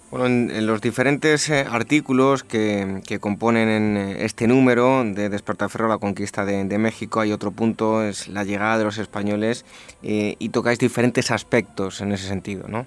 Bueno, 0.09 0.25
en, 0.25 0.67
los 0.67 0.81
diferentes 0.81 1.49
eh, 1.49 1.65
artículos 1.69 2.43
que, 2.43 3.01
componen 3.21 3.69
en 3.69 3.97
eh, 3.97 4.25
este 4.25 4.45
número 4.45 5.03
de 5.05 5.29
Despertaferro 5.29 5.87
la 5.87 5.99
conquista 5.99 6.43
de, 6.43 6.77
México 6.77 7.21
hay 7.21 7.31
otro 7.31 7.51
punto, 7.51 8.03
es 8.03 8.27
la 8.27 8.43
llegada 8.43 8.77
de 8.77 8.83
los 8.83 8.97
españoles 8.97 9.65
y 10.01 10.49
tocáis 10.49 10.79
diferentes 10.79 11.31
aspectos 11.31 12.01
en 12.01 12.11
ese 12.11 12.27
sentido, 12.27 12.67
¿no? 12.67 12.85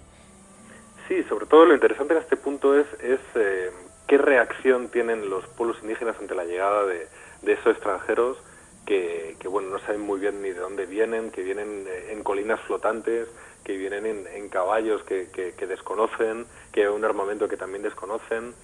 Sí, 1.08 1.22
sobre 1.24 1.46
todo 1.46 1.66
lo 1.66 1.74
interesante 1.74 2.14
en 2.14 2.20
este 2.20 2.36
punto 2.36 2.78
es, 2.78 2.86
es 3.00 3.20
qué 4.06 4.18
reacción 4.18 4.88
tienen 4.88 5.28
los 5.28 5.46
pueblos 5.48 5.78
indígenas 5.82 6.16
ante 6.18 6.34
la 6.34 6.44
llegada 6.44 6.84
de, 6.86 7.08
esos 7.46 7.74
extranjeros 7.74 8.38
que, 8.86 9.36
que, 9.38 9.48
bueno, 9.48 9.68
no 9.68 9.78
saben 9.80 10.00
muy 10.00 10.18
bien 10.18 10.40
ni 10.40 10.50
de 10.50 10.60
dónde 10.60 10.86
vienen, 10.86 11.30
que 11.30 11.42
vienen 11.42 11.86
en 12.10 12.22
colinas 12.22 12.60
flotantes, 12.62 13.28
que 13.64 13.76
vienen 13.76 14.26
en, 14.26 14.48
caballos 14.50 15.02
que, 15.02 15.26
desconocen, 15.66 16.46
que 16.70 16.82
hay 16.82 16.86
un 16.88 17.04
armamento 17.04 17.48
que 17.48 17.56
también 17.56 17.82
desconocen. 17.82 18.54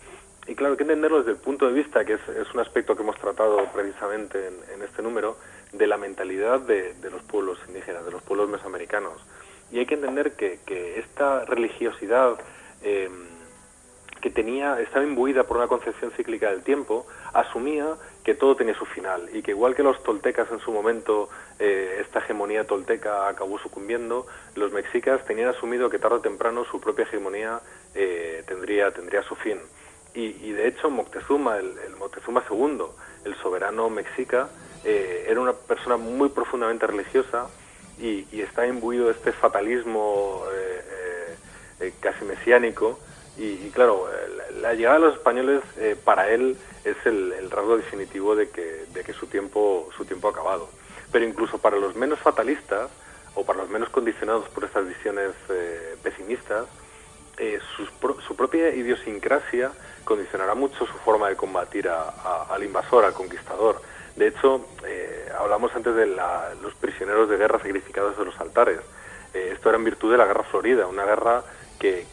Y 0.46 0.54
claro, 0.54 0.72
hay 0.72 0.76
que 0.76 0.84
entenderlo 0.84 1.18
desde 1.18 1.32
el 1.32 1.38
punto 1.38 1.66
de 1.66 1.72
vista, 1.72 2.04
que 2.04 2.14
es, 2.14 2.54
un 2.54 2.60
aspecto 2.60 2.94
que 2.94 3.02
hemos 3.02 3.16
tratado 3.16 3.64
precisamente 3.72 4.48
en, 4.72 4.82
este 4.82 5.02
número, 5.02 5.36
de 5.72 5.86
la 5.86 5.96
mentalidad 5.96 6.60
de, 6.60 6.94
los 7.10 7.22
pueblos 7.22 7.58
indígenas, 7.66 8.04
de 8.04 8.12
los 8.12 8.22
pueblos 8.22 8.48
mesoamericanos. 8.48 9.24
Y 9.72 9.78
hay 9.78 9.86
que 9.86 9.94
entender 9.94 10.32
que, 10.32 10.58
esta 10.98 11.44
religiosidad 11.44 12.38
eh, 12.82 13.08
que 14.20 14.30
tenía, 14.30 14.80
estaba 14.80 15.04
imbuida 15.04 15.44
por 15.44 15.56
una 15.56 15.66
concepción 15.66 16.10
cíclica 16.12 16.50
del 16.50 16.62
tiempo, 16.62 17.06
asumía 17.32 17.96
que 18.22 18.34
todo 18.34 18.54
tenía 18.54 18.74
su 18.74 18.84
final 18.84 19.28
y 19.32 19.42
que 19.42 19.52
igual 19.52 19.74
que 19.74 19.82
los 19.82 20.02
toltecas 20.02 20.50
en 20.50 20.60
su 20.60 20.72
momento 20.72 21.28
eh, 21.58 21.98
esta 22.00 22.18
hegemonía 22.20 22.66
tolteca 22.66 23.28
acabó 23.28 23.58
sucumbiendo, 23.58 24.26
los 24.54 24.72
mexicas 24.72 25.24
tenían 25.24 25.48
asumido 25.48 25.88
que 25.88 25.98
tarde 25.98 26.16
o 26.16 26.20
temprano 26.20 26.64
su 26.64 26.80
propia 26.80 27.04
hegemonía 27.04 27.60
eh, 27.94 28.44
tendría, 28.46 28.90
tendría 28.92 29.22
su 29.22 29.34
fin. 29.36 29.58
Y, 30.12 30.50
de 30.50 30.66
hecho 30.66 30.90
Moctezuma, 30.90 31.58
el, 31.58 31.72
Moctezuma 31.96 32.42
II, 32.50 32.82
el 33.24 33.34
soberano 33.36 33.88
mexica, 33.88 34.48
eh, 34.84 35.24
era 35.28 35.40
una 35.40 35.52
persona 35.52 35.96
muy 35.96 36.30
profundamente 36.30 36.84
religiosa 36.86 37.48
y, 38.00 38.26
y 38.32 38.40
está 38.40 38.66
imbuido 38.66 39.10
este 39.10 39.32
fatalismo 39.32 40.44
casi 42.00 42.24
mesiánico 42.24 42.98
y, 43.40 43.70
claro, 43.70 44.06
la, 44.60 44.74
llegada 44.74 44.98
de 44.98 45.04
los 45.06 45.14
españoles 45.14 45.62
eh, 45.78 45.96
para 46.04 46.28
él 46.30 46.58
es 46.84 46.96
el, 47.06 47.50
rasgo 47.50 47.78
definitivo 47.78 48.36
de 48.36 48.50
que, 48.50 48.84
de 48.92 49.02
que 49.02 49.14
su, 49.14 49.26
tiempo, 49.28 49.88
su 49.96 50.04
tiempo 50.04 50.28
ha 50.28 50.32
acabado. 50.32 50.68
Pero 51.10 51.24
incluso 51.24 51.56
para 51.56 51.78
los 51.78 51.96
menos 51.96 52.18
fatalistas 52.18 52.90
o 53.34 53.44
para 53.46 53.60
los 53.60 53.70
menos 53.70 53.88
condicionados 53.88 54.46
por 54.50 54.64
estas 54.64 54.86
visiones 54.86 55.30
eh, 55.48 55.96
pesimistas, 56.02 56.66
eh, 57.38 57.58
su, 57.76 58.36
propia 58.36 58.74
idiosincrasia 58.74 59.72
condicionará 60.04 60.54
mucho 60.54 60.84
su 60.84 60.98
forma 60.98 61.30
de 61.30 61.36
combatir 61.36 61.88
al 61.88 62.62
invasor, 62.62 63.06
al 63.06 63.14
conquistador. 63.14 63.80
De 64.16 64.26
hecho, 64.26 64.66
hablamos 65.38 65.74
antes 65.74 65.94
de 65.94 66.06
los 66.06 66.74
prisioneros 66.80 67.28
de 67.28 67.36
guerra 67.36 67.58
sacrificados 67.58 68.16
de 68.18 68.24
los 68.24 68.38
altares. 68.40 68.80
esto 69.32 69.68
era 69.68 69.78
en 69.78 69.84
virtud 69.84 70.10
de 70.12 70.18
la 70.18 70.26
guerra 70.26 70.44
florida, 70.44 70.86
una 70.86 71.04
guerra 71.04 71.42
que, 71.78 72.06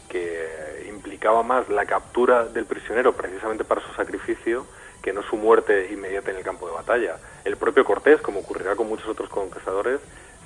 implicaba 0.88 1.42
más 1.42 1.68
la 1.68 1.86
captura 1.86 2.44
del 2.44 2.66
prisionero 2.66 3.12
precisamente 3.12 3.64
para 3.64 3.80
su 3.80 3.92
sacrificio 3.94 4.66
que 5.02 5.12
no 5.12 5.22
su 5.22 5.36
muerte 5.36 5.90
inmediata 5.92 6.30
en 6.30 6.36
el 6.36 6.42
campo 6.42 6.66
de 6.66 6.74
batalla. 6.74 7.16
El 7.44 7.56
propio 7.56 7.84
Cortés, 7.84 8.20
como 8.20 8.40
ocurrirá 8.40 8.76
con 8.76 8.88
muchos 8.88 9.08
otros 9.08 9.28
conquistadores, 9.28 10.00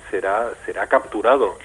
será, 0.09 0.51
será 0.65 0.87
capturado 0.87 1.57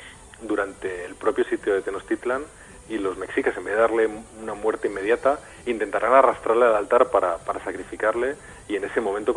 durante 0.43 1.05
el 1.05 1.15
propio 1.15 1.45
sitio 1.45 1.75
de 1.75 1.83
Tenochtitlan 1.83 2.45
y 2.89 2.99
los 2.99 3.19
mexicas, 3.19 3.57
en 3.57 3.65
vez 3.65 3.75
de 3.75 3.81
darle 3.81 4.09
una 4.41 4.55
muerte 4.55 4.89
inmediata, 4.89 5.39
intentarán 5.67 6.15
arrastrarle 6.15 6.65
al 6.65 6.77
altar 6.77 7.11
para, 7.11 7.39
para 7.39 7.63
sacrificarle 7.63 8.37
y 8.69 8.77
en 8.77 8.85
ese 8.85 9.01
momento 9.01 9.35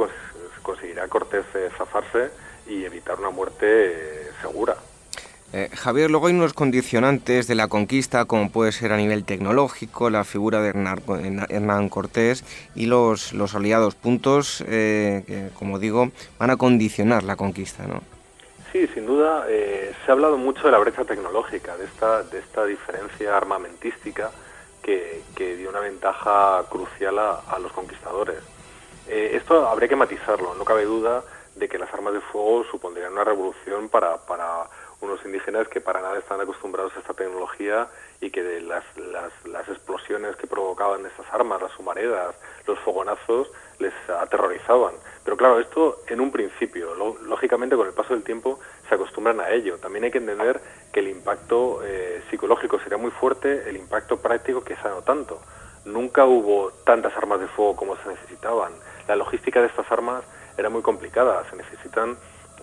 conseguirá 0.62 1.07
Cortés 1.07 1.45
eh, 1.55 1.70
zafarse 1.78 2.32
y 2.68 2.86
evitar 2.86 3.20
una 3.20 3.30
muerte 3.30 3.66
eh, 3.68 4.32
segura. 4.41 4.76
Eh, 5.53 5.70
Javier, 5.74 6.09
luego 6.09 6.28
hay 6.28 6.34
unos 6.34 6.53
condicionantes 6.53 7.45
de 7.47 7.55
la 7.55 7.68
conquista, 7.68 8.24
como 8.24 8.49
puede 8.51 8.72
ser 8.72 8.93
a 8.93 8.97
nivel 8.97 9.26
tecnológico, 9.26 10.09
la 10.09 10.24
figura 10.24 10.62
de 10.62 10.70
Hernán, 10.70 11.89
Cortés 11.89 12.45
y 12.74 12.86
los, 12.86 13.34
los 13.34 13.53
aliados, 13.53 13.95
puntos 13.95 14.64
eh, 14.68 15.24
que, 15.28 15.49
como 15.59 15.78
digo, 15.78 16.09
van 16.39 16.51
a 16.51 16.55
condicionar 16.55 17.24
la 17.24 17.36
conquista, 17.36 17.86
¿no? 17.86 18.01
Sí, 18.72 18.88
sin 18.93 19.05
duda, 19.05 19.45
eh, 19.49 19.93
se 20.05 20.12
ha 20.12 20.14
hablado 20.14 20.38
mucho 20.38 20.64
de 20.64 20.72
la 20.72 20.78
brecha 20.78 21.03
tecnológica, 21.03 21.76
de 21.76 21.84
esta, 21.84 22.24
de 22.24 22.39
esta 22.39 22.64
diferencia 22.66 23.36
armamentística 23.36 24.32
que, 24.82 25.20
dio 25.36 25.70
una 25.70 25.80
ventaja 25.80 26.64
crucial 26.70 27.18
a, 27.20 27.59
los 27.59 27.72
conquistadores. 27.74 28.38
Esto 29.08 29.68
habría 29.68 29.89
que 29.89 29.95
matizarlo, 29.95 30.54
no 30.56 30.66
cabe 30.66 30.86
duda 30.86 31.24
de 31.56 31.68
que 31.68 31.78
las 31.78 31.93
armas 31.93 32.14
de 32.14 32.22
fuego 32.22 32.64
supondrían 32.72 33.12
una 33.14 33.24
revolución 33.24 33.89
para, 33.89 34.18
para 34.26 34.68
unos 35.02 35.24
indígenas 35.26 35.68
que 35.68 35.82
para 35.82 36.02
nada 36.02 36.18
están 36.20 36.39
acostumbrados 36.39 36.95
a 36.95 36.99
esta 36.99 37.14
tecnología 37.14 37.88
y 38.22 38.30
que 38.30 38.43
de 38.43 38.62
las, 38.62 38.84
las, 38.97 39.68
explosiones 39.68 40.36
que 40.36 40.47
provocaban 40.47 41.06
estas 41.06 41.26
armas, 41.34 41.62
las 41.62 41.78
humaredas, 41.78 42.36
los 42.68 42.80
fogonazos, 42.80 43.52
les 43.80 43.93
aterrorizaban. 44.10 44.93
Pero 45.24 45.38
claro, 45.38 45.60
esto 45.60 46.04
en 46.08 46.22
un 46.22 46.32
principio, 46.32 46.93
lógicamente 47.24 47.76
con 47.76 47.88
el 47.88 47.93
paso 47.93 48.14
del 48.14 48.24
tiempo 48.24 48.60
se 48.88 48.95
acostumbran 48.95 49.39
a 49.39 49.49
ello. 49.49 49.78
También 49.78 50.06
hay 50.06 50.12
que 50.12 50.20
entender 50.20 50.62
que 50.91 50.99
el 50.99 51.08
impacto 51.08 51.82
eh, 51.84 52.24
psicológico 52.30 52.80
sería 52.80 52.97
muy 52.97 53.12
fuerte, 53.12 53.70
el 53.70 53.78
impacto 53.78 54.18
práctico 54.18 54.64
que 54.64 54.76
no 54.84 55.02
tanto. 55.02 55.41
Nunca 55.86 56.26
hubo 56.26 56.72
tantas 56.86 57.16
armas 57.18 57.40
de 57.40 57.48
fuego 57.48 57.76
como 57.76 57.96
se 57.98 58.10
necesitaban. 58.10 58.74
La 59.08 59.16
logística 59.16 59.62
de 59.62 59.68
estas 59.68 59.92
armas 59.92 60.24
era 60.58 60.70
muy 60.70 60.82
complicada, 60.82 61.44
se 61.50 61.56
necesitan 61.56 62.18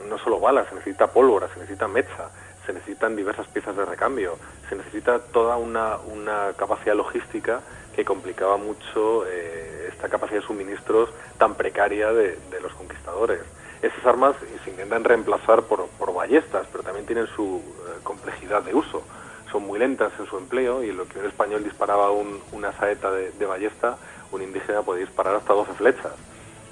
no 0.09 0.19
solo 0.19 0.39
balas, 0.39 0.69
se 0.69 0.77
necesita 0.77 1.09
pólvora, 1.09 1.49
se 1.49 1.59
necesita 1.59 1.89
mecha, 1.89 2.31
se 2.65 2.73
necesitan 2.73 3.17
diversas 3.17 3.49
piezas 3.49 3.77
de 3.77 3.85
recambio, 3.85 4.39
se 4.69 4.77
necesita 4.77 5.19
toda 5.19 5.57
una, 5.57 5.97
una 5.97 6.53
capacidad 6.57 6.95
logística 6.95 7.61
que 7.95 8.05
complicaba 8.05 8.57
mucho 8.57 9.27
eh, 9.27 9.89
esta 9.89 10.09
capacidad 10.09 10.41
de 10.41 10.47
suministros 10.47 11.11
tan 11.39 11.55
precaria 11.55 12.13
de, 12.13 12.39
los 12.63 12.73
conquistadores. 12.75 13.41
Esas 13.83 14.05
armas 14.05 14.37
se 14.65 14.71
intentan 14.71 15.03
reemplazar 15.05 15.63
por, 15.63 15.87
por 15.99 16.13
ballestas, 16.13 16.67
pero 16.71 16.85
también 16.85 17.07
tienen 17.07 17.27
su 17.27 17.57
eh, 17.57 17.99
complejidad 18.03 18.63
de 18.63 18.75
uso. 18.75 19.03
Son 19.51 19.67
muy 19.67 19.79
lentas 19.79 20.13
en 20.19 20.27
su 20.27 20.37
empleo 20.37 20.83
y 20.83 20.93
lo 20.93 21.07
que 21.09 21.19
un 21.19 21.27
español 21.27 21.65
disparaba 21.65 22.11
una 22.11 22.73
saeta 22.73 23.11
de, 23.11 23.47
ballesta, 23.47 23.97
un 24.31 24.43
indígena 24.43 24.83
podía 24.83 25.07
disparar 25.07 25.37
hasta 25.37 25.53
12 25.53 25.73
flechas. 25.75 26.13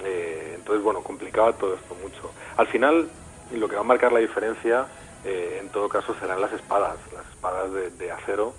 Eh, 0.03 0.53
entonces, 0.55 0.83
bueno, 0.83 1.01
complicaba 1.01 1.53
todo 1.53 1.75
esto 1.75 1.95
mucho. 1.95 2.31
Al 2.57 2.67
final, 2.67 3.09
lo 3.51 3.67
que 3.67 3.75
va 3.75 3.81
a 3.81 3.85
marcar 3.85 4.11
la 4.11 4.19
diferencia, 4.19 4.87
eh, 5.23 5.59
en 5.61 5.69
todo 5.69 5.89
caso, 5.89 6.13
serán 6.19 6.41
las 6.41 6.53
espadas, 6.53 6.97
las 7.13 7.27
espadas 7.29 7.71
de, 7.97 8.11
acero, 8.11 8.53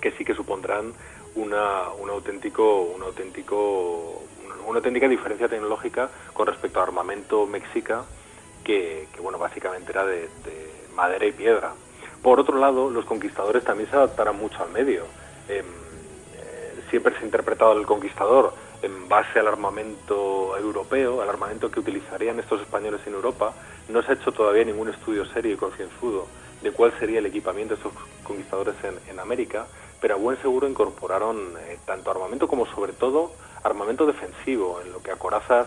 que 0.00 0.10
sí 0.12 0.24
que 0.24 0.34
supondrán 0.34 0.92
una, 1.34 1.90
un 2.00 2.10
auténtico, 2.10 2.82
un 2.82 3.02
auténtico, 3.02 4.22
una, 4.66 4.78
auténtica 4.78 5.08
diferencia 5.08 5.48
tecnológica 5.48 6.10
con 6.32 6.46
respecto 6.46 6.80
al 6.80 6.88
armamento 6.88 7.46
mexica, 7.46 8.04
que, 8.64 9.08
bueno, 9.22 9.38
básicamente 9.38 9.92
era 9.92 10.04
de, 10.04 10.28
madera 10.94 11.26
y 11.26 11.32
piedra. 11.32 11.72
Por 12.22 12.40
otro 12.40 12.58
lado, 12.58 12.90
los 12.90 13.04
conquistadores 13.04 13.64
también 13.64 13.88
se 13.90 13.96
adaptaron 13.96 14.36
mucho 14.36 14.62
al 14.62 14.70
medio. 14.70 15.04
Em, 15.48 15.64
eh, 15.64 16.74
siempre 16.90 17.14
se 17.14 17.20
ha 17.20 17.24
interpretado 17.24 17.72
al 17.72 17.86
conquistador 17.86 18.52
en 18.82 19.08
base 19.08 19.38
al 19.38 19.48
armamento 19.48 20.56
europeo, 20.56 21.22
al 21.22 21.28
armamento 21.28 21.70
que 21.70 21.80
utilizarían 21.80 22.38
estos 22.38 22.60
españoles 22.60 23.00
en 23.06 23.14
Europa, 23.14 23.52
no 23.88 24.02
se 24.02 24.12
ha 24.12 24.14
hecho 24.14 24.32
todavía 24.32 24.64
ningún 24.64 24.88
estudio 24.88 25.24
serio 25.26 25.54
y 25.54 25.56
concienzudo 25.56 26.26
de 26.62 26.72
cuál 26.72 26.92
sería 26.98 27.18
el 27.18 27.26
equipamiento 27.26 27.74
de 27.74 27.80
estos 27.80 27.92
conquistadores 28.24 28.74
en, 29.08 29.18
América, 29.18 29.66
pero 30.00 30.14
a 30.14 30.16
buen 30.16 30.40
seguro 30.40 30.68
incorporaron 30.68 31.54
eh, 31.60 31.78
tanto 31.84 32.10
armamento 32.10 32.46
como 32.46 32.66
sobre 32.66 32.92
todo 32.92 33.32
armamento 33.62 34.06
defensivo. 34.06 34.80
En 34.84 34.92
lo 34.92 35.02
que 35.02 35.10
a 35.10 35.16
corazas 35.16 35.66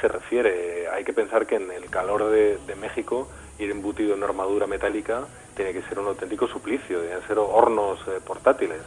se 0.00 0.08
refiere, 0.08 0.88
hay 0.88 1.04
que 1.04 1.12
pensar 1.12 1.46
que 1.46 1.56
en 1.56 1.70
el 1.70 1.88
calor 1.90 2.30
de, 2.30 2.58
México 2.80 3.28
ir 3.58 3.70
embutido 3.70 4.14
en 4.14 4.22
armadura 4.22 4.66
metálica 4.66 5.26
tiene 5.58 5.72
que 5.72 5.82
ser 5.82 5.98
un 5.98 6.06
auténtico 6.06 6.46
suplicio, 6.46 7.00
deben 7.00 7.20
ser 7.26 7.38
hornos 7.38 7.98
eh, 8.06 8.20
portátiles 8.24 8.80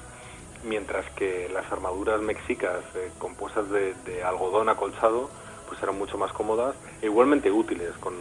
mientras 0.63 1.09
que 1.11 1.49
las 1.53 1.69
armaduras 1.71 2.21
mexicas 2.21 2.79
eh, 2.95 3.09
compuestas 3.17 3.65
de, 3.69 4.23
algodón 4.23 4.69
acolchado 4.69 5.29
pues 5.67 5.81
eran 5.83 5.97
mucho 5.97 6.17
más 6.17 6.31
cómodas 6.31 6.75
e 7.01 7.07
igualmente 7.07 7.51
útiles, 7.51 7.89
con, 7.99 8.13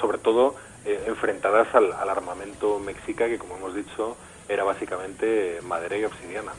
sobre 0.00 0.18
todo 0.18 0.54
eh, 0.86 1.04
enfrentadas 1.06 1.74
al, 1.74 1.92
armamento 1.92 2.78
mexica 2.78 3.26
que, 3.26 3.38
como 3.38 3.56
hemos 3.56 3.74
dicho, 3.74 4.16
era 4.48 4.64
básicamente 4.64 5.58
madera 5.62 5.98
y 5.98 6.04
obsidiana. 6.04 6.52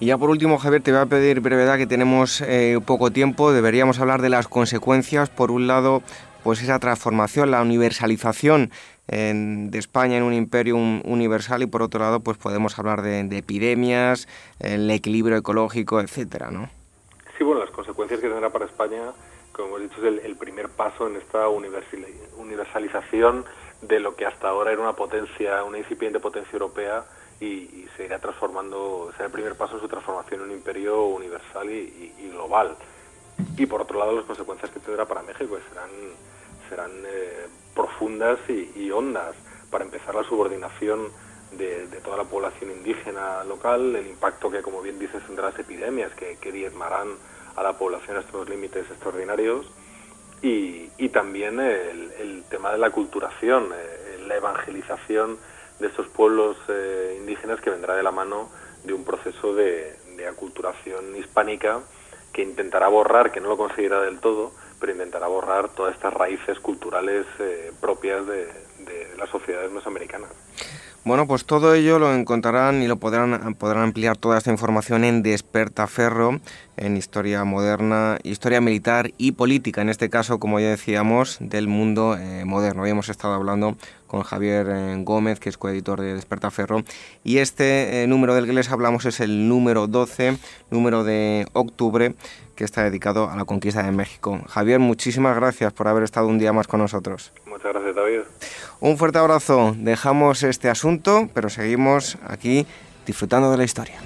Y 0.00 0.06
ya 0.06 0.18
por 0.18 0.28
último, 0.28 0.58
Javier, 0.58 0.82
te 0.82 0.90
voy 0.90 1.00
a 1.00 1.06
pedir 1.06 1.40
brevedad 1.40 1.78
que 1.78 1.86
tenemos 1.86 2.42
poco 2.84 3.10
tiempo. 3.10 3.52
Deberíamos 3.52 4.00
hablar 4.00 4.20
de 4.22 4.28
las 4.28 4.48
consecuencias. 4.48 5.30
Por 5.30 5.50
un 5.50 5.66
lado, 5.68 6.02
pues 6.44 6.62
esa 6.62 6.78
transformación, 6.78 7.50
la 7.50 7.62
universalización 7.62 8.70
de 9.08 9.78
España 9.78 10.16
en 10.16 10.22
un 10.22 10.32
imperio 10.32 10.76
universal 10.76 11.62
y 11.62 11.66
por 11.66 11.82
otro 11.82 12.00
lado 12.00 12.20
pues 12.20 12.38
podemos 12.38 12.78
hablar 12.78 13.02
de, 13.02 13.20
epidemias, 13.36 14.28
el 14.60 14.90
equilibrio 14.90 15.36
ecológico, 15.36 16.00
etcétera, 16.00 16.50
¿no? 16.50 16.70
Sí, 17.36 17.44
bueno, 17.44 17.60
las 17.60 17.70
consecuencias 17.70 18.20
que 18.20 18.28
tendrá 18.28 18.50
para 18.50 18.66
España, 18.66 19.12
como 19.52 19.76
hemos 19.76 19.90
dicho, 19.90 20.06
es 20.06 20.24
el, 20.24 20.36
primer 20.36 20.68
paso 20.68 21.08
en 21.08 21.16
esta 21.16 21.48
universalización 21.48 23.44
de 23.82 24.00
lo 24.00 24.14
que 24.14 24.24
hasta 24.24 24.48
ahora 24.48 24.72
era 24.72 24.80
una 24.80 24.94
potencia, 24.94 25.64
una 25.64 25.78
incipiente 25.78 26.20
potencia 26.20 26.52
europea 26.52 27.04
y, 27.40 27.86
se 27.96 28.06
irá 28.06 28.18
transformando, 28.18 29.10
será 29.12 29.26
el 29.26 29.32
primer 29.32 29.54
paso 29.56 29.74
en 29.74 29.80
su 29.80 29.88
transformación 29.88 30.40
en 30.40 30.46
un 30.46 30.52
imperio 30.52 31.06
universal 31.06 31.70
y, 31.70 32.12
global. 32.30 32.76
Y 33.56 33.66
por 33.66 33.82
otro 33.82 33.98
lado, 33.98 34.12
las 34.12 34.24
consecuencias 34.24 34.70
que 34.70 34.80
tendrá 34.80 35.06
para 35.06 35.22
México 35.22 35.58
serán, 35.68 35.90
serán 36.68 36.90
eh, 37.06 37.46
profundas 37.74 38.38
y, 38.48 38.90
hondas. 38.90 39.34
Para 39.70 39.84
empezar, 39.84 40.14
la 40.14 40.24
subordinación 40.24 41.08
de, 41.52 41.86
toda 42.04 42.16
la 42.16 42.24
población 42.24 42.70
indígena 42.70 43.44
local, 43.44 43.96
el 43.96 44.06
impacto 44.06 44.50
que, 44.50 44.62
como 44.62 44.82
bien 44.82 44.98
dices, 44.98 45.22
tendrá 45.26 45.50
las 45.50 45.58
epidemias 45.58 46.12
que, 46.14 46.52
diezmarán 46.52 47.08
a 47.56 47.62
la 47.62 47.76
población 47.78 48.16
hasta 48.16 48.32
los 48.32 48.48
límites 48.48 48.88
extraordinarios, 48.90 49.66
y, 50.42 51.08
también 51.08 51.60
el, 51.60 52.44
tema 52.50 52.72
de 52.72 52.78
la 52.78 52.90
culturación, 52.90 53.68
eh, 53.72 54.24
la 54.26 54.36
evangelización 54.36 55.38
de 55.78 55.86
estos 55.86 56.08
pueblos 56.08 56.56
eh, 56.68 57.16
indígenas 57.20 57.60
que 57.60 57.70
vendrá 57.70 57.94
de 57.94 58.02
la 58.02 58.10
mano 58.10 58.50
de 58.84 58.92
un 58.92 59.04
proceso 59.04 59.54
de, 59.54 59.96
de 60.16 60.26
aculturación 60.26 61.16
hispánica 61.16 61.80
que 62.32 62.42
intentará 62.42 62.88
borrar, 62.88 63.32
que 63.32 63.40
no 63.40 63.48
lo 63.48 63.56
conseguirá 63.56 64.00
del 64.00 64.18
todo, 64.18 64.52
pero 64.84 64.92
intentará 64.92 65.28
borrar 65.28 65.70
todas 65.70 65.94
estas 65.94 66.12
raíces 66.12 66.60
culturales 66.60 67.24
eh, 67.38 67.72
propias 67.80 68.26
de, 68.26 68.46
las 69.16 69.30
sociedades 69.30 69.70
mesoamericanas. 69.72 70.28
Bueno, 71.04 71.26
pues 71.26 71.44
todo 71.44 71.74
ello 71.74 71.98
lo 71.98 72.14
encontrarán 72.14 72.82
y 72.82 72.86
lo 72.88 72.96
podrán, 72.96 73.54
podrán 73.56 73.82
ampliar 73.82 74.16
toda 74.16 74.38
esta 74.38 74.50
información 74.50 75.04
en 75.04 75.22
Despertaferro, 75.22 76.40
en 76.78 76.96
historia 76.96 77.44
moderna, 77.44 78.16
historia 78.22 78.62
militar 78.62 79.12
y 79.18 79.32
política, 79.32 79.82
en 79.82 79.90
este 79.90 80.08
caso, 80.08 80.38
como 80.38 80.60
ya 80.60 80.70
decíamos, 80.70 81.36
del 81.40 81.68
mundo 81.68 82.16
eh, 82.18 82.46
moderno. 82.46 82.84
Hoy 82.84 82.90
hemos 82.90 83.10
estado 83.10 83.34
hablando 83.34 83.76
con 84.06 84.22
Javier 84.22 84.66
eh, 84.70 84.96
Gómez, 85.00 85.40
que 85.40 85.50
es 85.50 85.58
coeditor 85.58 86.00
de 86.00 86.14
Despertaferro, 86.14 86.84
y 87.22 87.36
este 87.36 88.06
número 88.08 88.34
del 88.34 88.46
que 88.46 88.54
les 88.54 88.70
hablamos 88.70 89.04
es 89.04 89.20
el 89.20 89.46
número 89.46 89.86
12, 89.86 90.38
número 90.70 91.04
de 91.04 91.46
octubre, 91.52 92.14
que 92.56 92.64
está 92.64 92.82
dedicado 92.82 93.28
a 93.28 93.36
la 93.36 93.44
conquista 93.44 93.82
de 93.82 93.92
México. 93.92 94.40
Javier, 94.48 94.78
muchísimas 94.78 95.36
gracias 95.36 95.70
por 95.74 95.86
haber 95.86 96.04
estado 96.04 96.28
un 96.28 96.38
día 96.38 96.54
más 96.54 96.66
con 96.66 96.80
nosotros. 96.80 97.30
Muchas 97.44 97.74
gracias, 97.74 97.94
David. 97.94 98.20
Un 98.80 98.98
fuerte 98.98 99.18
abrazo. 99.18 99.74
Dejamos 99.76 100.42
este 100.42 100.68
asunto, 100.68 101.28
pero 101.32 101.48
seguimos 101.48 102.18
aquí 102.26 102.66
disfrutando 103.06 103.50
de 103.50 103.56
la 103.56 103.64
historia. 103.64 104.00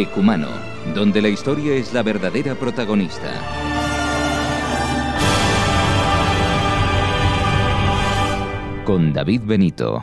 Decumano, 0.00 0.48
donde 0.94 1.20
la 1.20 1.28
historia 1.28 1.74
es 1.74 1.92
la 1.92 2.02
verdadera 2.02 2.54
protagonista. 2.54 3.30
Con 8.86 9.12
David 9.12 9.42
Benito. 9.44 10.02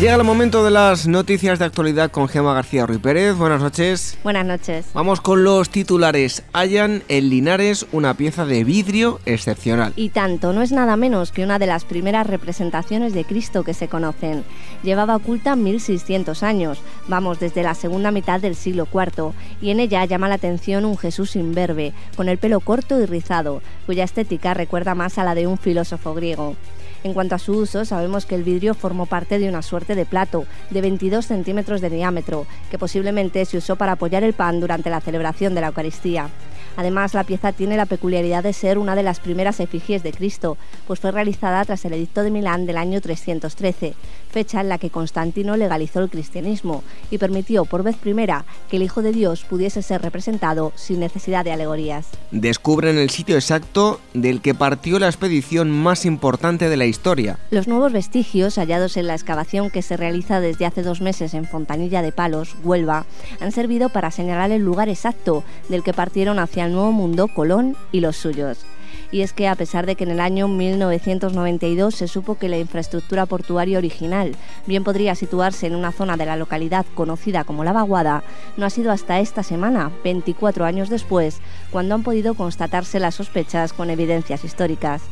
Llega 0.00 0.16
el 0.16 0.24
momento 0.24 0.64
de 0.64 0.72
las 0.72 1.06
noticias 1.06 1.60
de 1.60 1.66
actualidad 1.66 2.10
con 2.10 2.26
Gema 2.26 2.52
García 2.52 2.84
Ruiz 2.84 2.98
Pérez. 2.98 3.36
Buenas 3.36 3.62
noches. 3.62 4.18
Buenas 4.24 4.44
noches. 4.44 4.86
Vamos 4.92 5.20
con 5.20 5.44
los 5.44 5.70
titulares. 5.70 6.42
Hallan 6.52 7.04
en 7.06 7.30
Linares 7.30 7.86
una 7.92 8.14
pieza 8.14 8.44
de 8.44 8.64
vidrio 8.64 9.20
excepcional. 9.24 9.92
Y 9.94 10.08
tanto, 10.08 10.52
no 10.52 10.62
es 10.62 10.72
nada 10.72 10.96
menos 10.96 11.30
que 11.30 11.44
una 11.44 11.60
de 11.60 11.68
las 11.68 11.84
primeras 11.84 12.26
representaciones 12.26 13.14
de 13.14 13.24
Cristo 13.24 13.62
que 13.62 13.72
se 13.72 13.86
conocen. 13.86 14.42
Llevaba 14.82 15.14
oculta 15.14 15.54
1600 15.54 16.42
años, 16.42 16.80
vamos 17.06 17.38
desde 17.38 17.62
la 17.62 17.74
segunda 17.74 18.10
mitad 18.10 18.40
del 18.40 18.56
siglo 18.56 18.88
IV, 18.92 19.32
y 19.62 19.70
en 19.70 19.78
ella 19.78 20.04
llama 20.06 20.28
la 20.28 20.34
atención 20.34 20.84
un 20.84 20.98
Jesús 20.98 21.36
imberbe, 21.36 21.92
con 22.16 22.28
el 22.28 22.38
pelo 22.38 22.58
corto 22.58 23.00
y 23.00 23.06
rizado, 23.06 23.62
cuya 23.86 24.02
estética 24.02 24.54
recuerda 24.54 24.96
más 24.96 25.18
a 25.18 25.24
la 25.24 25.36
de 25.36 25.46
un 25.46 25.56
filósofo 25.56 26.14
griego. 26.14 26.56
En 27.04 27.12
cuanto 27.12 27.34
a 27.34 27.38
su 27.38 27.52
uso, 27.52 27.84
sabemos 27.84 28.24
que 28.24 28.34
el 28.34 28.44
vidrio 28.44 28.72
formó 28.72 29.04
parte 29.04 29.38
de 29.38 29.46
una 29.46 29.60
suerte 29.60 29.94
de 29.94 30.06
plato 30.06 30.46
de 30.70 30.80
22 30.80 31.26
centímetros 31.26 31.82
de 31.82 31.90
diámetro, 31.90 32.46
que 32.70 32.78
posiblemente 32.78 33.44
se 33.44 33.58
usó 33.58 33.76
para 33.76 33.92
apoyar 33.92 34.24
el 34.24 34.32
pan 34.32 34.58
durante 34.58 34.88
la 34.88 35.02
celebración 35.02 35.54
de 35.54 35.60
la 35.60 35.66
Eucaristía. 35.66 36.30
Además, 36.76 37.14
la 37.14 37.24
pieza 37.24 37.52
tiene 37.52 37.76
la 37.76 37.86
peculiaridad 37.86 38.42
de 38.42 38.52
ser 38.52 38.78
una 38.78 38.94
de 38.94 39.02
las 39.02 39.20
primeras 39.20 39.60
efigies 39.60 40.02
de 40.02 40.12
Cristo, 40.12 40.56
pues 40.86 41.00
fue 41.00 41.12
realizada 41.12 41.64
tras 41.64 41.84
el 41.84 41.92
Edicto 41.92 42.22
de 42.22 42.30
Milán 42.30 42.66
del 42.66 42.76
año 42.76 43.00
313, 43.00 43.94
fecha 44.30 44.60
en 44.60 44.68
la 44.68 44.78
que 44.78 44.90
Constantino 44.90 45.56
legalizó 45.56 46.00
el 46.00 46.10
cristianismo 46.10 46.82
y 47.10 47.18
permitió 47.18 47.64
por 47.64 47.82
vez 47.82 47.96
primera 47.96 48.44
que 48.68 48.76
el 48.76 48.82
Hijo 48.82 49.02
de 49.02 49.12
Dios 49.12 49.44
pudiese 49.44 49.82
ser 49.82 50.02
representado 50.02 50.72
sin 50.74 51.00
necesidad 51.00 51.44
de 51.44 51.52
alegorías. 51.52 52.08
Descubren 52.30 52.98
el 52.98 53.10
sitio 53.10 53.36
exacto 53.36 54.00
del 54.12 54.40
que 54.40 54.54
partió 54.54 54.98
la 54.98 55.06
expedición 55.06 55.70
más 55.70 56.04
importante 56.04 56.68
de 56.68 56.76
la 56.76 56.86
historia. 56.86 57.38
Los 57.50 57.68
nuevos 57.68 57.92
vestigios 57.92 58.56
hallados 58.56 58.96
en 58.96 59.06
la 59.06 59.14
excavación 59.14 59.70
que 59.70 59.82
se 59.82 59.96
realiza 59.96 60.40
desde 60.40 60.66
hace 60.66 60.82
dos 60.82 61.00
meses 61.00 61.34
en 61.34 61.44
Fontanilla 61.44 62.02
de 62.02 62.12
Palos, 62.12 62.56
Huelva, 62.64 63.06
han 63.40 63.52
servido 63.52 63.88
para 63.88 64.10
señalar 64.10 64.50
el 64.50 64.62
lugar 64.62 64.88
exacto 64.88 65.44
del 65.68 65.82
que 65.82 65.92
partieron 65.92 66.38
hacia 66.38 66.63
Nuevo 66.72 66.92
Mundo 66.92 67.28
Colón 67.28 67.76
y 67.92 68.00
los 68.00 68.16
suyos. 68.16 68.64
Y 69.10 69.20
es 69.20 69.32
que 69.32 69.46
a 69.48 69.54
pesar 69.54 69.86
de 69.86 69.94
que 69.94 70.04
en 70.04 70.10
el 70.10 70.20
año 70.20 70.48
1992 70.48 71.94
se 71.94 72.08
supo 72.08 72.36
que 72.36 72.48
la 72.48 72.58
infraestructura 72.58 73.26
portuaria 73.26 73.78
original 73.78 74.34
bien 74.66 74.82
podría 74.82 75.14
situarse 75.14 75.66
en 75.66 75.76
una 75.76 75.92
zona 75.92 76.16
de 76.16 76.26
la 76.26 76.36
localidad 76.36 76.84
conocida 76.94 77.44
como 77.44 77.64
La 77.64 77.72
Vaguada, 77.72 78.24
no 78.56 78.66
ha 78.66 78.70
sido 78.70 78.90
hasta 78.90 79.20
esta 79.20 79.42
semana, 79.42 79.90
24 80.02 80.64
años 80.64 80.88
después, 80.88 81.40
cuando 81.70 81.94
han 81.94 82.02
podido 82.02 82.34
constatarse 82.34 82.98
las 82.98 83.14
sospechas 83.14 83.72
con 83.72 83.90
evidencias 83.90 84.44
históricas. 84.44 85.02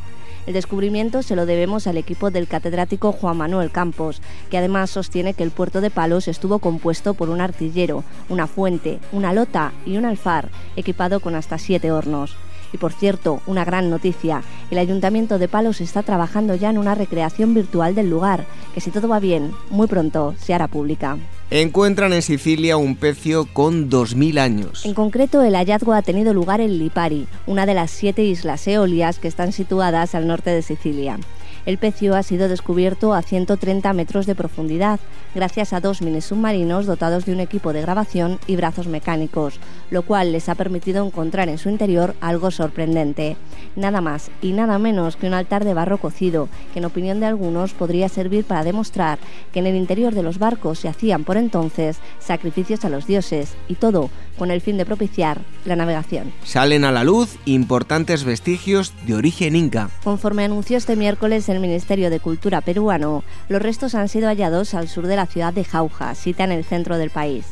El 0.45 0.53
descubrimiento 0.53 1.23
se 1.23 1.37
lo 1.37 1.45
debemos 1.45 1.87
al 1.87 1.95
equipo 1.95 2.29
del 2.29 2.47
catedrático 2.47 3.13
Juan 3.13 3.37
Manuel 3.37 3.71
Campos, 3.71 4.21
que 4.49 4.57
además 4.57 4.89
sostiene 4.89 5.33
que 5.33 5.43
el 5.43 5.51
puerto 5.51 5.79
de 5.79 5.89
Palos 5.89 6.27
estuvo 6.27 6.59
compuesto 6.59 7.13
por 7.13 7.29
un 7.29 7.39
artillero, 7.39 8.03
una 8.27 8.47
fuente, 8.47 8.99
una 9.13 9.31
lota 9.31 9.71
y 9.85 9.95
un 9.95 10.05
alfar, 10.05 10.49
equipado 10.75 11.21
con 11.21 11.35
hasta 11.35 11.57
siete 11.57 11.91
hornos. 11.91 12.35
Y 12.73 12.77
por 12.77 12.91
cierto, 12.91 13.41
una 13.45 13.63
gran 13.63 13.89
noticia, 13.89 14.41
el 14.69 14.79
Ayuntamiento 14.79 15.37
de 15.37 15.47
Palos 15.47 15.79
está 15.79 16.03
trabajando 16.03 16.55
ya 16.55 16.71
en 16.71 16.77
una 16.77 16.95
recreación 16.95 17.53
virtual 17.53 17.95
del 17.95 18.09
lugar, 18.09 18.45
que 18.73 18.81
si 18.81 18.91
todo 18.91 19.07
va 19.07 19.19
bien, 19.19 19.53
muy 19.69 19.87
pronto 19.87 20.35
se 20.39 20.53
hará 20.53 20.67
pública. 20.67 21.17
Encuentran 21.53 22.13
en 22.13 22.23
Sicilia 22.23 22.77
un 22.77 22.95
pecio 22.95 23.45
con 23.45 23.87
2.000 23.87 24.39
años. 24.39 24.87
En 24.87 24.95
concreto, 24.95 25.43
el 25.43 25.53
hallazgo 25.53 25.93
ha 25.93 26.01
tenido 26.01 26.33
lugar 26.33 26.61
en 26.61 26.79
Lipari, 26.79 27.27
una 27.45 27.67
de 27.67 27.75
las 27.75 27.91
siete 27.91 28.23
islas 28.23 28.67
eolias 28.67 29.19
que 29.19 29.27
están 29.27 29.51
situadas 29.51 30.15
al 30.15 30.25
norte 30.25 30.49
de 30.49 30.63
Sicilia. 30.63 31.19
El 31.65 31.77
pecio 31.77 32.15
ha 32.15 32.23
sido 32.23 32.49
descubierto 32.49 33.13
a 33.13 33.21
130 33.21 33.93
metros 33.93 34.25
de 34.25 34.35
profundidad, 34.35 34.99
gracias 35.33 35.71
a 35.71 35.79
dos 35.79 36.01
mini 36.01 36.19
submarinos 36.19 36.85
dotados 36.85 37.25
de 37.25 37.31
un 37.31 37.39
equipo 37.39 37.71
de 37.71 37.81
grabación 37.81 38.37
y 38.47 38.57
brazos 38.57 38.87
mecánicos, 38.87 39.61
lo 39.89 40.01
cual 40.01 40.33
les 40.33 40.49
ha 40.49 40.55
permitido 40.55 41.05
encontrar 41.05 41.47
en 41.47 41.57
su 41.57 41.69
interior 41.69 42.15
algo 42.19 42.51
sorprendente. 42.51 43.37
Nada 43.77 44.01
más 44.01 44.29
y 44.41 44.51
nada 44.51 44.77
menos 44.77 45.15
que 45.15 45.25
un 45.25 45.33
altar 45.33 45.63
de 45.63 45.73
barro 45.73 45.99
cocido, 45.99 46.49
que 46.73 46.79
en 46.79 46.85
opinión 46.85 47.21
de 47.21 47.27
algunos 47.27 47.73
podría 47.73 48.09
servir 48.09 48.43
para 48.43 48.65
demostrar 48.65 49.17
que 49.53 49.59
en 49.59 49.67
el 49.67 49.77
interior 49.77 50.13
de 50.13 50.23
los 50.23 50.39
barcos 50.39 50.79
se 50.79 50.89
hacían 50.89 51.23
por 51.23 51.37
entonces 51.37 51.99
sacrificios 52.19 52.83
a 52.83 52.89
los 52.89 53.07
dioses, 53.07 53.53
y 53.69 53.75
todo 53.75 54.09
con 54.37 54.51
el 54.51 54.61
fin 54.61 54.77
de 54.77 54.85
propiciar 54.85 55.41
la 55.65 55.75
navegación. 55.75 56.33
Salen 56.43 56.85
a 56.85 56.91
la 56.91 57.03
luz 57.03 57.37
importantes 57.45 58.23
vestigios 58.23 58.93
de 59.05 59.15
origen 59.15 59.55
inca. 59.55 59.89
Conforme 60.03 60.43
anunció 60.43 60.77
este 60.77 60.95
miércoles 60.95 61.49
el 61.49 61.59
Ministerio 61.59 62.09
de 62.09 62.19
Cultura 62.19 62.61
peruano, 62.61 63.23
los 63.49 63.61
restos 63.61 63.95
han 63.95 64.09
sido 64.09 64.27
hallados 64.27 64.73
al 64.73 64.87
sur 64.87 65.07
de 65.07 65.15
la 65.15 65.25
ciudad 65.25 65.53
de 65.53 65.63
Jauja, 65.63 66.15
cita 66.15 66.43
en 66.43 66.51
el 66.51 66.63
centro 66.63 66.97
del 66.97 67.09
país. 67.09 67.45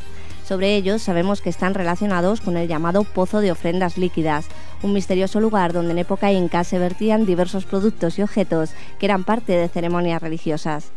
Sobre 0.52 0.76
ellos 0.76 1.02
sabemos 1.02 1.40
que 1.40 1.50
están 1.50 1.74
relacionados 1.74 2.42
con 2.42 2.58
el 2.58 2.68
llamado 2.68 3.06
Pozo 3.06 3.40
de 3.40 3.52
Ofrendas 3.52 3.98
Líquidas, 3.98 4.48
un 4.82 4.92
misterioso 4.92 5.40
lugar 5.40 5.72
donde 5.72 5.92
en 5.92 6.00
época 6.00 6.32
inca 6.34 6.64
se 6.64 6.78
vertían 6.78 7.26
diversos 7.26 7.64
productos 7.64 8.20
y 8.20 8.22
objetos 8.22 8.72
que 9.00 9.06
eran 9.06 9.24
parte 9.24 9.54
de 9.54 9.70
ceremonias 9.70 10.22
religiosas. 10.22 10.92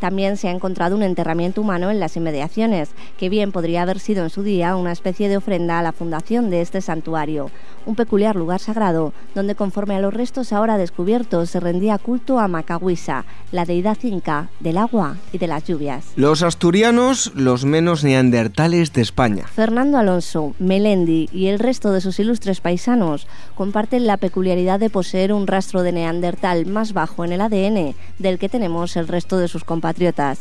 También 0.00 0.36
se 0.36 0.48
ha 0.48 0.52
encontrado 0.52 0.96
un 0.96 1.02
enterramiento 1.02 1.60
humano 1.60 1.90
en 1.90 2.00
las 2.00 2.16
inmediaciones, 2.16 2.90
que 3.18 3.28
bien 3.28 3.52
podría 3.52 3.82
haber 3.82 3.98
sido 3.98 4.24
en 4.24 4.30
su 4.30 4.42
día 4.42 4.76
una 4.76 4.92
especie 4.92 5.28
de 5.28 5.36
ofrenda 5.36 5.78
a 5.78 5.82
la 5.82 5.92
fundación 5.92 6.50
de 6.50 6.60
este 6.60 6.80
santuario, 6.80 7.50
un 7.86 7.94
peculiar 7.94 8.36
lugar 8.36 8.60
sagrado 8.60 9.12
donde 9.34 9.54
conforme 9.54 9.96
a 9.96 10.00
los 10.00 10.14
restos 10.14 10.52
ahora 10.52 10.78
descubiertos 10.78 11.50
se 11.50 11.60
rendía 11.60 11.98
culto 11.98 12.38
a 12.38 12.48
Macahuisa, 12.48 13.24
la 13.52 13.64
deidad 13.64 13.96
inca 14.02 14.50
del 14.60 14.78
agua 14.78 15.16
y 15.32 15.38
de 15.38 15.46
las 15.46 15.64
lluvias. 15.64 16.04
Los 16.16 16.42
asturianos, 16.42 17.32
los 17.34 17.64
menos 17.64 18.04
neandertales 18.04 18.92
de 18.92 19.02
España. 19.02 19.46
Fernando 19.46 19.98
Alonso, 19.98 20.54
Melendi 20.58 21.28
y 21.32 21.46
el 21.46 21.58
resto 21.58 21.92
de 21.92 22.00
sus 22.00 22.18
ilustres 22.18 22.60
paisanos 22.60 23.26
comparten 23.54 24.06
la 24.06 24.16
peculiaridad 24.16 24.80
de 24.80 24.90
poseer 24.90 25.32
un 25.32 25.46
rastro 25.46 25.82
de 25.82 25.92
neandertal 25.92 26.66
más 26.66 26.92
bajo 26.92 27.24
en 27.24 27.32
el 27.32 27.40
ADN 27.40 27.94
del 28.18 28.38
que 28.38 28.48
tenemos 28.48 28.96
el 28.96 29.08
resto 29.08 29.38
de 29.38 29.48
sus 29.48 29.64
compatriotas. 29.88 30.40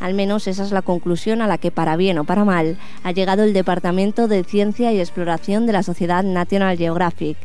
Al 0.00 0.14
menos 0.14 0.46
esa 0.46 0.64
es 0.64 0.72
la 0.72 0.82
conclusión 0.82 1.40
a 1.40 1.46
la 1.46 1.58
que, 1.58 1.70
para 1.70 1.96
bien 1.96 2.18
o 2.18 2.24
para 2.24 2.44
mal, 2.44 2.76
ha 3.04 3.12
llegado 3.12 3.44
el 3.44 3.52
Departamento 3.52 4.28
de 4.28 4.44
Ciencia 4.44 4.92
y 4.92 5.00
Exploración 5.00 5.66
de 5.66 5.72
la 5.72 5.82
Sociedad 5.82 6.24
National 6.24 6.76
Geographic. 6.76 7.36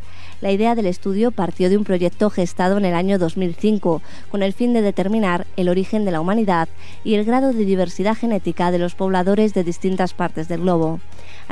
La 0.42 0.52
idea 0.52 0.76
del 0.76 0.88
estudio 0.88 1.32
partió 1.32 1.70
de 1.70 1.78
un 1.78 1.84
proyecto 1.84 2.30
gestado 2.30 2.78
en 2.78 2.86
el 2.86 2.96
año 2.96 3.18
2005 3.18 4.02
con 4.30 4.44
el 4.44 4.54
fin 4.54 4.74
de 4.74 4.82
determinar 4.82 5.46
el 5.56 5.70
origen 5.70 6.06
de 6.06 6.12
la 6.12 6.22
humanidad 6.22 6.68
y 7.04 7.16
el 7.16 7.24
grado 7.24 7.54
de 7.54 7.66
diversidad 7.66 8.16
genética 8.16 8.72
de 8.72 8.80
los 8.80 8.96
pobladores 8.96 9.54
de 9.54 9.64
distintas 9.64 10.14
partes 10.14 10.48
del 10.48 10.62
globo. 10.62 11.00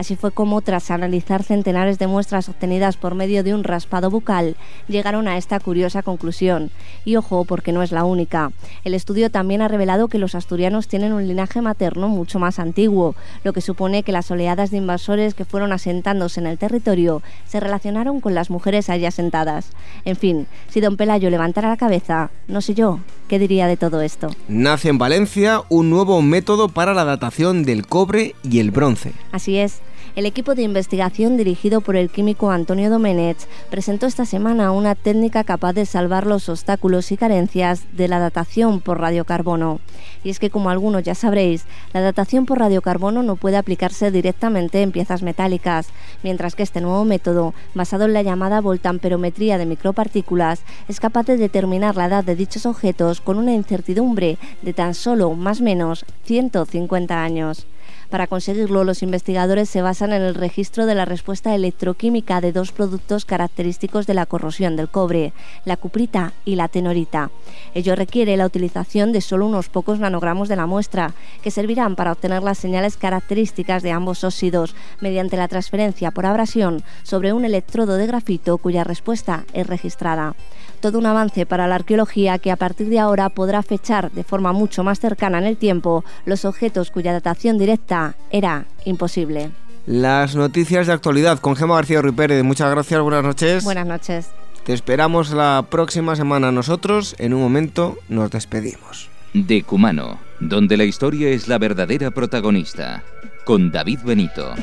Así 0.01 0.15
fue 0.15 0.31
como, 0.31 0.61
tras 0.61 0.89
analizar 0.89 1.43
centenares 1.43 1.99
de 1.99 2.07
muestras 2.07 2.49
obtenidas 2.49 2.97
por 2.97 3.13
medio 3.13 3.43
de 3.43 3.53
un 3.53 3.63
raspado 3.63 4.09
bucal, 4.09 4.55
llegaron 4.87 5.27
a 5.27 5.37
esta 5.37 5.59
curiosa 5.59 6.01
conclusión. 6.01 6.71
Y 7.05 7.17
ojo, 7.17 7.45
porque 7.45 7.71
no 7.71 7.83
es 7.83 7.91
la 7.91 8.03
única. 8.03 8.51
El 8.83 8.95
estudio 8.95 9.29
también 9.29 9.61
ha 9.61 9.67
revelado 9.67 10.07
que 10.07 10.17
los 10.17 10.33
asturianos 10.33 10.87
tienen 10.87 11.13
un 11.13 11.27
linaje 11.27 11.61
materno 11.61 12.07
mucho 12.07 12.39
más 12.39 12.57
antiguo, 12.57 13.13
lo 13.43 13.53
que 13.53 13.61
supone 13.61 14.01
que 14.01 14.11
las 14.11 14.31
oleadas 14.31 14.71
de 14.71 14.77
invasores 14.77 15.35
que 15.35 15.45
fueron 15.45 15.71
asentándose 15.71 16.39
en 16.39 16.47
el 16.47 16.57
territorio 16.57 17.21
se 17.45 17.59
relacionaron 17.59 18.21
con 18.21 18.33
las 18.33 18.49
mujeres 18.49 18.89
allí 18.89 19.05
asentadas. 19.05 19.69
En 20.03 20.15
fin, 20.15 20.47
si 20.71 20.81
don 20.81 20.97
Pelayo 20.97 21.29
levantara 21.29 21.69
la 21.69 21.77
cabeza, 21.77 22.31
no 22.47 22.61
sé 22.61 22.73
yo, 22.73 23.01
¿qué 23.27 23.37
diría 23.37 23.67
de 23.67 23.77
todo 23.77 24.01
esto? 24.01 24.31
Nace 24.47 24.89
en 24.89 24.97
Valencia 24.97 25.61
un 25.69 25.91
nuevo 25.91 26.23
método 26.23 26.69
para 26.69 26.95
la 26.95 27.05
datación 27.05 27.61
del 27.61 27.85
cobre 27.85 28.33
y 28.41 28.61
el 28.61 28.71
bronce. 28.71 29.13
Así 29.31 29.57
es, 29.57 29.79
el 30.15 30.25
equipo 30.25 30.55
de 30.55 30.63
investigación 30.63 31.37
dirigido 31.37 31.79
por 31.79 31.95
el 31.95 32.09
químico 32.09 32.51
Antonio 32.51 32.89
Domenech 32.89 33.37
presentó 33.69 34.07
esta 34.07 34.25
semana 34.25 34.71
una 34.71 34.93
técnica 34.95 35.43
capaz 35.45 35.73
de 35.73 35.85
salvar 35.85 36.27
los 36.27 36.49
obstáculos 36.49 37.11
y 37.11 37.17
carencias 37.17 37.83
de 37.93 38.09
la 38.09 38.19
datación 38.19 38.81
por 38.81 38.99
radiocarbono. 38.99 39.79
Y 40.23 40.29
es 40.29 40.39
que, 40.39 40.49
como 40.49 40.69
algunos 40.69 41.03
ya 41.03 41.15
sabréis, 41.15 41.65
la 41.93 42.01
datación 42.01 42.45
por 42.45 42.59
radiocarbono 42.59 43.23
no 43.23 43.37
puede 43.37 43.57
aplicarse 43.57 44.11
directamente 44.11 44.81
en 44.81 44.91
piezas 44.91 45.23
metálicas, 45.23 45.87
mientras 46.23 46.55
que 46.55 46.63
este 46.63 46.81
nuevo 46.81 47.05
método, 47.05 47.53
basado 47.73 48.05
en 48.05 48.13
la 48.13 48.21
llamada 48.21 48.59
voltamperometría 48.59 49.57
de 49.57 49.65
micropartículas, 49.65 50.63
es 50.89 50.99
capaz 50.99 51.25
de 51.25 51.37
determinar 51.37 51.95
la 51.95 52.07
edad 52.07 52.23
de 52.23 52.35
dichos 52.35 52.65
objetos 52.65 53.21
con 53.21 53.37
una 53.37 53.53
incertidumbre 53.53 54.37
de 54.61 54.73
tan 54.73 54.93
solo 54.93 55.31
más 55.35 55.61
o 55.61 55.63
menos 55.63 56.05
150 56.25 57.23
años. 57.23 57.65
Para 58.11 58.27
conseguirlo, 58.27 58.83
los 58.83 59.03
investigadores 59.03 59.69
se 59.69 59.81
basan 59.81 60.11
en 60.11 60.21
el 60.21 60.35
registro 60.35 60.85
de 60.85 60.95
la 60.95 61.05
respuesta 61.05 61.55
electroquímica 61.55 62.41
de 62.41 62.51
dos 62.51 62.73
productos 62.73 63.23
característicos 63.23 64.05
de 64.05 64.13
la 64.13 64.25
corrosión 64.25 64.75
del 64.75 64.89
cobre, 64.89 65.31
la 65.63 65.77
cuprita 65.77 66.33
y 66.43 66.55
la 66.55 66.67
tenorita. 66.67 67.31
Ello 67.73 67.95
requiere 67.95 68.35
la 68.35 68.45
utilización 68.45 69.13
de 69.13 69.21
solo 69.21 69.47
unos 69.47 69.69
pocos 69.69 69.99
nanogramos 69.99 70.49
de 70.49 70.57
la 70.57 70.65
muestra, 70.65 71.13
que 71.41 71.51
servirán 71.51 71.95
para 71.95 72.11
obtener 72.11 72.43
las 72.43 72.57
señales 72.57 72.97
características 72.97 73.81
de 73.81 73.93
ambos 73.93 74.25
óxidos 74.25 74.75
mediante 74.99 75.37
la 75.37 75.47
transferencia 75.47 76.11
por 76.11 76.25
abrasión 76.25 76.83
sobre 77.03 77.31
un 77.31 77.45
electrodo 77.45 77.95
de 77.95 78.07
grafito 78.07 78.57
cuya 78.57 78.83
respuesta 78.83 79.45
es 79.53 79.65
registrada 79.67 80.35
todo 80.81 80.97
un 80.97 81.05
avance 81.05 81.45
para 81.45 81.67
la 81.67 81.75
arqueología 81.75 82.39
que 82.39 82.51
a 82.51 82.55
partir 82.55 82.89
de 82.89 82.99
ahora 82.99 83.29
podrá 83.29 83.61
fechar 83.61 84.11
de 84.11 84.23
forma 84.23 84.51
mucho 84.51 84.83
más 84.83 84.99
cercana 84.99 85.37
en 85.37 85.45
el 85.45 85.55
tiempo 85.55 86.03
los 86.25 86.43
objetos 86.43 86.89
cuya 86.89 87.13
datación 87.13 87.59
directa 87.59 88.00
era 88.29 88.65
imposible. 88.85 89.51
Las 89.85 90.35
noticias 90.35 90.87
de 90.87 90.93
actualidad 90.93 91.39
con 91.39 91.55
Gemma 91.55 91.75
García 91.75 92.01
Ripérez. 92.01 92.43
Muchas 92.43 92.69
gracias, 92.69 93.01
buenas 93.01 93.23
noches. 93.23 93.63
Buenas 93.63 93.87
noches. 93.87 94.29
Te 94.63 94.73
esperamos 94.73 95.31
la 95.31 95.65
próxima 95.69 96.15
semana 96.15 96.51
nosotros. 96.51 97.15
En 97.17 97.33
un 97.33 97.41
momento 97.41 97.97
nos 98.09 98.29
despedimos. 98.29 99.09
De 99.33 99.63
Cumano, 99.63 100.19
donde 100.39 100.77
la 100.77 100.83
historia 100.83 101.29
es 101.29 101.47
la 101.47 101.57
verdadera 101.57 102.11
protagonista. 102.11 103.03
Con 103.43 103.71
David 103.71 103.99
Benito. 104.03 104.53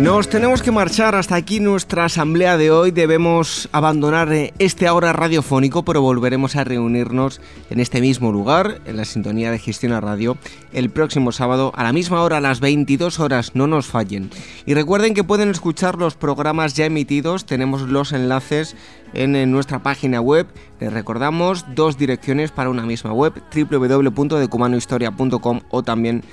Nos 0.00 0.28
tenemos 0.30 0.62
que 0.62 0.70
marchar 0.70 1.14
hasta 1.14 1.36
aquí 1.36 1.60
nuestra 1.60 2.06
asamblea 2.06 2.56
de 2.56 2.70
hoy. 2.70 2.90
Debemos 2.90 3.68
abandonar 3.70 4.32
eh, 4.32 4.54
este 4.58 4.86
ahora 4.86 5.12
radiofónico, 5.12 5.84
pero 5.84 6.00
volveremos 6.00 6.56
a 6.56 6.64
reunirnos 6.64 7.42
en 7.68 7.80
este 7.80 8.00
mismo 8.00 8.32
lugar, 8.32 8.80
en 8.86 8.96
la 8.96 9.04
sintonía 9.04 9.50
de 9.50 9.58
Gestión 9.58 9.92
a 9.92 10.00
Radio, 10.00 10.38
el 10.72 10.88
próximo 10.88 11.32
sábado 11.32 11.72
a 11.76 11.84
la 11.84 11.92
misma 11.92 12.22
hora, 12.22 12.38
a 12.38 12.40
las 12.40 12.60
22 12.60 13.20
horas. 13.20 13.54
No 13.54 13.66
nos 13.66 13.88
fallen. 13.88 14.30
Y 14.64 14.72
recuerden 14.72 15.12
que 15.12 15.22
pueden 15.22 15.50
escuchar 15.50 15.96
los 15.96 16.14
programas 16.14 16.72
ya 16.72 16.86
emitidos. 16.86 17.44
Tenemos 17.44 17.82
los 17.82 18.12
enlaces 18.12 18.76
en, 19.12 19.50
nuestra 19.50 19.82
página 19.82 20.22
web. 20.22 20.46
Les 20.80 20.90
recordamos 20.90 21.66
dos 21.74 21.98
direcciones 21.98 22.52
para 22.52 22.70
una 22.70 22.84
misma 22.84 23.12
web: 23.12 23.34
www.decumanohistoria.com 23.54 25.60
o 25.68 25.82
también 25.82 26.24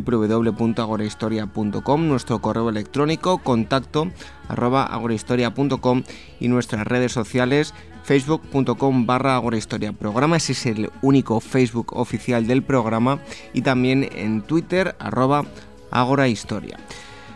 www.agorahistoria.com, 0.00 2.08
nuestro 2.08 2.40
correo 2.40 2.70
electrónico 2.70 3.38
contacto 3.38 4.08
agorahistoria.com 4.48 6.02
y 6.40 6.48
nuestras 6.48 6.86
redes 6.86 7.12
sociales 7.12 7.74
facebook.com 8.04 9.06
barra 9.06 9.36
agorahistoria 9.36 9.92
programa, 9.92 10.36
ese 10.36 10.52
es 10.52 10.66
el 10.66 10.90
único 11.02 11.40
Facebook 11.40 11.96
oficial 11.96 12.46
del 12.46 12.62
programa 12.62 13.20
y 13.52 13.62
también 13.62 14.08
en 14.14 14.42
Twitter 14.42 14.94
arroba 14.98 15.44
agorahistoria. 15.90 16.78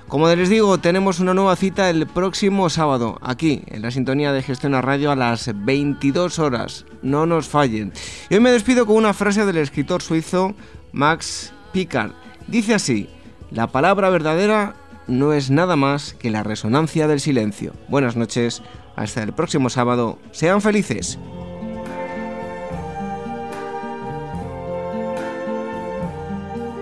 Como 0.09 0.29
les 0.29 0.49
digo, 0.49 0.79
tenemos 0.79 1.19
una 1.19 1.35
nueva 1.35 1.57
cita 1.57 1.91
el 1.91 2.07
próximo 2.07 2.71
sábado, 2.71 3.19
aquí, 3.23 3.63
en 3.67 3.83
la 3.83 3.91
sintonía 3.91 4.33
de 4.33 4.43
Gestión 4.43 4.75
a 4.75 4.81
Radio 4.81 5.11
a 5.11 5.17
las 5.17 5.51
22 5.53 6.39
horas. 6.39 6.87
No 7.03 7.27
nos 7.27 7.49
fallen. 7.49 7.93
Y 8.31 8.35
hoy 8.35 8.41
me 8.41 8.53
despido 8.53 8.87
con 8.87 8.95
una 8.95 9.15
frase 9.15 9.45
del 9.45 9.57
escritor 9.57 10.03
suizo 10.03 10.55
Max 10.93 11.53
Picard. 11.73 12.13
Dice 12.49 12.75
así, 12.75 13.09
la 13.51 13.67
palabra 13.67 14.09
verdadera 14.09 14.75
no 15.09 15.33
es 15.33 15.51
nada 15.51 15.77
más 15.77 16.15
que 16.15 16.31
la 16.31 16.43
resonancia 16.43 17.09
del 17.09 17.21
silencio. 17.21 17.73
Buenas 17.89 18.17
noches, 18.17 18.63
hasta 18.95 19.23
el 19.23 19.33
próximo 19.33 19.69
sábado, 19.69 20.19
sean 20.31 20.61
felices. 20.61 21.19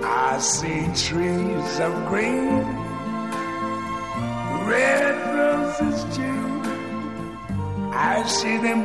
I 0.02 0.38
see 0.40 0.84
trees 0.94 1.80
of 1.80 1.94
green, 2.10 2.64
red 4.66 5.14
roses. 5.34 6.04
I 7.92 8.22
see 8.26 8.58
them. 8.58 8.84